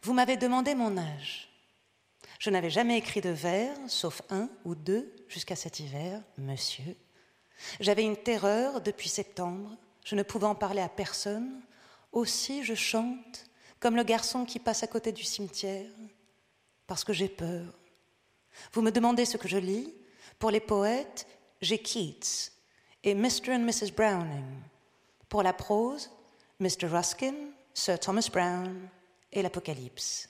Vous 0.03 0.13
m'avez 0.13 0.37
demandé 0.37 0.75
mon 0.75 0.97
âge. 0.97 1.51
Je 2.39 2.51
n'avais 2.51 2.71
jamais 2.71 2.99
écrit 2.99 3.21
de 3.21 3.31
vers, 3.31 3.77
sauf 3.89 4.23
un 4.31 4.49
ou 4.65 4.75
deux 4.75 5.15
jusqu'à 5.29 5.57
cet 5.57 5.81
hiver, 5.81 6.21
monsieur. 6.37 6.97
J'avais 7.81 8.05
une 8.05 8.17
terreur 8.17 8.81
depuis 8.81 9.09
septembre, 9.09 9.77
je 10.05 10.15
ne 10.15 10.23
pouvais 10.23 10.47
en 10.47 10.55
parler 10.55 10.83
à 10.83 10.89
personne. 10.89 11.63
Aussi 12.13 12.63
je 12.63 12.75
chante 12.75 13.47
comme 13.81 13.97
le 13.97 14.03
garçon 14.03 14.45
qui 14.45 14.59
passe 14.59 14.83
à 14.83 14.87
côté 14.87 15.13
du 15.13 15.25
cimetière, 15.25 15.91
parce 16.87 17.05
que 17.05 17.13
j'ai 17.13 17.29
peur 17.29 17.65
vous 18.73 18.83
me 18.83 18.91
demandez 18.91 19.25
ce 19.25 19.37
que 19.37 19.49
je 19.49 19.59
lis. 19.59 19.95
Pour 20.39 20.51
les 20.51 20.61
poètes, 20.61 21.27
j'ai 21.61 21.79
Keats. 21.79 22.51
et 23.03 23.15
Mr. 23.15 23.51
and 23.51 23.61
Mrs. 23.61 23.93
Browning. 23.95 24.63
Pour 25.29 25.43
la 25.43 25.53
prose, 25.53 26.11
Mr. 26.61 26.87
Ruskin, 26.87 27.35
Sir 27.75 27.99
Thomas 27.99 28.29
Brown 28.33 28.89
et 29.33 29.43
l'Apocalypse. 29.43 30.29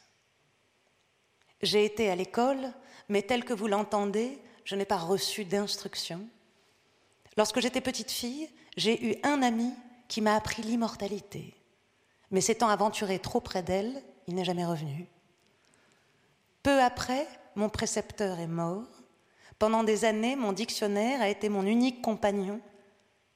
J'ai 1.62 1.84
été 1.84 2.10
à 2.10 2.16
l'école, 2.16 2.72
mais 3.08 3.22
tel 3.22 3.44
que 3.44 3.52
vous 3.52 3.68
l'entendez, 3.68 4.38
je 4.64 4.76
n'ai 4.76 4.84
pas 4.84 4.96
reçu 4.96 5.44
d'instruction. 5.44 6.26
Lorsque 7.36 7.60
j'étais 7.60 7.80
petite 7.80 8.10
fille, 8.10 8.48
j'ai 8.76 9.10
eu 9.10 9.16
un 9.22 9.42
ami 9.42 9.72
qui 10.08 10.20
m'a 10.20 10.34
appris 10.34 10.62
l'immortalité. 10.62 11.54
Mais 12.30 12.40
s'étant 12.40 12.68
aventuré 12.68 13.18
trop 13.18 13.40
près 13.40 13.62
d'elle, 13.62 14.02
il 14.26 14.34
n'est 14.34 14.44
jamais 14.44 14.64
revenu. 14.64 15.06
Peu 16.62 16.80
après, 16.80 17.28
mon 17.56 17.68
précepteur 17.68 18.38
est 18.38 18.46
mort. 18.46 18.88
Pendant 19.58 19.84
des 19.84 20.04
années, 20.04 20.36
mon 20.36 20.52
dictionnaire 20.52 21.20
a 21.20 21.28
été 21.28 21.48
mon 21.48 21.64
unique 21.64 22.02
compagnon. 22.02 22.60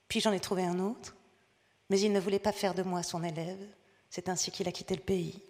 Puis 0.08 0.20
j'en 0.20 0.32
ai 0.32 0.40
trouvé 0.40 0.64
un 0.64 0.78
autre. 0.78 1.16
Mais 1.90 2.00
il 2.00 2.12
ne 2.12 2.20
voulait 2.20 2.38
pas 2.38 2.52
faire 2.52 2.74
de 2.74 2.82
moi 2.82 3.02
son 3.02 3.22
élève. 3.22 3.66
C'est 4.10 4.28
ainsi 4.28 4.50
qu'il 4.50 4.68
a 4.68 4.72
quitté 4.72 4.94
le 4.94 5.02
pays. 5.02 5.42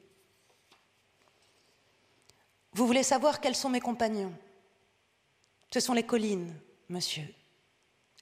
Vous 2.73 2.87
voulez 2.87 3.03
savoir 3.03 3.41
quels 3.41 3.57
sont 3.57 3.71
mes 3.71 3.81
compagnons? 3.81 4.33
Ce 5.73 5.81
sont 5.81 5.95
les 5.95 6.03
collines, 6.03 6.55
monsieur, 6.89 7.27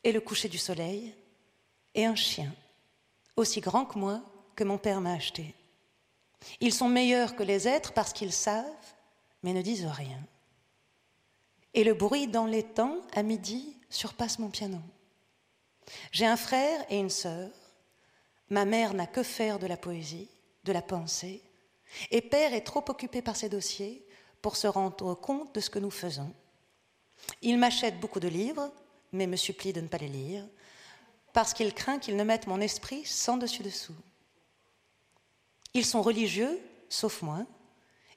et 0.02 0.12
le 0.12 0.20
coucher 0.20 0.48
du 0.48 0.58
soleil, 0.58 1.14
et 1.94 2.06
un 2.06 2.14
chien, 2.14 2.52
aussi 3.36 3.60
grand 3.60 3.84
que 3.84 3.98
moi, 3.98 4.22
que 4.54 4.64
mon 4.64 4.78
père 4.78 5.00
m'a 5.00 5.12
acheté. 5.12 5.54
Ils 6.60 6.72
sont 6.72 6.88
meilleurs 6.88 7.36
que 7.36 7.42
les 7.42 7.68
êtres 7.68 7.92
parce 7.92 8.12
qu'ils 8.12 8.32
savent, 8.32 8.64
mais 9.42 9.52
ne 9.52 9.62
disent 9.62 9.86
rien. 9.86 10.18
Et 11.76 11.84
le 11.84 11.92
bruit 11.92 12.26
dans 12.26 12.46
les 12.46 12.62
temps, 12.62 12.96
à 13.14 13.22
midi, 13.22 13.76
surpasse 13.90 14.38
mon 14.38 14.48
piano. 14.48 14.78
J'ai 16.10 16.24
un 16.24 16.38
frère 16.38 16.84
et 16.88 16.98
une 16.98 17.10
sœur. 17.10 17.50
Ma 18.48 18.64
mère 18.64 18.94
n'a 18.94 19.06
que 19.06 19.22
faire 19.22 19.58
de 19.58 19.66
la 19.66 19.76
poésie, 19.76 20.30
de 20.64 20.72
la 20.72 20.80
pensée, 20.80 21.42
et 22.10 22.22
père 22.22 22.54
est 22.54 22.62
trop 22.62 22.82
occupé 22.88 23.20
par 23.20 23.36
ses 23.36 23.50
dossiers 23.50 24.06
pour 24.40 24.56
se 24.56 24.66
rendre 24.66 25.14
compte 25.14 25.54
de 25.54 25.60
ce 25.60 25.68
que 25.68 25.78
nous 25.78 25.90
faisons. 25.90 26.32
Il 27.42 27.58
m'achète 27.58 28.00
beaucoup 28.00 28.20
de 28.20 28.28
livres, 28.28 28.72
mais 29.12 29.26
me 29.26 29.36
supplie 29.36 29.74
de 29.74 29.82
ne 29.82 29.88
pas 29.88 29.98
les 29.98 30.08
lire, 30.08 30.46
parce 31.34 31.52
qu'il 31.52 31.74
craint 31.74 31.98
qu'ils 31.98 32.16
ne 32.16 32.24
mettent 32.24 32.46
mon 32.46 32.60
esprit 32.62 33.04
sans 33.04 33.36
dessus-dessous. 33.36 33.96
Ils 35.74 35.84
sont 35.84 36.00
religieux, 36.00 36.58
sauf 36.88 37.20
moi, 37.20 37.44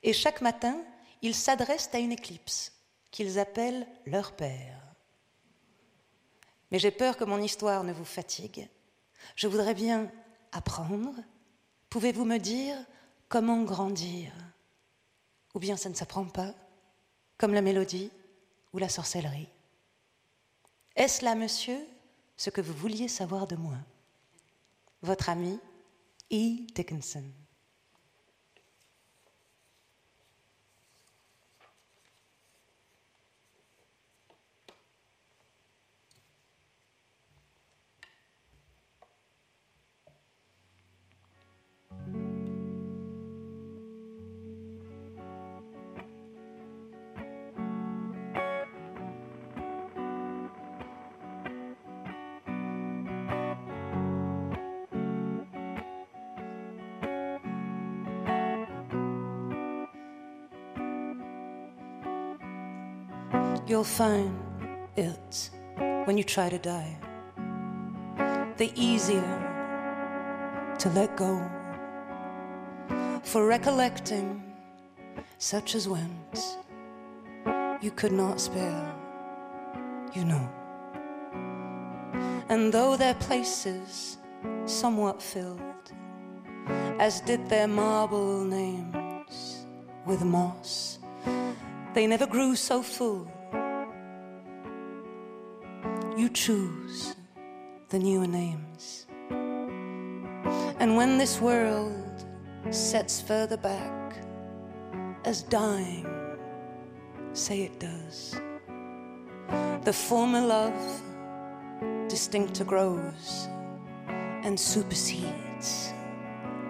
et 0.01 0.13
chaque 0.13 0.39
matin, 0.39 0.81
ils 1.21 1.35
s'adressent 1.35 1.89
à 1.91 1.99
une 1.99 2.13
éclipse 2.13 2.71
qu'ils 3.11 3.39
appellent 3.39 3.87
leur 4.05 4.33
père. 4.35 4.79
Mais 6.71 6.79
j'ai 6.79 6.91
peur 6.91 7.17
que 7.17 7.23
mon 7.23 7.41
histoire 7.41 7.83
ne 7.83 7.93
vous 7.93 8.05
fatigue. 8.05 8.67
Je 9.35 9.47
voudrais 9.47 9.73
bien 9.73 10.11
apprendre. 10.51 11.15
Pouvez-vous 11.89 12.25
me 12.25 12.37
dire 12.37 12.77
comment 13.27 13.63
grandir? 13.63 14.31
Ou 15.55 15.59
bien 15.59 15.77
ça 15.77 15.89
ne 15.89 15.95
s'apprend 15.95 16.25
pas, 16.25 16.53
comme 17.37 17.53
la 17.53 17.61
mélodie 17.61 18.11
ou 18.73 18.77
la 18.77 18.89
sorcellerie. 18.89 19.49
Est-ce 20.95 21.23
là, 21.23 21.33
monsieur, 21.33 21.79
ce 22.37 22.49
que 22.49 22.61
vous 22.61 22.73
vouliez 22.73 23.07
savoir 23.07 23.47
de 23.47 23.55
moi? 23.55 23.77
Votre 25.01 25.29
ami 25.29 25.59
E. 26.31 26.67
Dickinson. 26.75 27.23
You'll 63.69 63.83
find 63.83 64.35
it 64.97 65.51
when 66.05 66.17
you 66.17 66.23
try 66.23 66.49
to 66.49 66.57
die. 66.57 66.97
The 68.57 68.71
easier 68.73 69.31
to 70.79 70.89
let 70.89 71.15
go. 71.15 71.47
For 73.21 73.45
recollecting 73.45 74.41
such 75.37 75.75
as 75.75 75.87
went, 75.87 76.57
you 77.79 77.91
could 77.91 78.11
not 78.11 78.41
spare, 78.41 78.91
you 80.13 80.25
know. 80.25 80.49
And 82.49 82.73
though 82.73 82.97
their 82.97 83.13
places 83.13 84.17
somewhat 84.65 85.21
filled, 85.21 85.93
as 86.97 87.21
did 87.21 87.47
their 87.47 87.67
marble 87.67 88.43
names 88.43 89.67
with 90.07 90.23
moss, 90.23 90.97
they 91.93 92.07
never 92.07 92.25
grew 92.25 92.55
so 92.55 92.81
full 92.81 93.31
choose 96.33 97.15
the 97.89 97.99
newer 97.99 98.27
names. 98.27 99.07
And 100.79 100.95
when 100.95 101.17
this 101.17 101.41
world 101.41 102.25
sets 102.69 103.21
further 103.21 103.57
back, 103.57 104.15
as 105.25 105.43
dying, 105.43 106.07
say 107.33 107.63
it 107.63 107.79
does, 107.79 108.39
the 109.83 109.93
former 109.93 110.41
love 110.41 111.01
distincter 112.07 112.63
grows 112.63 113.47
and 114.43 114.59
supersedes 114.59 115.93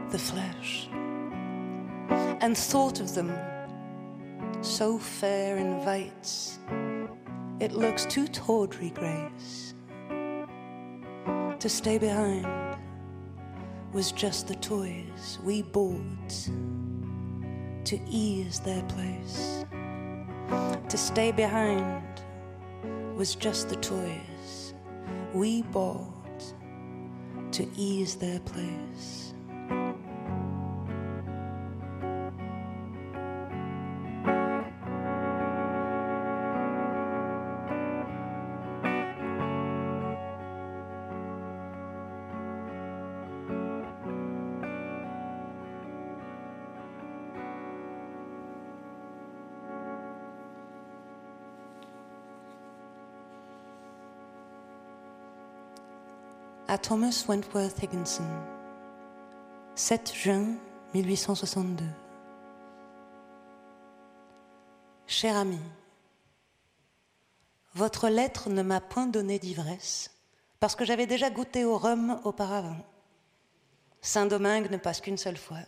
the 0.10 0.20
flesh. 0.20 0.90
And 2.42 2.58
thought 2.58 3.00
of 3.00 3.14
them 3.14 3.36
so 4.62 4.98
fair 4.98 5.58
invites 5.58 6.60
it 7.60 7.74
looks 7.74 8.06
too 8.06 8.28
tawdry, 8.28 8.92
Grace. 8.92 9.74
To 11.60 11.68
stay 11.68 11.98
behind 11.98 12.48
was 13.92 14.12
just 14.12 14.48
the 14.48 14.56
toys 14.56 15.40
we 15.44 15.62
bought 15.62 16.30
to 17.86 18.00
ease 18.10 18.60
their 18.60 18.84
place. 18.84 19.66
To 20.88 20.98
stay 20.98 21.32
behind 21.32 22.22
was 23.16 23.36
just 23.36 23.70
the 23.70 23.76
toys 23.76 24.74
we 25.34 25.64
bought 25.64 26.54
to 27.52 27.68
ease 27.76 28.16
their 28.16 28.40
place. 28.40 29.29
Thomas 56.90 57.26
Wentworth 57.28 57.84
Higginson, 57.84 58.26
7 59.76 60.12
juin 60.12 60.56
1862. 60.96 61.86
Cher 65.06 65.38
ami, 65.38 65.60
votre 67.76 68.10
lettre 68.10 68.50
ne 68.50 68.64
m'a 68.64 68.82
point 68.82 69.06
donné 69.06 69.38
d'ivresse 69.38 70.10
parce 70.60 70.76
que 70.76 70.84
j'avais 70.84 71.06
déjà 71.06 71.30
goûté 71.30 71.64
au 71.64 71.78
rhum 71.78 72.20
auparavant. 72.24 72.84
Saint-Domingue 74.02 74.72
ne 74.72 74.78
passe 74.78 75.00
qu'une 75.00 75.20
seule 75.20 75.38
fois. 75.38 75.60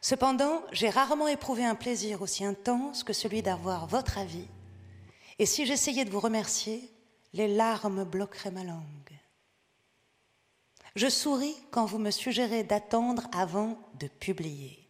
Cependant, 0.00 0.62
j'ai 0.70 0.90
rarement 0.90 1.26
éprouvé 1.26 1.64
un 1.64 1.74
plaisir 1.74 2.22
aussi 2.22 2.44
intense 2.44 3.02
que 3.02 3.12
celui 3.12 3.42
d'avoir 3.42 3.88
votre 3.88 4.16
avis, 4.18 4.46
et 5.40 5.44
si 5.44 5.66
j'essayais 5.66 6.04
de 6.04 6.10
vous 6.10 6.20
remercier, 6.20 6.88
les 7.32 7.48
larmes 7.48 8.04
bloqueraient 8.04 8.52
ma 8.52 8.62
langue. 8.62 9.07
Je 10.98 11.08
souris 11.08 11.54
quand 11.70 11.84
vous 11.84 11.98
me 11.98 12.10
suggérez 12.10 12.64
d'attendre 12.64 13.28
avant 13.30 13.78
de 14.00 14.08
publier. 14.08 14.84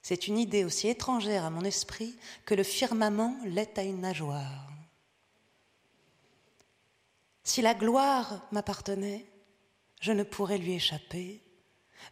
C'est 0.00 0.26
une 0.26 0.38
idée 0.38 0.64
aussi 0.64 0.88
étrangère 0.88 1.44
à 1.44 1.50
mon 1.50 1.60
esprit 1.64 2.18
que 2.46 2.54
le 2.54 2.62
firmament 2.62 3.36
l'est 3.44 3.76
à 3.76 3.82
une 3.82 4.00
nageoire. 4.00 4.70
Si 7.44 7.60
la 7.60 7.74
gloire 7.74 8.40
m'appartenait, 8.52 9.26
je 10.00 10.12
ne 10.12 10.22
pourrais 10.22 10.56
lui 10.56 10.72
échapper. 10.72 11.42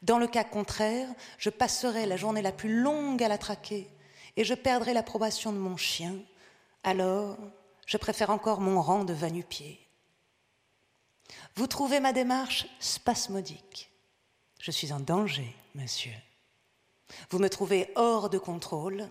Dans 0.02 0.18
le 0.18 0.26
cas 0.26 0.44
contraire, 0.44 1.08
je 1.38 1.48
passerais 1.48 2.04
la 2.04 2.18
journée 2.18 2.42
la 2.42 2.52
plus 2.52 2.82
longue 2.82 3.22
à 3.22 3.28
la 3.28 3.38
traquer 3.38 3.88
et 4.36 4.44
je 4.44 4.52
perdrais 4.52 4.92
l'approbation 4.92 5.54
de 5.54 5.58
mon 5.58 5.78
chien. 5.78 6.16
Alors, 6.82 7.38
je 7.86 7.96
préfère 7.96 8.28
encore 8.28 8.60
mon 8.60 8.82
rang 8.82 9.04
de 9.04 9.14
va-nu-pied. 9.14 9.83
Vous 11.56 11.66
trouvez 11.66 12.00
ma 12.00 12.12
démarche 12.12 12.66
spasmodique. 12.80 13.90
Je 14.60 14.70
suis 14.70 14.92
en 14.92 15.00
danger, 15.00 15.54
monsieur. 15.74 16.14
Vous 17.30 17.38
me 17.38 17.48
trouvez 17.48 17.90
hors 17.96 18.30
de 18.30 18.38
contrôle. 18.38 19.08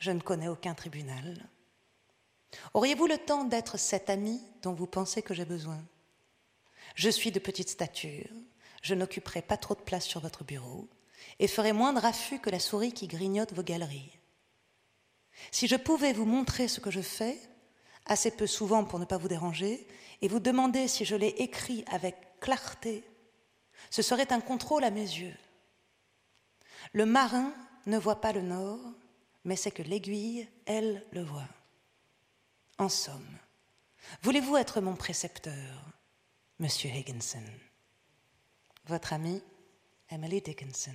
Je 0.00 0.10
ne 0.10 0.20
connais 0.20 0.48
aucun 0.48 0.74
tribunal. 0.74 1.48
Auriez-vous 2.74 3.06
le 3.06 3.18
temps 3.18 3.44
d'être 3.44 3.78
cet 3.78 4.10
ami 4.10 4.40
dont 4.62 4.72
vous 4.72 4.86
pensez 4.86 5.22
que 5.22 5.34
j'ai 5.34 5.44
besoin? 5.44 5.82
Je 6.94 7.10
suis 7.10 7.30
de 7.30 7.38
petite 7.38 7.68
stature. 7.68 8.28
Je 8.82 8.94
n'occuperai 8.94 9.42
pas 9.42 9.56
trop 9.56 9.74
de 9.74 9.80
place 9.80 10.04
sur 10.04 10.20
votre 10.20 10.44
bureau 10.44 10.88
et 11.38 11.48
ferai 11.48 11.72
moins 11.72 11.92
de 11.92 12.00
raffus 12.00 12.38
que 12.38 12.50
la 12.50 12.60
souris 12.60 12.92
qui 12.92 13.08
grignote 13.08 13.52
vos 13.52 13.62
galeries. 13.62 14.18
Si 15.50 15.66
je 15.66 15.76
pouvais 15.76 16.12
vous 16.12 16.24
montrer 16.24 16.68
ce 16.68 16.80
que 16.80 16.90
je 16.90 17.00
fais, 17.00 17.38
assez 18.06 18.30
peu 18.30 18.46
souvent 18.46 18.84
pour 18.84 18.98
ne 18.98 19.04
pas 19.04 19.18
vous 19.18 19.28
déranger, 19.28 19.86
et 20.20 20.28
vous 20.28 20.40
demander 20.40 20.88
si 20.88 21.04
je 21.04 21.16
l'ai 21.16 21.34
écrit 21.38 21.84
avec 21.90 22.16
clarté, 22.40 23.04
ce 23.90 24.02
serait 24.02 24.32
un 24.32 24.40
contrôle 24.40 24.84
à 24.84 24.90
mes 24.90 25.00
yeux. 25.00 25.36
Le 26.92 27.06
marin 27.06 27.52
ne 27.86 27.98
voit 27.98 28.20
pas 28.20 28.32
le 28.32 28.42
nord, 28.42 28.80
mais 29.44 29.56
c'est 29.56 29.70
que 29.70 29.82
l'aiguille, 29.82 30.48
elle, 30.66 31.04
le 31.12 31.22
voit. 31.22 31.48
En 32.78 32.88
somme, 32.88 33.38
voulez-vous 34.22 34.56
être 34.56 34.80
mon 34.80 34.94
précepteur, 34.94 35.84
Monsieur 36.58 36.90
Higginson? 36.90 37.44
Votre 38.86 39.12
ami, 39.12 39.42
Emily 40.10 40.40
Dickinson. 40.40 40.94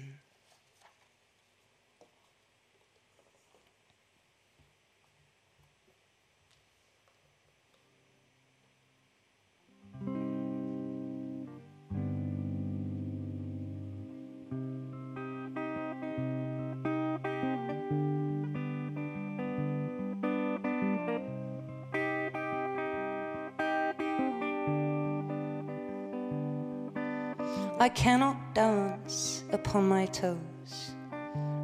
I 27.84 27.90
cannot 27.90 28.56
dance 28.56 29.44
upon 29.52 29.90
my 29.90 30.06
toes. 30.06 30.96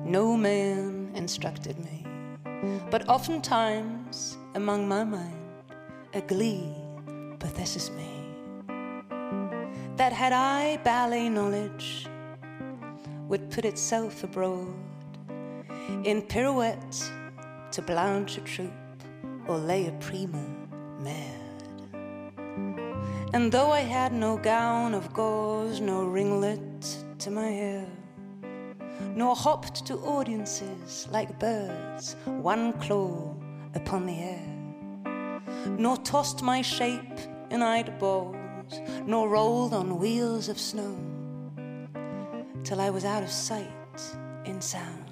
No 0.03 0.35
man 0.35 1.11
instructed 1.15 1.77
me, 1.79 2.05
but 2.91 3.07
oftentimes 3.07 4.37
among 4.53 4.85
my 4.85 5.05
mind 5.05 5.39
a 6.13 6.19
glee 6.19 6.73
possesses 7.39 7.89
me. 7.91 8.11
That 9.95 10.11
had 10.11 10.33
I 10.33 10.75
ballet 10.83 11.29
knowledge, 11.29 12.05
would 13.29 13.49
put 13.49 13.63
itself 13.63 14.21
abroad 14.21 14.75
in 16.03 16.21
pirouette 16.23 17.01
to 17.71 17.81
blanch 17.81 18.37
a 18.37 18.41
troupe 18.41 18.73
or 19.47 19.57
lay 19.57 19.87
a 19.87 19.93
prima 20.01 20.45
mare. 20.99 21.38
And 23.31 23.51
though 23.51 23.71
I 23.71 23.81
had 23.81 24.11
no 24.11 24.37
gown 24.37 24.95
of 24.95 25.13
gauze, 25.13 25.79
no 25.79 26.03
ringlet 26.03 26.81
to 27.19 27.29
my 27.29 27.47
hair, 27.47 27.85
nor 29.15 29.35
hopped 29.35 29.85
to 29.85 29.97
audiences 29.97 31.07
like 31.11 31.37
birds, 31.37 32.15
one 32.25 32.73
claw 32.73 33.35
upon 33.75 34.07
the 34.07 34.19
air, 34.19 35.41
nor 35.77 35.97
tossed 35.97 36.41
my 36.41 36.63
shape 36.63 37.19
in 37.51 37.61
eyed 37.61 37.99
balls, 37.99 38.35
nor 39.05 39.29
rolled 39.29 39.75
on 39.75 39.99
wheels 39.99 40.49
of 40.49 40.59
snow, 40.59 40.97
till 42.63 42.81
I 42.81 42.89
was 42.89 43.05
out 43.05 43.21
of 43.21 43.29
sight 43.29 43.69
in 44.45 44.59
sound, 44.59 45.05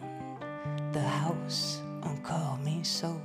the 0.92 1.02
house 1.02 1.84
encore 2.02 2.58
me 2.66 2.80
so. 2.82 3.22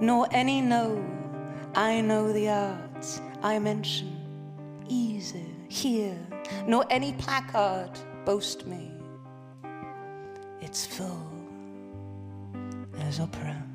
Nor 0.00 0.26
any 0.32 0.60
know. 0.60 1.04
I 1.74 2.00
know 2.00 2.32
the 2.32 2.48
arts 2.48 3.20
I 3.42 3.58
mention, 3.58 4.16
easy 4.88 5.46
here, 5.68 6.18
nor 6.66 6.84
any 6.90 7.12
placard 7.12 7.90
boast 8.24 8.66
me. 8.66 8.90
It's 10.60 10.84
full 10.84 11.26
as 12.98 13.20
opera. 13.20 13.69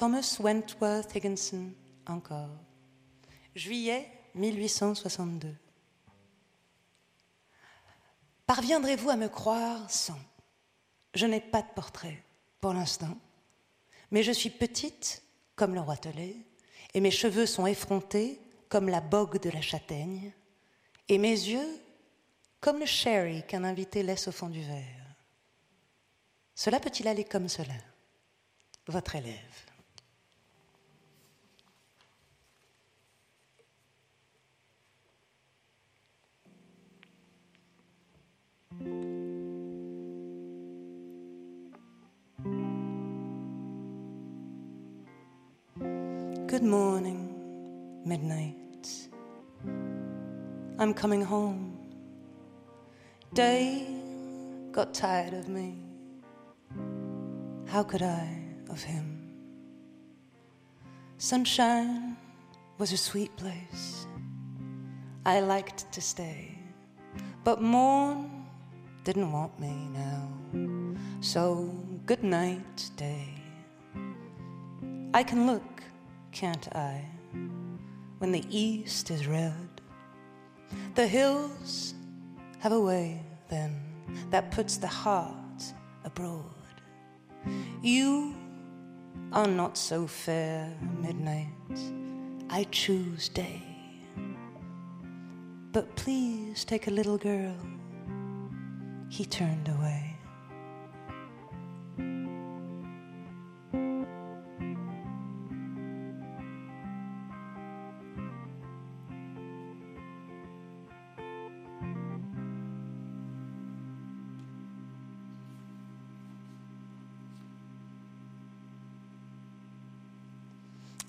Thomas 0.00 0.38
Wentworth 0.40 1.14
Higginson 1.14 1.72
encore. 2.06 2.56
Juillet 3.54 4.10
1862. 4.34 5.54
Parviendrez-vous 8.46 9.10
à 9.10 9.16
me 9.16 9.28
croire 9.28 9.90
sans? 9.90 10.18
Je 11.12 11.26
n'ai 11.26 11.42
pas 11.42 11.60
de 11.60 11.68
portrait 11.74 12.16
pour 12.62 12.72
l'instant, 12.72 13.14
mais 14.10 14.22
je 14.22 14.32
suis 14.32 14.48
petite 14.48 15.22
comme 15.54 15.74
le 15.74 15.82
roitelet, 15.82 16.34
et 16.94 17.00
mes 17.02 17.10
cheveux 17.10 17.44
sont 17.44 17.66
effrontés 17.66 18.40
comme 18.70 18.88
la 18.88 19.02
bogue 19.02 19.38
de 19.38 19.50
la 19.50 19.60
châtaigne, 19.60 20.32
et 21.10 21.18
mes 21.18 21.28
yeux 21.28 21.78
comme 22.62 22.78
le 22.78 22.86
sherry 22.86 23.42
qu'un 23.46 23.64
invité 23.64 24.02
laisse 24.02 24.28
au 24.28 24.32
fond 24.32 24.48
du 24.48 24.62
verre. 24.62 25.14
Cela 26.54 26.80
peut-il 26.80 27.06
aller 27.06 27.24
comme 27.24 27.50
cela 27.50 27.74
Votre 28.86 29.16
élève? 29.16 29.69
Good 38.80 38.92
morning, 46.62 48.00
midnight. 48.06 49.08
I'm 50.78 50.94
coming 50.94 51.20
home. 51.20 51.76
Day 53.34 53.86
got 54.72 54.94
tired 54.94 55.34
of 55.34 55.50
me. 55.50 55.76
How 57.66 57.82
could 57.82 58.00
I 58.00 58.42
of 58.70 58.82
him? 58.82 59.28
Sunshine 61.18 62.16
was 62.78 62.92
a 62.92 62.96
sweet 62.96 63.36
place. 63.36 64.06
I 65.26 65.40
liked 65.40 65.92
to 65.92 66.00
stay, 66.00 66.58
but 67.44 67.60
morn 67.60 68.39
didn't 69.04 69.32
want 69.32 69.58
me 69.58 69.88
now. 69.92 70.28
So 71.20 71.74
good 72.06 72.22
night, 72.22 72.90
day. 72.96 73.34
I 75.12 75.22
can 75.22 75.46
look 75.46 75.80
can't 76.32 76.68
I? 76.76 77.04
When 78.18 78.32
the 78.32 78.44
east 78.50 79.10
is 79.10 79.26
red, 79.26 79.80
the 80.94 81.06
hills 81.06 81.94
have 82.58 82.72
a 82.72 82.80
way 82.80 83.22
then 83.48 83.80
that 84.30 84.50
puts 84.50 84.76
the 84.76 84.86
heart 84.86 85.62
abroad. 86.04 86.44
You 87.82 88.34
are 89.32 89.46
not 89.46 89.76
so 89.76 90.06
fair, 90.06 90.72
midnight. 91.00 91.48
I 92.48 92.66
choose 92.70 93.28
day. 93.28 93.62
But 95.72 95.94
please 95.96 96.64
take 96.64 96.86
a 96.86 96.90
little 96.90 97.18
girl 97.18 97.56
he 99.10 99.26
turned 99.26 99.68
away. 99.68 100.16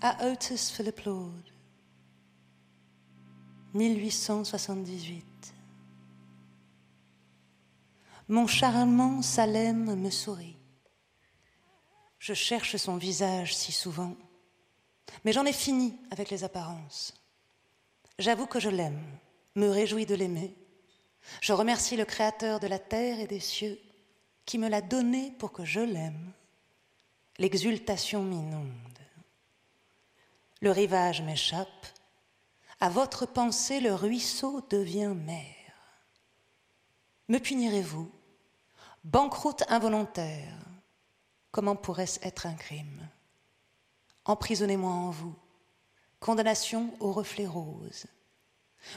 à 0.03 0.25
Otis 0.25 0.71
Philip 0.75 0.99
Lord, 1.05 1.43
1878. 3.75 5.60
Mon 8.31 8.47
charmant 8.47 9.21
Salem 9.21 9.93
me 9.93 10.09
sourit. 10.09 10.55
Je 12.17 12.33
cherche 12.33 12.77
son 12.77 12.95
visage 12.95 13.53
si 13.53 13.73
souvent, 13.73 14.15
mais 15.25 15.33
j'en 15.33 15.43
ai 15.43 15.51
fini 15.51 15.99
avec 16.11 16.29
les 16.29 16.45
apparences. 16.45 17.13
J'avoue 18.19 18.45
que 18.45 18.61
je 18.61 18.69
l'aime, 18.69 19.03
me 19.55 19.67
réjouis 19.67 20.05
de 20.05 20.15
l'aimer. 20.15 20.55
Je 21.41 21.51
remercie 21.51 21.97
le 21.97 22.05
Créateur 22.05 22.61
de 22.61 22.67
la 22.67 22.79
terre 22.79 23.19
et 23.19 23.27
des 23.27 23.41
cieux 23.41 23.77
qui 24.45 24.57
me 24.57 24.69
l'a 24.69 24.79
donné 24.79 25.31
pour 25.37 25.51
que 25.51 25.65
je 25.65 25.81
l'aime. 25.81 26.31
L'exultation 27.37 28.23
m'inonde. 28.23 28.71
Le 30.61 30.71
rivage 30.71 31.21
m'échappe. 31.21 31.85
À 32.79 32.87
votre 32.87 33.25
pensée, 33.25 33.81
le 33.81 33.93
ruisseau 33.93 34.61
devient 34.69 35.13
mer. 35.17 35.53
Me 37.27 37.37
punirez-vous? 37.37 38.09
Banqueroute 39.03 39.63
involontaire, 39.67 40.53
comment 41.49 41.75
pourrait-ce 41.75 42.19
être 42.21 42.45
un 42.45 42.53
crime? 42.53 43.09
Emprisonnez-moi 44.25 44.91
en 44.91 45.09
vous, 45.09 45.33
condamnation 46.19 46.93
au 46.99 47.11
reflet 47.11 47.47
rose. 47.47 48.05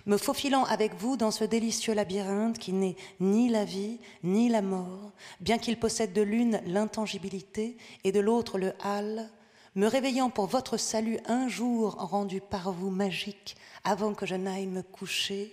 Me 0.05 0.19
faufilant 0.19 0.65
avec 0.65 0.93
vous 0.95 1.17
dans 1.17 1.31
ce 1.31 1.45
délicieux 1.45 1.95
labyrinthe 1.95 2.59
qui 2.59 2.75
n'est 2.75 2.97
ni 3.19 3.49
la 3.49 3.65
vie 3.65 3.99
ni 4.23 4.51
la 4.51 4.61
mort, 4.61 5.13
bien 5.41 5.57
qu'il 5.57 5.79
possède 5.79 6.13
de 6.13 6.21
l'une 6.21 6.61
l'intangibilité 6.67 7.79
et 8.05 8.13
de 8.13 8.21
l'autre 8.21 8.59
le 8.59 8.75
hâle, 8.85 9.31
me 9.75 9.87
réveillant 9.87 10.29
pour 10.29 10.47
votre 10.49 10.77
salut 10.77 11.19
un 11.25 11.49
jour 11.49 11.95
rendu 11.95 12.43
par 12.43 12.73
vous 12.73 12.91
magique 12.91 13.57
avant 13.85 14.13
que 14.13 14.27
je 14.27 14.35
n'aille 14.35 14.67
me 14.67 14.83
coucher, 14.83 15.51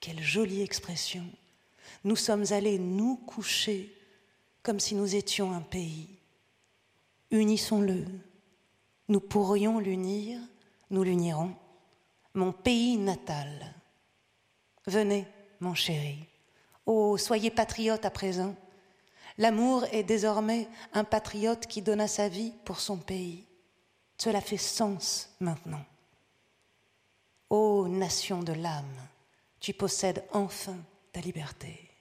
quelle 0.00 0.22
jolie 0.22 0.62
expression 0.62 1.26
nous 2.04 2.16
sommes 2.16 2.44
allés 2.50 2.78
nous 2.78 3.16
coucher 3.16 3.92
comme 4.62 4.78
si 4.78 4.94
nous 4.94 5.14
étions 5.14 5.52
un 5.52 5.60
pays. 5.60 6.08
Unissons-le. 7.30 8.04
Nous 9.08 9.20
pourrions 9.20 9.78
l'unir, 9.78 10.40
nous 10.90 11.02
l'unirons. 11.02 11.54
Mon 12.34 12.52
pays 12.52 12.96
natal. 12.96 13.74
Venez, 14.86 15.26
mon 15.60 15.74
chéri. 15.74 16.18
Oh, 16.86 17.16
soyez 17.16 17.50
patriote 17.50 18.04
à 18.04 18.10
présent. 18.10 18.54
L'amour 19.38 19.84
est 19.90 20.04
désormais 20.04 20.68
un 20.92 21.04
patriote 21.04 21.66
qui 21.66 21.82
donna 21.82 22.06
sa 22.06 22.28
vie 22.28 22.52
pour 22.64 22.80
son 22.80 22.98
pays. 22.98 23.46
Cela 24.16 24.40
fait 24.40 24.58
sens 24.58 25.34
maintenant. 25.40 25.84
Ô 27.50 27.88
nation 27.88 28.42
de 28.42 28.52
l'âme, 28.52 29.08
tu 29.60 29.72
possèdes 29.72 30.24
enfin 30.32 30.76
ta 31.12 31.20
liberté. 31.20 31.93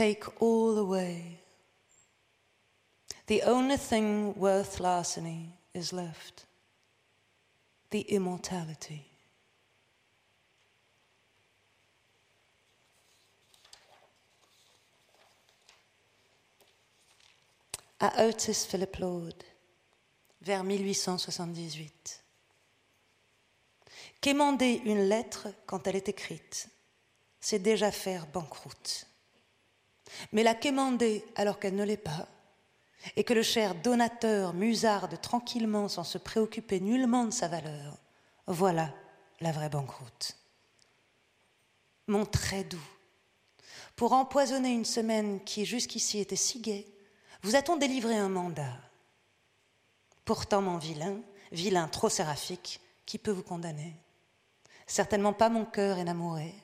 Take 0.00 0.40
all 0.40 0.78
away. 0.78 1.42
The 3.26 3.42
only 3.42 3.76
thing 3.76 4.32
worth 4.34 4.80
larceny 4.80 5.50
is 5.74 5.92
left 5.92 6.46
the 7.90 8.00
immortality. 8.08 9.04
À 18.00 18.24
Otis 18.24 18.64
Philip 18.66 18.96
Lord, 18.96 19.44
vers 20.40 20.64
1878. 20.64 22.24
Quémander 24.22 24.80
une 24.86 25.06
lettre 25.10 25.48
quand 25.66 25.86
elle 25.86 25.96
est 25.96 26.08
écrite, 26.08 26.70
c'est 27.38 27.58
déjà 27.58 27.92
faire 27.92 28.26
banqueroute 28.28 29.09
mais 30.32 30.42
la 30.42 30.54
quémander 30.54 31.24
alors 31.36 31.58
qu'elle 31.58 31.74
ne 31.76 31.84
l'est 31.84 31.96
pas, 31.96 32.28
et 33.16 33.24
que 33.24 33.34
le 33.34 33.42
cher 33.42 33.74
donateur 33.74 34.52
musarde 34.52 35.20
tranquillement 35.20 35.88
sans 35.88 36.04
se 36.04 36.18
préoccuper 36.18 36.80
nullement 36.80 37.24
de 37.24 37.30
sa 37.30 37.48
valeur, 37.48 37.96
voilà 38.46 38.92
la 39.40 39.52
vraie 39.52 39.70
banqueroute. 39.70 40.36
Mon 42.06 42.26
très 42.26 42.64
doux, 42.64 42.78
pour 43.96 44.12
empoisonner 44.12 44.70
une 44.70 44.84
semaine 44.84 45.42
qui 45.44 45.64
jusqu'ici 45.64 46.18
était 46.18 46.36
si 46.36 46.60
gaie, 46.60 46.86
vous 47.42 47.56
a-t-on 47.56 47.76
délivré 47.76 48.16
un 48.16 48.28
mandat? 48.28 48.76
Pourtant, 50.24 50.62
mon 50.62 50.76
vilain, 50.76 51.20
vilain 51.52 51.88
trop 51.88 52.08
séraphique, 52.08 52.80
qui 53.06 53.18
peut 53.18 53.30
vous 53.30 53.42
condamner? 53.42 53.96
Certainement 54.86 55.32
pas 55.32 55.48
mon 55.48 55.64
cœur 55.64 55.98
énamouré, 55.98 56.54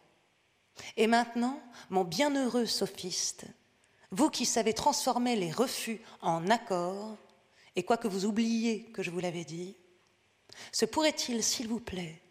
et 0.96 1.06
maintenant, 1.06 1.60
mon 1.90 2.04
bienheureux 2.04 2.66
sophiste, 2.66 3.46
vous 4.10 4.30
qui 4.30 4.46
savez 4.46 4.72
transformer 4.72 5.36
les 5.36 5.50
refus 5.50 6.00
en 6.20 6.48
accords, 6.48 7.16
et 7.74 7.82
quoique 7.82 8.08
vous 8.08 8.24
oubliez 8.24 8.84
que 8.92 9.02
je 9.02 9.10
vous 9.10 9.20
l'avais 9.20 9.44
dit, 9.44 9.76
se 10.72 10.84
pourrait-il, 10.84 11.42
s'il 11.42 11.68
vous 11.68 11.80
plaît, 11.80 12.22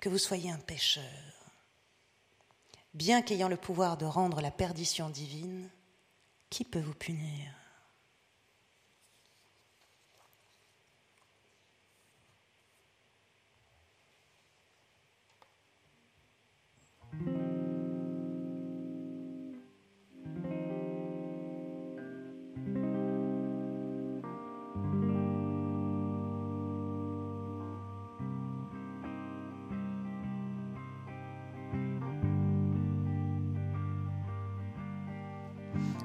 que 0.00 0.08
vous 0.08 0.18
soyez 0.18 0.50
un 0.50 0.58
pécheur 0.58 1.02
Bien 2.94 3.22
qu'ayant 3.22 3.48
le 3.48 3.56
pouvoir 3.56 3.96
de 3.96 4.04
rendre 4.04 4.40
la 4.40 4.50
perdition 4.50 5.08
divine, 5.08 5.70
qui 6.50 6.64
peut 6.64 6.80
vous 6.80 6.94
punir? 6.94 7.54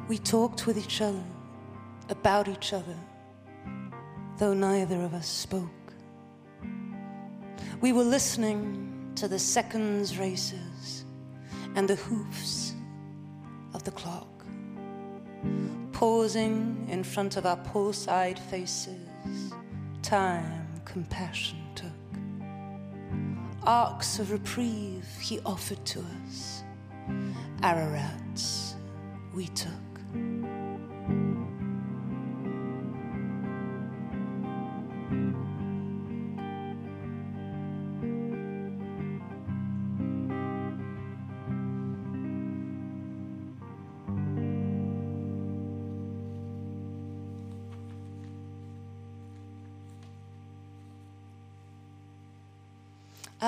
We 0.08 0.18
talked 0.18 0.66
with 0.66 0.78
each 0.78 1.02
other 1.02 1.24
about 2.10 2.48
each 2.48 2.72
other, 2.72 2.96
though 4.38 4.54
neither 4.54 5.02
of 5.02 5.14
us 5.14 5.28
spoke. 5.28 5.94
We 7.82 7.92
were 7.92 8.06
listening 8.06 9.12
to 9.16 9.28
the 9.28 9.38
seconds 9.38 10.18
races 10.18 11.04
and 11.76 11.90
the 11.90 11.96
hoofs 11.96 12.74
of 13.74 13.84
the 13.84 13.92
clock, 13.92 14.46
pausing 15.92 16.88
in 16.90 17.04
front 17.04 17.36
of 17.36 17.46
our 17.46 17.60
eyed 18.08 18.40
faces. 18.40 19.54
Time, 20.04 20.82
compassion 20.86 21.60
took. 21.76 21.92
Arcs 23.64 24.20
of 24.20 24.32
reprieve 24.32 25.06
he 25.20 25.42
offered 25.42 25.86
to 25.86 26.00
us, 26.00 26.64
Ararats 27.62 28.76
we 29.34 29.48
took. 29.50 29.87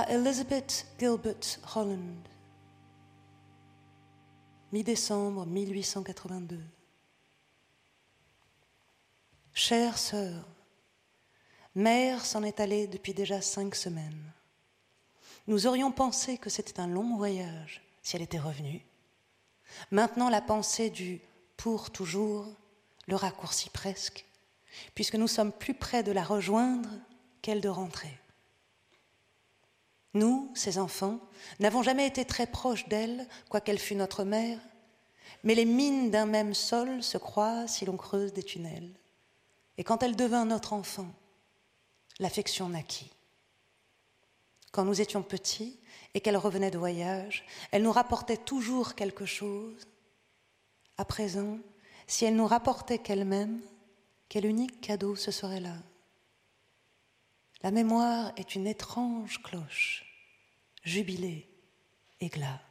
Elizabeth 0.10 0.88
Gilbert 0.98 1.60
Holland, 1.76 2.28
mi-décembre 4.72 5.46
1882. 5.46 6.60
Chère 9.54 10.00
sœur, 10.00 10.48
mère 11.76 12.26
s'en 12.26 12.42
est 12.42 12.60
allée 12.60 12.88
depuis 12.88 13.14
déjà 13.14 13.40
cinq 13.40 13.76
semaines. 13.76 14.34
Nous 15.46 15.68
aurions 15.68 15.92
pensé 15.92 16.40
que 16.40 16.50
c'était 16.50 16.80
un 16.80 16.88
long 16.88 17.16
voyage 17.16 17.84
si 18.02 18.16
elle 18.16 18.24
était 18.24 18.40
revenue. 18.40 18.82
Maintenant, 19.92 20.32
la 20.32 20.42
pensée 20.42 20.90
du 20.90 21.22
pour 21.56 21.92
toujours 21.92 22.48
le 23.08 23.16
raccourcit 23.16 23.70
presque, 23.70 24.26
puisque 24.96 25.16
nous 25.16 25.28
sommes 25.28 25.52
plus 25.52 25.76
près 25.76 26.02
de 26.02 26.12
la 26.12 26.24
rejoindre 26.24 26.90
qu'elle 27.44 27.62
de 27.62 27.70
rentrer. 27.70 28.20
Nous, 30.14 30.52
ses 30.56 30.78
enfants, 30.80 31.20
n'avons 31.60 31.84
jamais 31.84 32.08
été 32.08 32.26
très 32.26 32.48
proches 32.48 32.88
d'elle, 32.88 33.28
quoiqu'elle 33.50 33.80
fût 33.80 33.96
notre 33.96 34.24
mère, 34.24 34.60
mais 35.44 35.56
les 35.56 35.66
mines 35.66 36.10
d'un 36.10 36.26
même 36.26 36.54
sol 36.54 37.04
se 37.04 37.18
croisent 37.18 37.72
si 37.72 37.86
l'on 37.86 37.98
creuse 37.98 38.34
des 38.34 38.44
tunnels. 38.44 38.92
Et 39.78 39.84
quand 39.84 40.04
elle 40.04 40.16
devint 40.16 40.46
notre 40.46 40.74
enfant, 40.74 41.08
l'affection 42.20 42.70
naquit. 42.70 43.12
Quand 44.72 44.86
nous 44.86 45.02
étions 45.02 45.24
petits 45.24 45.80
et 46.14 46.22
qu'elle 46.22 46.38
revenait 46.38 46.72
de 46.72 46.78
voyage, 46.78 47.46
elle 47.72 47.84
nous 47.84 47.92
rapportait 47.92 48.38
toujours 48.38 48.96
quelque 48.96 49.26
chose. 49.26 49.88
À 50.98 51.06
présent, 51.06 51.60
si 52.08 52.26
elle 52.26 52.36
nous 52.36 52.48
rapportait 52.48 53.00
qu'elle-même, 53.00 53.62
quel 54.28 54.46
unique 54.46 54.82
cadeau 54.82 55.16
ce 55.16 55.32
serait 55.32 55.60
là? 55.60 55.76
La 57.62 57.72
mémoire 57.72 58.32
est 58.38 58.56
une 58.56 58.68
étrange 58.68 59.42
cloche, 59.44 60.06
jubilée, 60.84 61.50
éclat. 62.22 62.62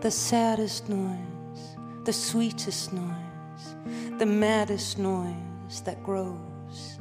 The 0.00 0.10
saddest 0.10 0.88
noise, 0.90 1.76
the 2.04 2.12
sweetest 2.12 2.92
noise, 2.92 3.74
the 4.18 4.26
maddest 4.26 4.98
noise 4.98 5.80
that 5.84 6.02
grows. 6.04 7.00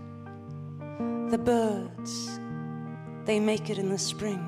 The 1.29 1.37
birds, 1.37 2.39
they 3.25 3.39
make 3.39 3.69
it 3.69 3.77
in 3.77 3.89
the 3.89 3.97
spring, 3.97 4.41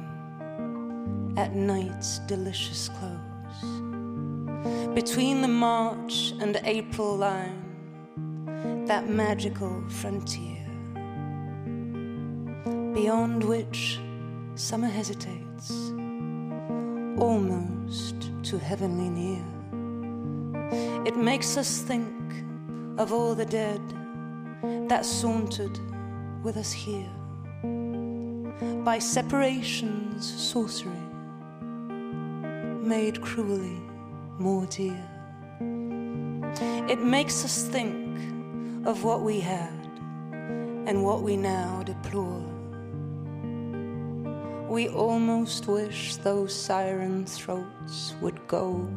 at 1.35 1.53
night's 1.55 2.19
delicious 2.19 2.89
close. 2.89 3.23
Between 4.95 5.41
the 5.41 5.49
March 5.49 6.33
and 6.39 6.59
April 6.63 7.17
line, 7.17 8.85
that 8.87 9.09
magical 9.09 9.83
frontier, 9.89 10.65
beyond 12.93 13.43
which 13.43 13.99
summer 14.55 14.87
hesitates, 14.87 15.91
almost 17.19 18.31
to 18.47 18.57
heavenly 18.57 19.09
near. 19.09 19.43
It 21.05 21.17
makes 21.17 21.57
us 21.57 21.81
think 21.81 22.15
of 22.97 23.11
all 23.11 23.35
the 23.35 23.45
dead 23.45 23.81
that 24.87 25.05
sauntered 25.05 25.77
with 26.43 26.55
us 26.55 26.71
here 26.71 27.11
by 28.85 28.99
separation's 28.99 30.25
sorcery, 30.41 31.03
made 32.81 33.21
cruelly 33.21 33.81
more 34.39 34.65
dear. 34.67 35.03
It 36.89 37.01
makes 37.01 37.43
us 37.43 37.63
think 37.63 38.17
of 38.87 39.03
what 39.03 39.23
we 39.23 39.41
had 39.41 39.73
and 40.87 41.03
what 41.03 41.21
we 41.21 41.35
now 41.35 41.83
deplore 41.83 42.56
we 44.68 44.89
almost 44.89 45.68
wish 45.68 46.18
those 46.18 46.53
siren 46.53 47.26
throats 47.26 48.15
would 48.22 48.45
go 48.47 48.88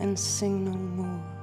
and 0.00 0.18
sing 0.18 0.64
no 0.64 0.72
more. 0.72 1.34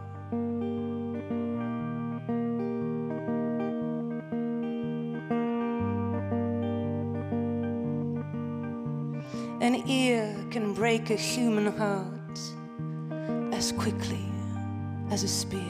An 9.61 9.87
ear 9.87 10.35
can 10.49 10.73
break 10.73 11.09
a 11.09 11.15
human 11.15 11.71
heart 11.77 12.39
as 13.53 13.71
quickly 13.71 14.25
as 15.11 15.23
a 15.23 15.29
spear. 15.29 15.61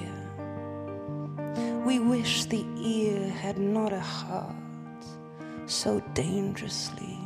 We 1.86 1.99
wish 1.99 2.45
the 2.45 2.66
ear 2.80 3.30
had 3.30 3.60
not 3.60 3.93
a 3.93 3.99
heart 3.99 4.56
so 5.68 5.99
dangerously 6.14 7.20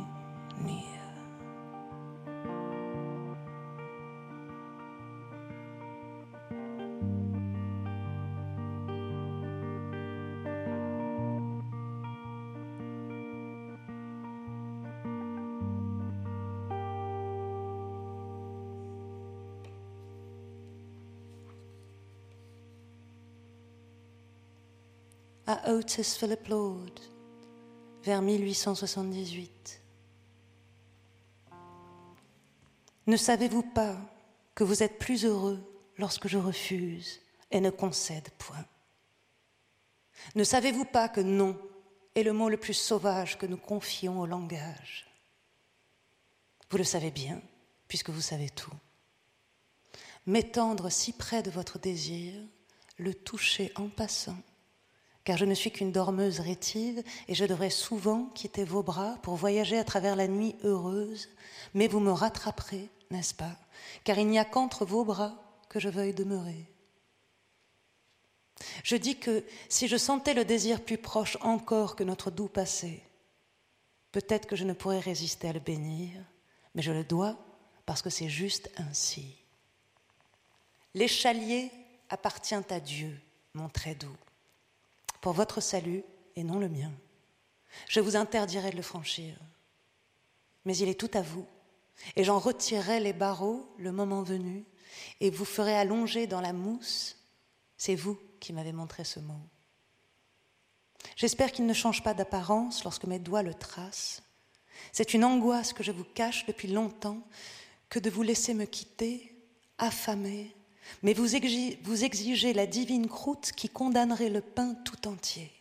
à 25.46 25.72
Otis 25.72 26.16
Philip 26.18 26.48
Lord 26.48 26.90
vers 28.02 28.20
1878. 28.20 29.85
Ne 33.06 33.16
savez-vous 33.16 33.62
pas 33.62 33.96
que 34.54 34.64
vous 34.64 34.82
êtes 34.82 34.98
plus 34.98 35.24
heureux 35.24 35.62
lorsque 35.96 36.26
je 36.26 36.38
refuse 36.38 37.20
et 37.50 37.60
ne 37.60 37.70
concède 37.70 38.30
point? 38.38 38.64
Ne 40.34 40.44
savez-vous 40.44 40.84
pas 40.84 41.08
que 41.08 41.20
non 41.20 41.56
est 42.14 42.24
le 42.24 42.32
mot 42.32 42.48
le 42.48 42.56
plus 42.56 42.74
sauvage 42.74 43.38
que 43.38 43.46
nous 43.46 43.56
confions 43.56 44.20
au 44.20 44.26
langage? 44.26 45.06
Vous 46.70 46.78
le 46.78 46.84
savez 46.84 47.12
bien, 47.12 47.40
puisque 47.86 48.10
vous 48.10 48.20
savez 48.20 48.50
tout. 48.50 48.74
M'étendre 50.26 50.90
si 50.90 51.12
près 51.12 51.42
de 51.44 51.50
votre 51.50 51.78
désir, 51.78 52.34
le 52.98 53.14
toucher 53.14 53.70
en 53.76 53.88
passant, 53.88 54.38
car 55.22 55.36
je 55.36 55.44
ne 55.44 55.54
suis 55.54 55.70
qu'une 55.70 55.92
dormeuse 55.92 56.40
rétive 56.40 57.04
et 57.28 57.34
je 57.34 57.44
devrais 57.44 57.70
souvent 57.70 58.26
quitter 58.34 58.64
vos 58.64 58.82
bras 58.82 59.18
pour 59.22 59.36
voyager 59.36 59.78
à 59.78 59.84
travers 59.84 60.16
la 60.16 60.26
nuit 60.26 60.56
heureuse, 60.64 61.28
mais 61.74 61.86
vous 61.86 62.00
me 62.00 62.10
rattraperez, 62.10 62.88
n'est-ce 63.10 63.34
pas? 63.34 63.56
Car 64.04 64.18
il 64.18 64.28
n'y 64.28 64.38
a 64.38 64.44
qu'entre 64.44 64.84
vos 64.84 65.04
bras 65.04 65.34
que 65.68 65.80
je 65.80 65.88
veuille 65.88 66.14
demeurer. 66.14 66.70
Je 68.82 68.96
dis 68.96 69.18
que 69.18 69.44
si 69.68 69.88
je 69.88 69.96
sentais 69.96 70.34
le 70.34 70.44
désir 70.44 70.82
plus 70.82 70.98
proche 70.98 71.36
encore 71.40 71.96
que 71.96 72.04
notre 72.04 72.30
doux 72.30 72.48
passé, 72.48 73.02
peut-être 74.12 74.46
que 74.46 74.56
je 74.56 74.64
ne 74.64 74.72
pourrais 74.72 75.00
résister 75.00 75.48
à 75.48 75.52
le 75.52 75.60
bénir, 75.60 76.12
mais 76.74 76.82
je 76.82 76.92
le 76.92 77.04
dois 77.04 77.36
parce 77.84 78.02
que 78.02 78.10
c'est 78.10 78.28
juste 78.28 78.70
ainsi. 78.76 79.36
L'échalier 80.94 81.70
appartient 82.08 82.54
à 82.54 82.80
Dieu, 82.80 83.20
mon 83.52 83.68
très 83.68 83.94
doux 83.94 84.16
pour 85.26 85.32
votre 85.32 85.60
salut 85.60 86.04
et 86.36 86.44
non 86.44 86.60
le 86.60 86.68
mien. 86.68 86.92
Je 87.88 87.98
vous 87.98 88.14
interdirai 88.14 88.70
de 88.70 88.76
le 88.76 88.82
franchir. 88.82 89.36
Mais 90.64 90.76
il 90.76 90.88
est 90.88 91.00
tout 91.00 91.10
à 91.14 91.20
vous, 91.20 91.44
et 92.14 92.24
j'en 92.24 92.38
retirerai 92.38 93.00
les 93.00 93.12
barreaux 93.12 93.66
le 93.78 93.92
moment 93.92 94.22
venu, 94.22 94.64
et 95.20 95.30
vous 95.30 95.44
ferez 95.44 95.76
allonger 95.76 96.26
dans 96.26 96.40
la 96.40 96.52
mousse. 96.52 97.16
C'est 97.76 97.94
vous 97.94 98.18
qui 98.40 98.52
m'avez 98.52 98.72
montré 98.72 99.04
ce 99.04 99.20
mot. 99.20 99.40
J'espère 101.16 101.52
qu'il 101.52 101.66
ne 101.66 101.74
change 101.74 102.02
pas 102.02 102.14
d'apparence 102.14 102.84
lorsque 102.84 103.04
mes 103.04 103.18
doigts 103.18 103.42
le 103.42 103.54
tracent. 103.54 104.22
C'est 104.92 105.14
une 105.14 105.24
angoisse 105.24 105.72
que 105.72 105.82
je 105.82 105.92
vous 105.92 106.04
cache 106.04 106.46
depuis 106.46 106.68
longtemps 106.68 107.26
que 107.88 107.98
de 107.98 108.10
vous 108.10 108.22
laisser 108.22 108.54
me 108.54 108.64
quitter, 108.64 109.32
affamé, 109.78 110.54
mais 111.02 111.14
vous 111.14 111.34
exigez, 111.34 112.52
la 112.52 112.66
divine 112.66 113.08
croûte 113.08 113.52
qui 113.52 113.68
condamnerait 113.68 114.28
le 114.28 114.40
pain 114.40 114.74
tout 114.84 115.08
entier. 115.08 115.52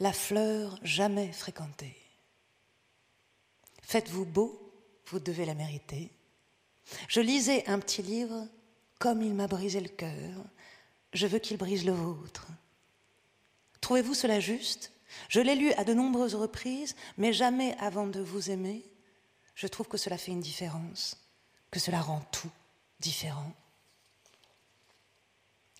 La 0.00 0.12
fleur 0.12 0.78
jamais 0.82 1.32
fréquentée. 1.32 1.96
Faites-vous 3.88 4.26
beau, 4.26 4.70
vous 5.06 5.18
devez 5.18 5.46
la 5.46 5.54
mériter. 5.54 6.12
Je 7.08 7.20
lisais 7.20 7.66
un 7.66 7.78
petit 7.78 8.02
livre, 8.02 8.46
comme 8.98 9.22
il 9.22 9.32
m'a 9.32 9.46
brisé 9.46 9.80
le 9.80 9.88
cœur, 9.88 10.44
je 11.14 11.26
veux 11.26 11.38
qu'il 11.38 11.56
brise 11.56 11.86
le 11.86 11.92
vôtre. 11.92 12.48
Trouvez-vous 13.80 14.12
cela 14.12 14.40
juste? 14.40 14.92
Je 15.30 15.40
l'ai 15.40 15.54
lu 15.54 15.72
à 15.72 15.84
de 15.84 15.94
nombreuses 15.94 16.34
reprises, 16.34 16.96
mais 17.16 17.32
jamais 17.32 17.74
avant 17.78 18.06
de 18.06 18.20
vous 18.20 18.50
aimer. 18.50 18.84
Je 19.54 19.66
trouve 19.66 19.88
que 19.88 19.96
cela 19.96 20.18
fait 20.18 20.32
une 20.32 20.42
différence. 20.42 21.16
que 21.70 21.80
cela 21.80 22.00
rend 22.00 22.20
tout 22.30 22.50
différent. 23.00 23.52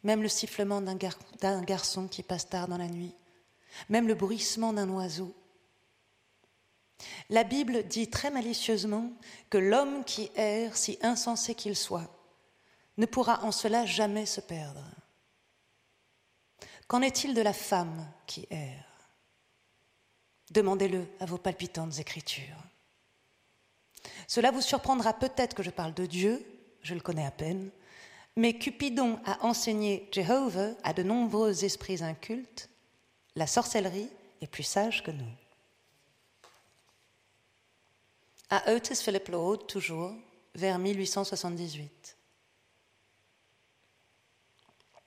Même 0.03 0.23
le 0.23 0.29
sifflement 0.29 0.81
d'un 0.81 1.63
garçon 1.63 2.09
qui 2.09 2.23
passe 2.23 2.49
tard 2.49 2.69
dans 2.69 2.79
la 2.79 2.89
nuit, 2.89 3.15
même 3.89 4.09
le 4.09 4.15
bruissement 4.15 4.73
d'un 4.73 4.89
oiseau. 4.89 5.35
La 7.30 7.44
Bible 7.44 7.86
dit 7.86 8.09
très 8.09 8.30
malicieusement 8.30 9.12
que 9.51 9.59
l'homme 9.59 10.05
qui 10.05 10.30
erre, 10.34 10.76
si 10.76 10.99
insensé 11.03 11.55
qu'il 11.55 11.76
soit, 11.76 12.11
ne 12.96 13.07
pourra 13.07 13.44
en 13.44 13.53
cela 13.53 13.86
jamais 13.86 14.26
se 14.26 14.40
perdre. 14.40 14.84
Qu'en 16.88 17.03
est-il 17.03 17.34
de 17.34 17.42
la 17.42 17.53
femme 17.53 18.07
qui 18.26 18.46
erre? 18.51 18.84
Demandez-le 20.51 21.07
à 21.20 21.26
vos 21.26 21.38
palpitantes 21.38 21.99
écritures. 21.99 22.62
Cela 24.26 24.51
vous 24.51 24.62
surprendra 24.62 25.12
peut-être 25.12 25.55
que 25.55 25.62
je 25.62 25.70
parle 25.70 25.94
de 25.94 26.07
Dieu, 26.07 26.44
je 26.82 26.94
le 26.94 27.01
connais 27.01 27.26
à 27.26 27.30
peine, 27.30 27.70
mais 28.36 28.55
Cupidon 28.55 29.20
a 29.24 29.44
enseigné 29.44 30.09
Jéhovah 30.12 30.70
à 30.82 30.92
de 30.92 31.03
nombreux 31.03 31.64
esprits 31.64 32.03
incultes, 32.03 32.70
la 33.36 33.46
sorcellerie 33.46 34.09
est 34.40 34.46
plus 34.46 34.62
sage 34.62 35.03
que 35.03 35.11
nous. 35.11 35.30
À 38.51 38.72
Otis 38.72 38.96
Philip 38.96 39.28
Lord, 39.28 39.66
toujours, 39.66 40.14
vers 40.55 40.78
1878. 40.78 42.16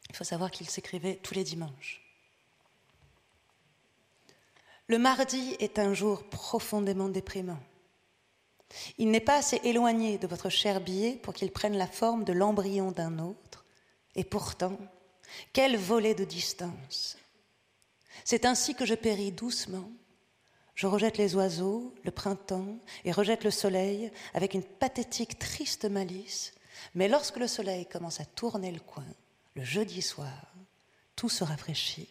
Il 0.10 0.16
faut 0.16 0.24
savoir 0.24 0.52
qu'il 0.52 0.70
s'écrivait 0.70 1.16
tous 1.24 1.34
les 1.34 1.44
dimanches. 1.44 2.02
Le 4.88 5.00
mardi 5.00 5.56
est 5.60 5.80
un 5.80 5.94
jour 5.94 6.24
profondément 6.30 7.10
déprimant. 7.10 7.62
Il 8.98 9.10
n'est 9.10 9.20
pas 9.20 9.38
assez 9.38 9.60
éloigné 9.64 10.18
de 10.18 10.28
votre 10.28 10.50
cher 10.50 10.82
billet 10.82 11.14
pour 11.16 11.34
qu'il 11.34 11.52
prenne 11.52 11.78
la 11.78 11.88
forme 11.88 12.24
de 12.24 12.34
l'embryon 12.34 12.92
d'un 12.92 13.18
autre. 13.20 13.66
Et 14.16 14.24
pourtant, 14.24 14.78
quel 15.54 15.78
volet 15.78 16.14
de 16.14 16.26
distance. 16.26 17.18
C'est 18.24 18.46
ainsi 18.46 18.76
que 18.76 18.86
je 18.86 18.96
péris 18.96 19.32
doucement. 19.32 19.90
Je 20.76 20.88
rejette 20.88 21.18
les 21.18 21.36
oiseaux, 21.36 21.94
le 22.04 22.12
printemps, 22.12 22.78
et 23.04 23.12
rejette 23.12 23.44
le 23.44 23.52
soleil 23.52 24.12
avec 24.34 24.54
une 24.54 24.64
pathétique, 24.64 25.38
triste 25.38 25.86
malice. 25.86 26.54
Mais 26.96 27.08
lorsque 27.08 27.38
le 27.38 27.48
soleil 27.48 27.86
commence 27.86 28.20
à 28.20 28.26
tourner 28.26 28.72
le 28.72 28.80
coin, 28.80 29.06
le 29.56 29.64
jeudi 29.64 30.02
soir, 30.02 30.54
tout 31.16 31.30
se 31.30 31.44
rafraîchit. 31.44 32.10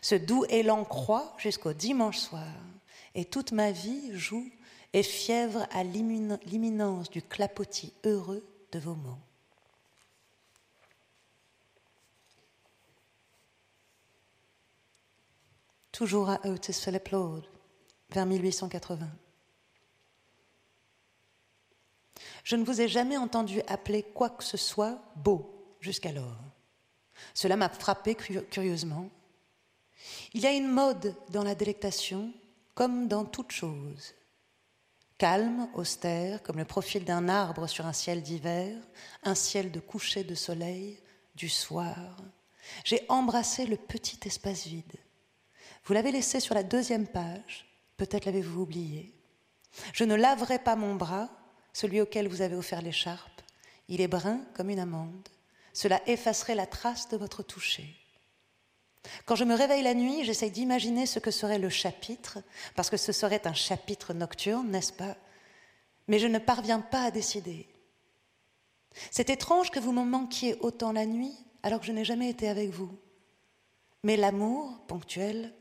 Ce 0.00 0.14
doux 0.14 0.44
élan 0.48 0.84
croît 0.84 1.34
jusqu'au 1.38 1.72
dimanche 1.72 2.18
soir, 2.18 2.48
et 3.14 3.24
toute 3.24 3.52
ma 3.52 3.70
vie 3.70 4.16
joue 4.18 4.50
et 4.92 5.02
fièvre 5.02 5.66
à 5.70 5.84
l'imminence 5.84 7.10
du 7.10 7.22
clapotis 7.22 7.92
heureux 8.04 8.44
de 8.72 8.78
vos 8.78 8.94
mots. 8.94 9.18
Toujours 16.02 16.30
à 16.30 16.44
Otis 16.48 16.72
Philip 16.72 17.10
Lord, 17.10 17.42
vers 18.10 18.26
1880. 18.26 19.08
Je 22.42 22.56
ne 22.56 22.64
vous 22.64 22.80
ai 22.80 22.88
jamais 22.88 23.16
entendu 23.16 23.60
appeler 23.68 24.02
quoi 24.02 24.30
que 24.30 24.42
ce 24.42 24.56
soit 24.56 24.98
beau 25.14 25.76
jusqu'alors. 25.78 26.42
Cela 27.34 27.56
m'a 27.56 27.68
frappé 27.68 28.16
curieusement. 28.16 29.10
Il 30.32 30.40
y 30.40 30.46
a 30.48 30.50
une 30.50 30.66
mode 30.66 31.14
dans 31.28 31.44
la 31.44 31.54
délectation, 31.54 32.32
comme 32.74 33.06
dans 33.06 33.24
toute 33.24 33.52
chose. 33.52 34.12
Calme, 35.18 35.68
austère, 35.74 36.42
comme 36.42 36.58
le 36.58 36.64
profil 36.64 37.04
d'un 37.04 37.28
arbre 37.28 37.68
sur 37.68 37.86
un 37.86 37.92
ciel 37.92 38.22
d'hiver, 38.22 38.76
un 39.22 39.36
ciel 39.36 39.70
de 39.70 39.78
coucher 39.78 40.24
de 40.24 40.34
soleil, 40.34 40.98
du 41.36 41.48
soir. 41.48 42.16
J'ai 42.82 43.06
embrassé 43.08 43.66
le 43.66 43.76
petit 43.76 44.18
espace 44.26 44.66
vide. 44.66 44.96
Vous 45.84 45.94
l'avez 45.94 46.12
laissé 46.12 46.40
sur 46.40 46.54
la 46.54 46.62
deuxième 46.62 47.06
page, 47.06 47.66
peut-être 47.96 48.24
l'avez-vous 48.24 48.62
oublié. 48.62 49.12
Je 49.92 50.04
ne 50.04 50.14
laverai 50.14 50.58
pas 50.58 50.76
mon 50.76 50.94
bras, 50.94 51.30
celui 51.72 52.00
auquel 52.00 52.28
vous 52.28 52.42
avez 52.42 52.54
offert 52.54 52.82
l'écharpe. 52.82 53.42
Il 53.88 54.00
est 54.00 54.08
brun 54.08 54.40
comme 54.54 54.70
une 54.70 54.78
amande. 54.78 55.28
Cela 55.72 56.00
effacerait 56.06 56.54
la 56.54 56.66
trace 56.66 57.08
de 57.08 57.16
votre 57.16 57.42
toucher. 57.42 57.96
Quand 59.24 59.34
je 59.34 59.44
me 59.44 59.54
réveille 59.54 59.82
la 59.82 59.94
nuit, 59.94 60.24
j'essaye 60.24 60.50
d'imaginer 60.50 61.06
ce 61.06 61.18
que 61.18 61.30
serait 61.30 61.58
le 61.58 61.70
chapitre, 61.70 62.38
parce 62.76 62.90
que 62.90 62.96
ce 62.96 63.10
serait 63.10 63.46
un 63.46 63.54
chapitre 63.54 64.14
nocturne, 64.14 64.70
n'est-ce 64.70 64.92
pas? 64.92 65.16
Mais 66.06 66.18
je 66.18 66.28
ne 66.28 66.38
parviens 66.38 66.80
pas 66.80 67.04
à 67.04 67.10
décider. 67.10 67.68
C'est 69.10 69.30
étrange 69.30 69.70
que 69.70 69.80
vous 69.80 69.92
me 69.92 70.04
manquiez 70.04 70.56
autant 70.60 70.92
la 70.92 71.06
nuit, 71.06 71.34
alors 71.62 71.80
que 71.80 71.86
je 71.86 71.92
n'ai 71.92 72.04
jamais 72.04 72.28
été 72.28 72.48
avec 72.48 72.70
vous. 72.70 72.96
Mais 74.04 74.16
l'amour, 74.16 74.78
ponctuel, 74.86 75.52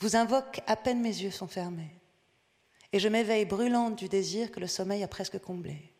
vous 0.00 0.16
invoque 0.16 0.60
à 0.66 0.76
peine 0.76 1.00
mes 1.00 1.08
yeux 1.08 1.30
sont 1.30 1.46
fermés. 1.46 2.00
Et 2.92 2.98
je 2.98 3.08
m'éveille 3.08 3.44
brûlante 3.44 3.96
du 3.96 4.08
désir 4.08 4.50
que 4.50 4.60
le 4.60 4.66
sommeil 4.66 5.02
a 5.02 5.08
presque 5.08 5.38
comblé. 5.38 5.92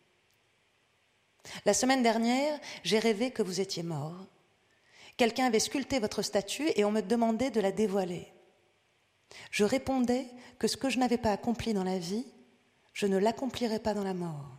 La 1.65 1.73
semaine 1.73 2.03
dernière, 2.03 2.59
j'ai 2.83 2.99
rêvé 2.99 3.31
que 3.31 3.43
vous 3.43 3.61
étiez 3.61 3.83
mort 3.83 4.27
Quelqu'un 5.17 5.47
avait 5.47 5.59
sculpté 5.59 5.97
votre 5.97 6.21
statue 6.21 6.69
et 6.75 6.85
on 6.85 6.91
me 6.91 7.01
demandait 7.01 7.49
de 7.49 7.59
la 7.59 7.71
dévoiler. 7.71 8.31
Je 9.49 9.63
répondais 9.63 10.27
que 10.59 10.67
ce 10.67 10.77
que 10.77 10.89
je 10.89 10.99
n'avais 10.99 11.17
pas 11.17 11.31
accompli 11.31 11.73
dans 11.73 11.83
la 11.83 11.97
vie, 11.97 12.25
je 12.93 13.07
ne 13.07 13.17
l'accomplirais 13.17 13.79
pas 13.79 13.95
dans 13.95 14.03
la 14.03 14.13
mort. 14.13 14.55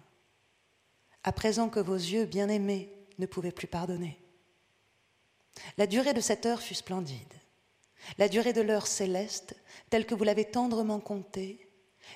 À 1.23 1.33
présent 1.33 1.69
que 1.69 1.81
vos 1.81 1.95
yeux 1.95 2.25
bien-aimés 2.25 2.93
ne 3.19 3.27
pouvaient 3.27 3.53
plus 3.53 3.69
pardonner. 3.69 4.21
La 5.77 5.87
durée 5.87 6.13
de 6.13 6.21
cette 6.21 6.45
heure 6.45 6.61
fut 6.61 6.75
splendide. 6.75 7.35
La 8.17 8.29
durée 8.29 8.53
de 8.53 8.63
l'heure 8.63 8.87
céleste, 8.87 9.55
telle 9.91 10.07
que 10.07 10.15
vous 10.15 10.25
l'avez 10.25 10.45
tendrement 10.45 11.01
comptée, 11.01 11.69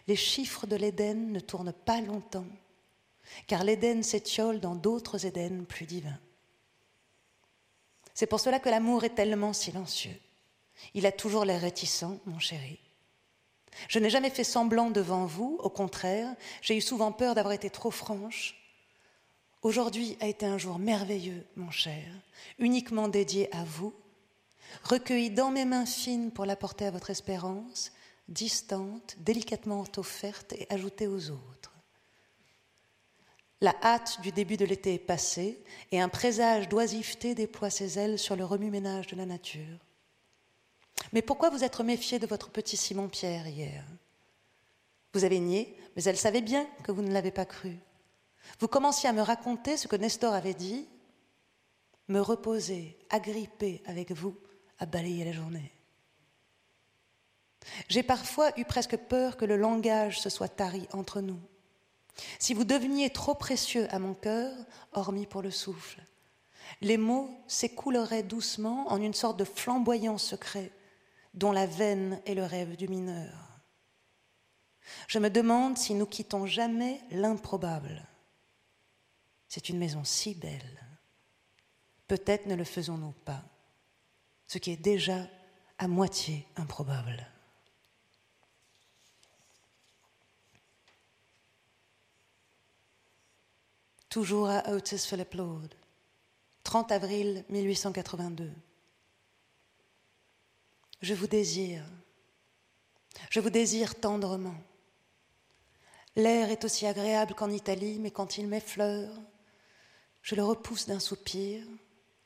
les 0.06 0.16
chiffres 0.16 0.66
de 0.66 0.76
l'Éden 0.76 1.32
ne 1.32 1.40
tournent 1.40 1.72
pas 1.72 2.00
longtemps, 2.00 2.46
car 3.46 3.64
l'Éden 3.64 4.02
s'étiole 4.02 4.60
dans 4.60 4.74
d'autres 4.74 5.26
Éden 5.26 5.64
plus 5.66 5.86
divins. 5.86 6.18
C'est 8.14 8.26
pour 8.26 8.40
cela 8.40 8.58
que 8.58 8.68
l'amour 8.68 9.04
est 9.04 9.14
tellement 9.14 9.52
silencieux. 9.52 10.18
Il 10.94 11.06
a 11.06 11.12
toujours 11.12 11.44
l'air 11.44 11.60
réticent, 11.60 12.20
mon 12.26 12.38
chéri. 12.38 12.78
Je 13.88 13.98
n'ai 13.98 14.10
jamais 14.10 14.30
fait 14.30 14.44
semblant 14.44 14.90
devant 14.90 15.24
vous, 15.24 15.58
au 15.62 15.70
contraire, 15.70 16.28
j'ai 16.60 16.76
eu 16.76 16.80
souvent 16.80 17.12
peur 17.12 17.34
d'avoir 17.34 17.54
été 17.54 17.70
trop 17.70 17.90
franche. 17.90 18.56
Aujourd'hui 19.62 20.16
a 20.20 20.26
été 20.26 20.44
un 20.44 20.58
jour 20.58 20.78
merveilleux, 20.78 21.46
mon 21.56 21.70
cher, 21.70 22.04
uniquement 22.58 23.08
dédié 23.08 23.54
à 23.54 23.64
vous, 23.64 23.94
recueilli 24.84 25.30
dans 25.30 25.50
mes 25.50 25.64
mains 25.64 25.86
fines 25.86 26.30
pour 26.30 26.44
l'apporter 26.44 26.86
à 26.86 26.90
votre 26.90 27.10
espérance, 27.10 27.92
distante, 28.28 29.16
délicatement 29.18 29.84
offerte 29.96 30.52
et 30.54 30.66
ajoutée 30.70 31.06
aux 31.06 31.30
autres. 31.30 31.72
La 33.60 33.76
hâte 33.82 34.20
du 34.22 34.32
début 34.32 34.56
de 34.56 34.64
l'été 34.64 34.94
est 34.94 34.98
passée 34.98 35.62
et 35.92 36.00
un 36.00 36.08
présage 36.08 36.68
d'oisiveté 36.68 37.34
déploie 37.34 37.70
ses 37.70 37.98
ailes 37.98 38.18
sur 38.18 38.34
le 38.34 38.44
remue-ménage 38.44 39.06
de 39.06 39.16
la 39.16 39.26
nature. 39.26 39.78
Mais 41.12 41.22
pourquoi 41.22 41.50
vous 41.50 41.62
être 41.62 41.84
méfié 41.84 42.18
de 42.18 42.26
votre 42.26 42.50
petit 42.50 42.76
Simon-Pierre 42.76 43.46
hier? 43.46 43.84
Vous 45.14 45.24
avez 45.24 45.38
nié, 45.38 45.76
mais 45.94 46.02
elle 46.04 46.16
savait 46.16 46.40
bien 46.40 46.66
que 46.82 46.90
vous 46.90 47.02
ne 47.02 47.12
l'avez 47.12 47.30
pas 47.30 47.44
cru. 47.44 47.76
Vous 48.58 48.68
commenciez 48.68 49.08
à 49.08 49.12
me 49.12 49.22
raconter 49.22 49.76
ce 49.76 49.86
que 49.86 49.96
Nestor 49.96 50.34
avait 50.34 50.54
dit 50.54 50.88
me 52.08 52.20
reposer, 52.20 52.98
agripper 53.10 53.82
avec 53.86 54.12
vous, 54.12 54.36
à 54.82 54.86
balayer 54.86 55.24
la 55.24 55.30
journée. 55.30 55.70
J'ai 57.88 58.02
parfois 58.02 58.50
eu 58.58 58.64
presque 58.64 58.96
peur 58.96 59.36
que 59.36 59.44
le 59.44 59.56
langage 59.56 60.20
se 60.20 60.28
soit 60.28 60.48
tari 60.48 60.88
entre 60.92 61.20
nous. 61.20 61.40
Si 62.40 62.52
vous 62.52 62.64
deveniez 62.64 63.10
trop 63.10 63.36
précieux 63.36 63.86
à 63.94 64.00
mon 64.00 64.14
cœur, 64.14 64.52
hormis 64.90 65.26
pour 65.26 65.40
le 65.40 65.52
souffle, 65.52 66.04
les 66.80 66.96
mots 66.96 67.30
s'écouleraient 67.46 68.24
doucement 68.24 68.90
en 68.90 69.00
une 69.00 69.14
sorte 69.14 69.38
de 69.38 69.44
flamboyant 69.44 70.18
secret 70.18 70.72
dont 71.32 71.52
la 71.52 71.66
veine 71.66 72.20
est 72.26 72.34
le 72.34 72.44
rêve 72.44 72.74
du 72.76 72.88
mineur. 72.88 73.60
Je 75.06 75.20
me 75.20 75.30
demande 75.30 75.78
si 75.78 75.94
nous 75.94 76.06
quittons 76.06 76.44
jamais 76.44 77.00
l'improbable. 77.12 78.04
C'est 79.48 79.68
une 79.68 79.78
maison 79.78 80.02
si 80.02 80.34
belle. 80.34 80.84
Peut-être 82.08 82.46
ne 82.46 82.56
le 82.56 82.64
faisons-nous 82.64 83.14
pas, 83.24 83.44
ce 84.52 84.58
qui 84.58 84.72
est 84.72 84.76
déjà 84.76 85.26
à 85.78 85.88
moitié 85.88 86.46
improbable. 86.56 87.26
toujours 94.10 94.50
à 94.50 94.68
Otis 94.68 94.98
Philip 94.98 95.32
Lord, 95.32 95.68
30 96.64 96.92
avril 96.92 97.46
1882. 97.48 98.52
Je 101.00 101.14
vous 101.14 101.26
désire, 101.26 101.82
je 103.30 103.40
vous 103.40 103.48
désire 103.48 103.98
tendrement. 103.98 104.60
L'air 106.14 106.50
est 106.50 106.66
aussi 106.66 106.86
agréable 106.86 107.32
qu'en 107.32 107.50
Italie, 107.50 107.98
mais 107.98 108.10
quand 108.10 108.36
il 108.36 108.48
m'effleure, 108.48 109.14
je 110.20 110.34
le 110.34 110.44
repousse 110.44 110.86
d'un 110.86 111.00
soupir, 111.00 111.64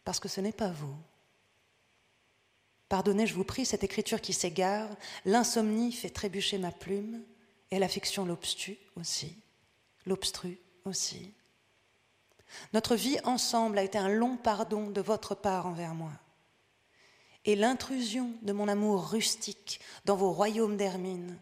parce 0.02 0.18
que 0.18 0.28
ce 0.28 0.40
n'est 0.40 0.50
pas 0.50 0.72
vous. 0.72 0.96
Pardonnez, 2.88 3.26
je 3.26 3.34
vous 3.34 3.44
prie, 3.44 3.66
cette 3.66 3.84
écriture 3.84 4.20
qui 4.20 4.32
s'égare, 4.32 4.88
l'insomnie 5.24 5.92
fait 5.92 6.10
trébucher 6.10 6.58
ma 6.58 6.70
plume, 6.70 7.22
et 7.70 7.78
l'affection 7.78 8.24
l'obstue 8.24 8.78
aussi, 8.94 9.36
l'obstrue 10.06 10.58
aussi. 10.84 11.34
Notre 12.72 12.94
vie 12.94 13.18
ensemble 13.24 13.78
a 13.78 13.82
été 13.82 13.98
un 13.98 14.08
long 14.08 14.36
pardon 14.36 14.90
de 14.90 15.00
votre 15.00 15.34
part 15.34 15.66
envers 15.66 15.94
moi. 15.94 16.12
Et 17.44 17.56
l'intrusion 17.56 18.32
de 18.42 18.52
mon 18.52 18.68
amour 18.68 19.10
rustique 19.10 19.80
dans 20.04 20.16
vos 20.16 20.32
royaumes 20.32 20.76
d'Hermine, 20.76 21.38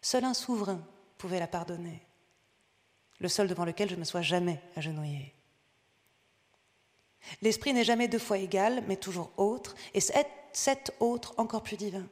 seul 0.00 0.24
un 0.24 0.34
souverain 0.34 0.80
pouvait 1.18 1.40
la 1.40 1.46
pardonner, 1.46 2.02
le 3.18 3.28
seul 3.28 3.46
devant 3.46 3.64
lequel 3.64 3.88
je 3.88 3.94
ne 3.94 4.00
me 4.00 4.04
sois 4.04 4.22
jamais 4.22 4.60
agenouillée. 4.76 5.34
L'esprit 7.40 7.72
n'est 7.72 7.84
jamais 7.84 8.08
deux 8.08 8.18
fois 8.18 8.38
égal, 8.38 8.82
mais 8.88 8.96
toujours 8.96 9.32
autre, 9.36 9.76
et 9.94 10.00
cet 10.52 10.94
autre 11.00 11.34
encore 11.38 11.62
plus 11.62 11.76
divin. 11.76 12.06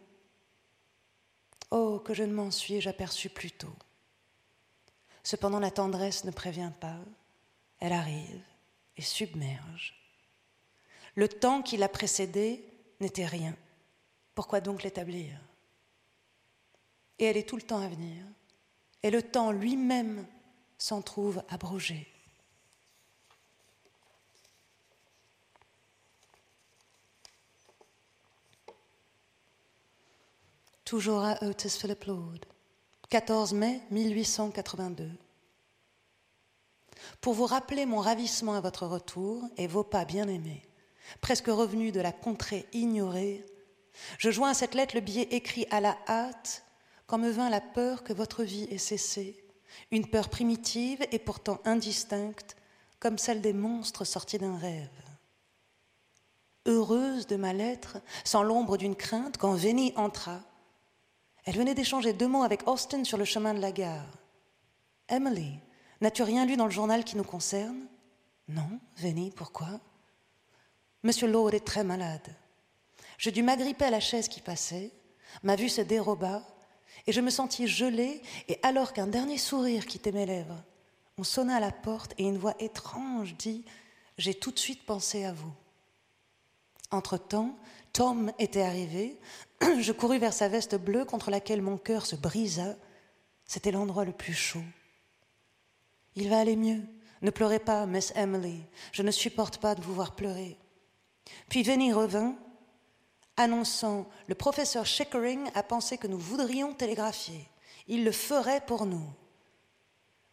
Oh, 1.70 2.00
que 2.04 2.14
je 2.14 2.24
ne 2.24 2.32
m'en 2.32 2.50
suis 2.50 2.88
aperçu 2.88 3.28
plus 3.28 3.52
tôt. 3.52 3.74
Cependant, 5.22 5.60
la 5.60 5.70
tendresse 5.70 6.24
ne 6.24 6.30
prévient 6.30 6.72
pas, 6.80 6.98
elle 7.78 7.92
arrive 7.92 8.42
et 8.96 9.02
submerge. 9.02 9.94
Le 11.14 11.28
temps 11.28 11.62
qui 11.62 11.76
l'a 11.76 11.88
précédé 11.88 12.64
n'était 13.00 13.26
rien. 13.26 13.56
Pourquoi 14.34 14.60
donc 14.60 14.82
l'établir? 14.82 15.38
Et 17.18 17.24
elle 17.24 17.36
est 17.36 17.48
tout 17.48 17.56
le 17.56 17.62
temps 17.62 17.82
à 17.82 17.88
venir, 17.88 18.24
et 19.02 19.10
le 19.10 19.22
temps 19.22 19.52
lui-même 19.52 20.26
s'en 20.78 21.02
trouve 21.02 21.42
abrogé. 21.48 22.08
Toujours 30.90 31.22
à 31.22 31.40
Otis 31.44 31.78
Philip 31.78 32.02
Lord, 32.06 32.40
14 33.10 33.52
mai 33.52 33.80
1882. 33.92 35.08
Pour 37.20 37.32
vous 37.32 37.46
rappeler 37.46 37.86
mon 37.86 38.00
ravissement 38.00 38.54
à 38.54 38.60
votre 38.60 38.88
retour 38.88 39.44
et 39.56 39.68
vos 39.68 39.84
pas 39.84 40.04
bien-aimés, 40.04 40.64
presque 41.20 41.46
revenus 41.46 41.92
de 41.92 42.00
la 42.00 42.10
contrée 42.10 42.66
ignorée, 42.72 43.46
je 44.18 44.32
joins 44.32 44.50
à 44.50 44.54
cette 44.54 44.74
lettre 44.74 44.96
le 44.96 45.00
billet 45.00 45.28
écrit 45.30 45.64
à 45.70 45.80
la 45.80 45.96
hâte 46.08 46.64
quand 47.06 47.18
me 47.18 47.30
vint 47.30 47.50
la 47.50 47.60
peur 47.60 48.02
que 48.02 48.12
votre 48.12 48.42
vie 48.42 48.66
ait 48.72 48.76
cessé, 48.76 49.44
une 49.92 50.10
peur 50.10 50.28
primitive 50.28 51.06
et 51.12 51.20
pourtant 51.20 51.60
indistincte, 51.66 52.56
comme 52.98 53.16
celle 53.16 53.42
des 53.42 53.52
monstres 53.52 54.04
sortis 54.04 54.38
d'un 54.38 54.58
rêve. 54.58 54.90
Heureuse 56.66 57.28
de 57.28 57.36
ma 57.36 57.52
lettre, 57.52 57.98
sans 58.24 58.42
l'ombre 58.42 58.76
d'une 58.76 58.96
crainte, 58.96 59.36
quand 59.36 59.54
Vénie 59.54 59.92
entra, 59.94 60.40
elle 61.50 61.56
venait 61.56 61.74
d'échanger 61.74 62.12
deux 62.12 62.28
mots 62.28 62.44
avec 62.44 62.68
Austin 62.68 63.02
sur 63.02 63.18
le 63.18 63.24
chemin 63.24 63.54
de 63.54 63.58
la 63.58 63.72
gare. 63.72 64.06
Emily, 65.08 65.58
n'as-tu 66.00 66.22
rien 66.22 66.46
lu 66.46 66.56
dans 66.56 66.66
le 66.66 66.70
journal 66.70 67.02
qui 67.02 67.16
nous 67.16 67.24
concerne? 67.24 67.88
Non, 68.46 68.78
Vénie, 68.98 69.32
pourquoi? 69.32 69.80
Monsieur 71.02 71.26
Lord 71.26 71.52
est 71.52 71.66
très 71.66 71.82
malade. 71.82 72.36
Je 73.18 73.30
dus 73.30 73.42
m'agripper 73.42 73.86
à 73.86 73.90
la 73.90 73.98
chaise 73.98 74.28
qui 74.28 74.40
passait, 74.40 74.92
ma 75.42 75.56
vue 75.56 75.68
se 75.68 75.80
déroba, 75.80 76.46
et 77.08 77.12
je 77.12 77.20
me 77.20 77.30
sentis 77.30 77.66
gelée, 77.66 78.22
et 78.46 78.60
alors 78.62 78.92
qu'un 78.92 79.08
dernier 79.08 79.36
sourire 79.36 79.86
quittait 79.86 80.12
mes 80.12 80.26
lèvres, 80.26 80.62
on 81.18 81.24
sonna 81.24 81.56
à 81.56 81.60
la 81.60 81.72
porte 81.72 82.14
et 82.16 82.22
une 82.22 82.38
voix 82.38 82.54
étrange 82.60 83.34
dit 83.36 83.64
J'ai 84.18 84.34
tout 84.34 84.52
de 84.52 84.58
suite 84.60 84.86
pensé 84.86 85.24
à 85.24 85.32
vous. 85.32 85.52
Entre-temps, 86.92 87.56
Tom 87.92 88.32
était 88.38 88.62
arrivé. 88.62 89.18
Je 89.80 89.92
courus 89.92 90.20
vers 90.20 90.32
sa 90.32 90.48
veste 90.48 90.76
bleue 90.76 91.04
contre 91.04 91.30
laquelle 91.30 91.62
mon 91.62 91.76
cœur 91.76 92.06
se 92.06 92.16
brisa. 92.16 92.76
C'était 93.44 93.72
l'endroit 93.72 94.04
le 94.04 94.12
plus 94.12 94.34
chaud. 94.34 94.62
Il 96.14 96.28
va 96.28 96.40
aller 96.40 96.56
mieux. 96.56 96.82
Ne 97.22 97.30
pleurez 97.30 97.58
pas, 97.58 97.86
Miss 97.86 98.12
Emily. 98.16 98.62
Je 98.92 99.02
ne 99.02 99.10
supporte 99.10 99.58
pas 99.58 99.74
de 99.74 99.82
vous 99.82 99.94
voir 99.94 100.14
pleurer. 100.14 100.56
Puis 101.48 101.62
Venny 101.62 101.92
revint, 101.92 102.34
annonçant 103.36 104.08
Le 104.26 104.34
professeur 104.34 104.86
Chickering 104.86 105.50
a 105.54 105.62
pensé 105.62 105.98
que 105.98 106.06
nous 106.06 106.18
voudrions 106.18 106.72
télégraphier. 106.72 107.46
Il 107.88 108.04
le 108.04 108.12
ferait 108.12 108.64
pour 108.64 108.86
nous. 108.86 109.06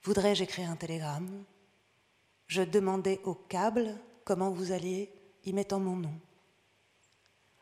Voudrais-je 0.03 0.43
écrire 0.43 0.69
un 0.69 0.75
télégramme? 0.75 1.43
Je 2.47 2.61
demandai 2.61 3.19
au 3.25 3.33
câble 3.33 3.97
comment 4.23 4.51
vous 4.51 4.71
alliez, 4.71 5.11
y 5.43 5.53
mettant 5.53 5.79
mon 5.79 5.95
nom. 5.95 6.13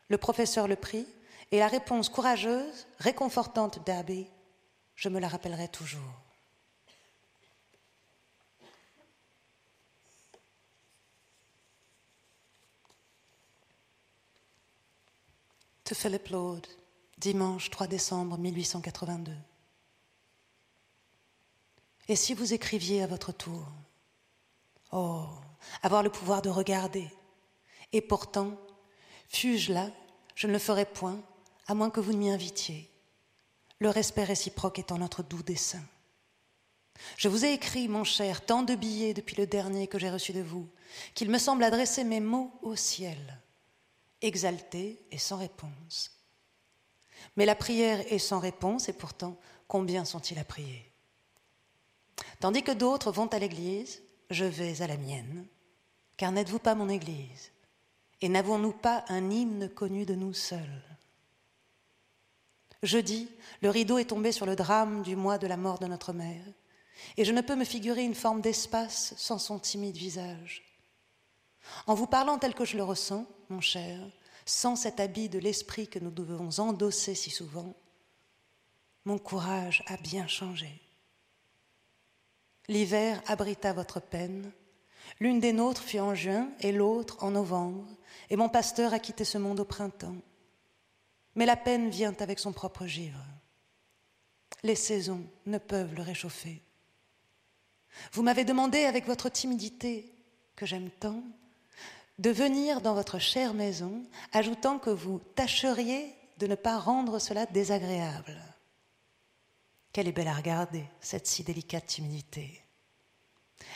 Le 0.10 0.18
professeur 0.18 0.68
le 0.68 0.76
prit, 0.76 1.08
et 1.52 1.60
la 1.60 1.68
réponse 1.68 2.10
courageuse, 2.10 2.88
réconfortante 3.00 3.86
d'Abby, 3.86 4.28
je 4.96 5.10
me 5.10 5.20
la 5.20 5.28
rappellerai 5.28 5.68
toujours. 5.68 6.02
To 15.84 15.94
Philip 15.94 16.28
Lord, 16.30 16.62
dimanche 17.20 17.70
3 17.70 17.86
décembre 17.86 18.40
1882. 18.40 19.32
Et 22.08 22.16
si 22.16 22.34
vous 22.34 22.54
écriviez 22.54 23.04
à 23.04 23.08
votre 23.08 23.32
tour 23.32 23.68
Oh, 24.92 25.26
avoir 25.84 26.04
le 26.04 26.10
pouvoir 26.10 26.42
de 26.42 26.50
regarder. 26.50 27.08
Et 27.92 28.02
pourtant, 28.02 28.58
Fus-je 29.28 29.74
là, 29.74 29.90
je 30.36 30.48
ne 30.48 30.54
le 30.54 30.60
ferai 30.60 30.86
point, 30.86 31.22
à 31.68 31.74
moins 31.74 31.90
que 31.90 32.00
vous 32.00 32.14
ne 32.14 32.18
m'y 32.18 32.30
invitiez. 32.30 32.90
Le 33.80 33.90
respect 33.90 34.24
réciproque 34.24 34.80
étant 34.80 34.98
notre 34.98 35.24
doux 35.24 35.44
dessein. 35.44 35.84
Je 37.18 37.28
vous 37.28 37.46
ai 37.46 37.52
écrit, 37.52 37.88
mon 37.88 38.04
cher, 38.04 38.46
tant 38.46 38.64
de 38.64 38.76
billets 38.76 39.14
depuis 39.14 39.36
le 39.36 39.48
dernier 39.48 39.88
que 39.88 40.00
j'ai 40.00 40.10
reçu 40.10 40.32
de 40.32 40.42
vous, 40.42 40.70
qu'il 41.14 41.30
me 41.30 41.38
semble 41.38 41.64
adresser 41.64 42.04
mes 42.04 42.22
mots 42.22 42.54
au 42.62 42.76
ciel, 42.76 43.42
exaltés 44.22 45.02
et 45.12 45.18
sans 45.18 45.38
réponse. 45.38 46.12
Mais 47.36 47.46
la 47.46 47.56
prière 47.56 48.02
est 48.12 48.20
sans 48.20 48.40
réponse, 48.40 48.88
et 48.88 48.94
pourtant, 48.94 49.38
combien 49.68 50.06
sont-ils 50.06 50.40
à 50.40 50.46
prier? 50.46 50.90
Tandis 52.40 52.64
que 52.64 52.72
d'autres 52.72 53.12
vont 53.12 53.28
à 53.28 53.40
l'église, 53.40 54.02
je 54.30 54.46
vais 54.46 54.82
à 54.82 54.88
la 54.88 54.98
mienne, 54.98 55.46
car 56.18 56.32
n'êtes-vous 56.32 56.60
pas 56.60 56.76
mon 56.76 56.90
église? 56.90 57.52
Et 58.22 58.30
n'avons-nous 58.30 58.72
pas 58.72 59.06
un 59.10 59.30
hymne 59.30 59.70
connu 59.70 60.06
de 60.06 60.16
nous 60.16 60.34
seuls? 60.34 60.84
Jeudi, 62.84 63.30
le 63.62 63.70
rideau 63.70 63.98
est 63.98 64.06
tombé 64.06 64.32
sur 64.32 64.46
le 64.46 64.56
drame 64.56 65.02
du 65.02 65.16
mois 65.16 65.38
de 65.38 65.48
la 65.48 65.58
mort 65.58 65.80
de 65.80 65.88
notre 65.88 66.14
mère, 66.14 66.46
et 67.18 67.26
je 67.26 67.32
ne 67.32 67.42
peux 67.42 67.56
me 67.56 67.66
figurer 67.66 68.04
une 68.04 68.16
forme 68.16 68.42
d'espace 68.42 69.14
sans 69.18 69.40
son 69.40 69.60
timide 69.60 69.98
visage. 69.98 70.64
En 71.88 71.96
vous 71.96 72.08
parlant 72.08 72.38
tel 72.38 72.54
que 72.54 72.66
je 72.66 72.78
le 72.78 72.84
ressens, 72.84 73.26
mon 73.50 73.62
cher, 73.62 74.00
sans 74.46 74.76
cet 74.76 75.00
habit 75.00 75.30
de 75.30 75.40
l'esprit 75.40 75.88
que 75.88 76.00
nous 76.00 76.12
devons 76.12 76.60
endosser 76.60 77.16
si 77.16 77.32
souvent, 77.32 77.74
mon 79.04 79.18
courage 79.18 79.84
a 79.88 79.98
bien 79.98 80.28
changé. 80.28 80.82
L'hiver 82.68 83.22
abrita 83.28 83.74
votre 83.74 84.00
peine, 84.00 84.52
l'une 85.20 85.40
des 85.40 85.54
nôtres 85.54 85.84
fut 85.84 86.00
en 86.00 86.16
juin 86.16 86.50
et 86.60 86.72
l'autre 86.72 87.24
en 87.24 87.32
novembre, 87.32 87.88
et 88.30 88.36
mon 88.36 88.50
pasteur 88.50 88.94
a 88.94 89.00
quitté 89.00 89.24
ce 89.24 89.38
monde 89.38 89.60
au 89.60 89.66
printemps. 89.66 90.18
Mais 91.36 91.46
la 91.46 91.58
peine 91.58 91.90
vient 91.90 92.16
avec 92.20 92.40
son 92.40 92.54
propre 92.54 92.86
givre. 92.86 93.24
Les 94.64 94.76
saisons 94.76 95.24
ne 95.46 95.58
peuvent 95.58 95.96
le 95.96 96.02
réchauffer. 96.02 96.62
Vous 98.14 98.24
m'avez 98.24 98.46
demandé 98.46 98.86
avec 98.86 99.06
votre 99.06 99.30
timidité, 99.30 100.12
que 100.56 100.66
j'aime 100.66 100.90
tant, 100.90 101.24
de 102.20 102.30
venir 102.30 102.82
dans 102.82 102.94
votre 102.94 103.20
chère 103.20 103.54
maison, 103.54 104.04
ajoutant 104.32 104.80
que 104.80 104.90
vous 104.90 105.20
tâcheriez 105.36 106.16
de 106.38 106.48
ne 106.48 106.56
pas 106.56 106.78
rendre 106.78 107.20
cela 107.20 107.46
désagréable. 107.46 108.42
Quelle 109.92 110.08
est 110.08 110.14
belle 110.14 110.28
à 110.28 110.34
regarder, 110.34 110.84
cette 111.00 111.28
si 111.28 111.44
délicate 111.44 111.88
timidité. 111.88 112.62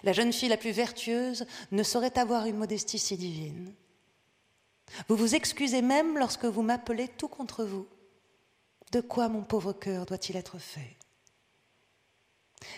La 0.03 0.13
jeune 0.13 0.33
fille 0.33 0.49
la 0.49 0.57
plus 0.57 0.71
vertueuse 0.71 1.45
ne 1.71 1.83
saurait 1.83 2.17
avoir 2.17 2.45
une 2.45 2.57
modestie 2.57 2.99
si 2.99 3.17
divine. 3.17 3.73
Vous 5.07 5.15
vous 5.15 5.35
excusez 5.35 5.81
même 5.81 6.17
lorsque 6.17 6.45
vous 6.45 6.61
m'appelez 6.61 7.07
tout 7.07 7.27
contre 7.27 7.63
vous. 7.63 7.87
De 8.91 9.01
quoi 9.01 9.29
mon 9.29 9.43
pauvre 9.43 9.73
cœur 9.73 10.05
doit-il 10.05 10.35
être 10.35 10.57
fait? 10.57 10.97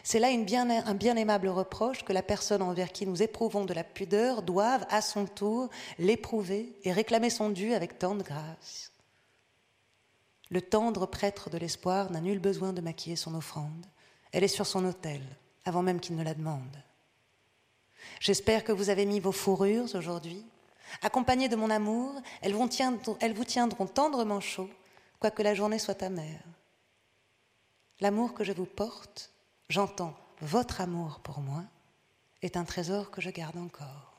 C'est 0.03 0.19
là 0.19 0.27
un 0.27 0.93
bien 0.93 1.15
aimable 1.15 1.47
reproche 1.47 2.03
que 2.03 2.13
la 2.13 2.21
personne 2.21 2.61
envers 2.61 2.91
qui 2.91 3.07
nous 3.07 3.23
éprouvons 3.23 3.65
de 3.65 3.73
la 3.73 3.83
pudeur 3.83 4.43
doive, 4.43 4.85
à 4.89 5.01
son 5.01 5.25
tour, 5.25 5.69
l'éprouver 5.97 6.77
et 6.83 6.91
réclamer 6.91 7.29
son 7.29 7.49
dû 7.49 7.73
avec 7.73 7.97
tant 7.97 8.15
de 8.15 8.23
grâce. 8.23 8.91
Le 10.49 10.61
tendre 10.61 11.05
prêtre 11.05 11.49
de 11.49 11.57
l'espoir 11.57 12.11
n'a 12.11 12.19
nul 12.19 12.39
besoin 12.39 12.73
de 12.73 12.81
maquiller 12.81 13.15
son 13.15 13.33
offrande. 13.33 13.85
Elle 14.33 14.43
est 14.43 14.49
sur 14.49 14.67
son 14.67 14.85
autel, 14.85 15.21
avant 15.65 15.81
même 15.81 15.99
qu'il 15.99 16.15
ne 16.15 16.23
la 16.23 16.33
demande. 16.33 16.83
J'espère 18.19 18.63
que 18.63 18.71
vous 18.71 18.89
avez 18.89 19.05
mis 19.05 19.19
vos 19.19 19.31
fourrures 19.31 19.95
aujourd'hui. 19.95 20.45
Accompagnées 21.01 21.49
de 21.49 21.55
mon 21.55 21.69
amour, 21.69 22.13
elles, 22.41 22.53
vous 22.53 23.45
tiendront 23.45 23.87
tendrement 23.87 24.39
chaud, 24.39 24.69
quoique 25.19 25.41
la 25.41 25.53
journée 25.53 25.79
soit 25.79 26.03
amère. 26.03 26.43
L'amour 27.99 28.33
que 28.33 28.43
je 28.43 28.51
vous 28.51 28.65
porte, 28.65 29.31
j'entends 29.69 30.15
votre 30.41 30.81
amour 30.81 31.19
pour 31.19 31.39
moi, 31.39 31.63
est 32.41 32.57
un 32.57 32.65
trésor 32.65 33.11
que 33.11 33.21
je 33.21 33.29
garde 33.29 33.57
encore. 33.57 34.10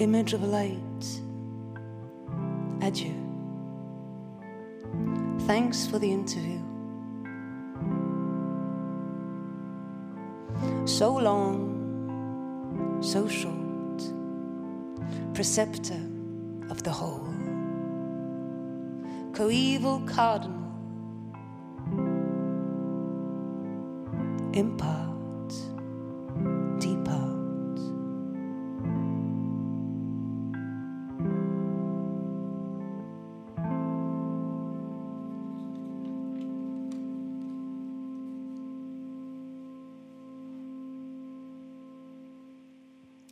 Image 0.00 0.32
of 0.32 0.42
light. 0.42 1.20
Adieu. 2.80 3.14
Thanks 5.40 5.86
for 5.86 5.98
the 5.98 6.10
interview. 6.10 6.58
So 10.86 11.14
long, 11.14 12.98
so 13.02 13.28
short, 13.28 14.02
preceptor 15.34 16.00
of 16.70 16.82
the 16.82 16.90
whole, 16.90 17.28
coeval 19.34 20.00
cardinal, 20.06 20.56
impart. 24.54 25.09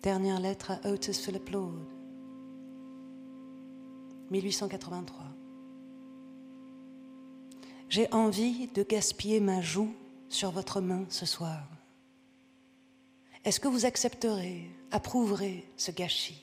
Dernière 0.09 0.41
lettre 0.41 0.71
à 0.71 0.89
Otis 0.89 1.13
Philip 1.13 1.51
Lord, 1.51 1.75
1883. 4.31 5.27
J'ai 7.91 8.11
envie 8.11 8.69
de 8.69 8.83
gaspiller 8.85 9.39
ma 9.39 9.61
joue 9.61 9.93
sur 10.31 10.51
votre 10.51 10.81
main 10.81 11.05
ce 11.11 11.27
soir. 11.27 11.63
Est-ce 13.45 13.61
que 13.61 13.69
vous 13.69 13.85
accepterez, 13.85 14.71
approuverez 14.93 15.71
ce 15.77 15.91
gâchis? 15.91 16.43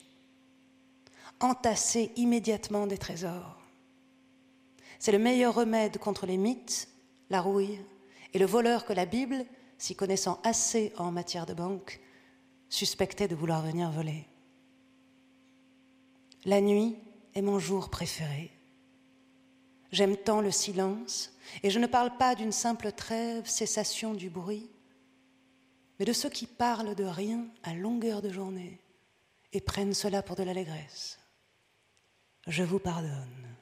Entassez 1.40 2.12
immédiatement 2.14 2.86
des 2.86 2.98
trésors. 2.98 3.60
C'est 5.00 5.10
le 5.10 5.18
meilleur 5.18 5.56
remède 5.56 5.98
contre 5.98 6.26
les 6.26 6.36
mythes, 6.36 6.86
la 7.30 7.40
rouille 7.40 7.80
et 8.32 8.38
le 8.38 8.46
voleur 8.46 8.84
que 8.84 8.92
la 8.92 9.06
Bible, 9.06 9.44
s'y 9.76 9.96
connaissant 9.96 10.38
assez 10.44 10.92
en 10.98 11.10
matière 11.10 11.46
de 11.46 11.54
banque, 11.54 12.00
suspecté 12.68 13.28
de 13.28 13.34
vouloir 13.34 13.62
venir 13.62 13.90
voler. 13.90 14.26
La 16.44 16.60
nuit 16.60 16.96
est 17.34 17.42
mon 17.42 17.58
jour 17.58 17.90
préféré. 17.90 18.50
J'aime 19.92 20.16
tant 20.16 20.40
le 20.40 20.50
silence, 20.50 21.32
et 21.62 21.70
je 21.70 21.78
ne 21.78 21.86
parle 21.86 22.16
pas 22.16 22.34
d'une 22.34 22.52
simple 22.52 22.92
trêve, 22.92 23.46
cessation 23.46 24.14
du 24.14 24.30
bruit, 24.30 24.68
mais 25.98 26.04
de 26.04 26.12
ceux 26.12 26.28
qui 26.28 26.46
parlent 26.46 26.94
de 26.94 27.04
rien 27.04 27.46
à 27.62 27.74
longueur 27.74 28.20
de 28.20 28.30
journée 28.30 28.80
et 29.52 29.60
prennent 29.60 29.94
cela 29.94 30.22
pour 30.22 30.36
de 30.36 30.42
l'allégresse. 30.42 31.18
Je 32.46 32.62
vous 32.62 32.78
pardonne. 32.78 33.55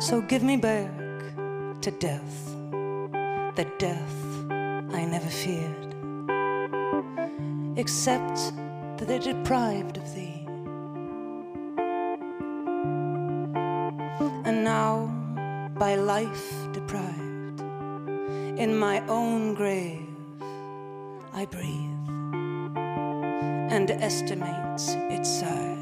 So 0.00 0.22
give 0.22 0.42
me 0.42 0.56
back 0.56 0.90
to 1.82 1.90
death, 1.90 2.56
the 3.54 3.66
death 3.76 4.14
I 4.50 5.04
never 5.04 5.28
feared, 5.28 5.94
except 7.76 8.36
that 8.96 9.06
they're 9.06 9.18
deprived 9.18 9.98
of 9.98 10.14
thee. 10.14 10.42
And 14.46 14.64
now, 14.64 15.12
by 15.78 15.96
life 15.96 16.50
deprived, 16.72 17.60
in 18.58 18.74
my 18.78 19.06
own 19.06 19.52
grave 19.52 20.08
I 21.34 21.44
breathe 21.44 22.08
and 23.70 23.90
estimate 23.90 24.80
its 25.10 25.28
size. 25.28 25.79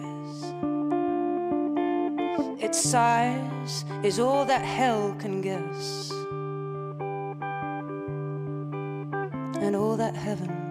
Its 2.69 2.83
size 2.83 3.87
is 4.05 4.21
all 4.21 4.45
that 4.45 4.63
hell 4.63 5.17
can 5.19 5.41
guess, 5.41 6.11
and 9.63 9.75
all 9.75 9.97
that 9.97 10.15
heaven 10.15 10.68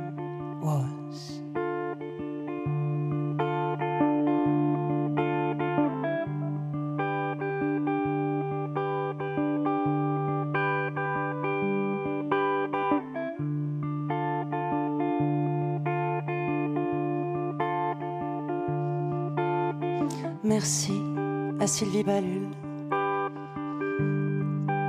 Sylvie 21.77 22.03
Balul 22.03 22.47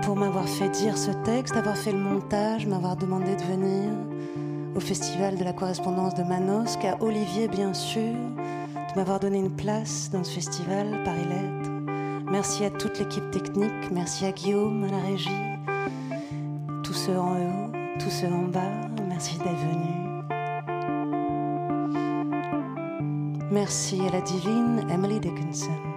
pour 0.05 0.17
m'avoir 0.17 0.49
fait 0.49 0.71
dire 0.71 0.97
ce 0.97 1.11
texte, 1.23 1.55
avoir 1.55 1.77
fait 1.77 1.93
le 1.93 1.99
montage, 1.99 2.67
m'avoir 2.67 2.97
demandé 2.97 3.37
de 3.37 3.43
venir 3.43 3.91
au 4.75 4.81
Festival 4.81 5.37
de 5.37 5.45
la 5.45 5.53
correspondance 5.53 6.15
de 6.15 6.23
Manosque, 6.23 6.87
à 6.87 6.97
Olivier 7.03 7.47
bien 7.47 7.75
sûr, 7.75 8.15
de 8.15 8.97
m'avoir 8.97 9.21
donné 9.21 9.37
une 9.37 9.55
place 9.55 10.09
dans 10.11 10.25
ce 10.25 10.33
festival 10.33 11.03
Paris 11.05 11.27
Lettres. 11.29 11.71
Merci 12.31 12.65
à 12.65 12.71
toute 12.71 12.99
l'équipe 12.99 13.31
technique, 13.33 13.91
merci 13.93 14.25
à 14.25 14.33
Guillaume 14.33 14.85
à 14.85 14.91
la 14.91 15.03
régie, 15.03 15.29
tous 16.85 16.95
ceux 16.95 17.19
en 17.19 17.35
haut, 17.35 17.73
tous 18.01 18.09
ceux 18.09 18.29
en 18.29 18.45
bas, 18.45 18.89
merci 19.07 19.37
d'être 19.37 19.59
venus. 19.59 20.25
Merci 23.51 24.01
à 24.09 24.11
la 24.11 24.23
divine 24.23 24.87
Emily 24.91 25.21
Dickinson. 25.21 25.88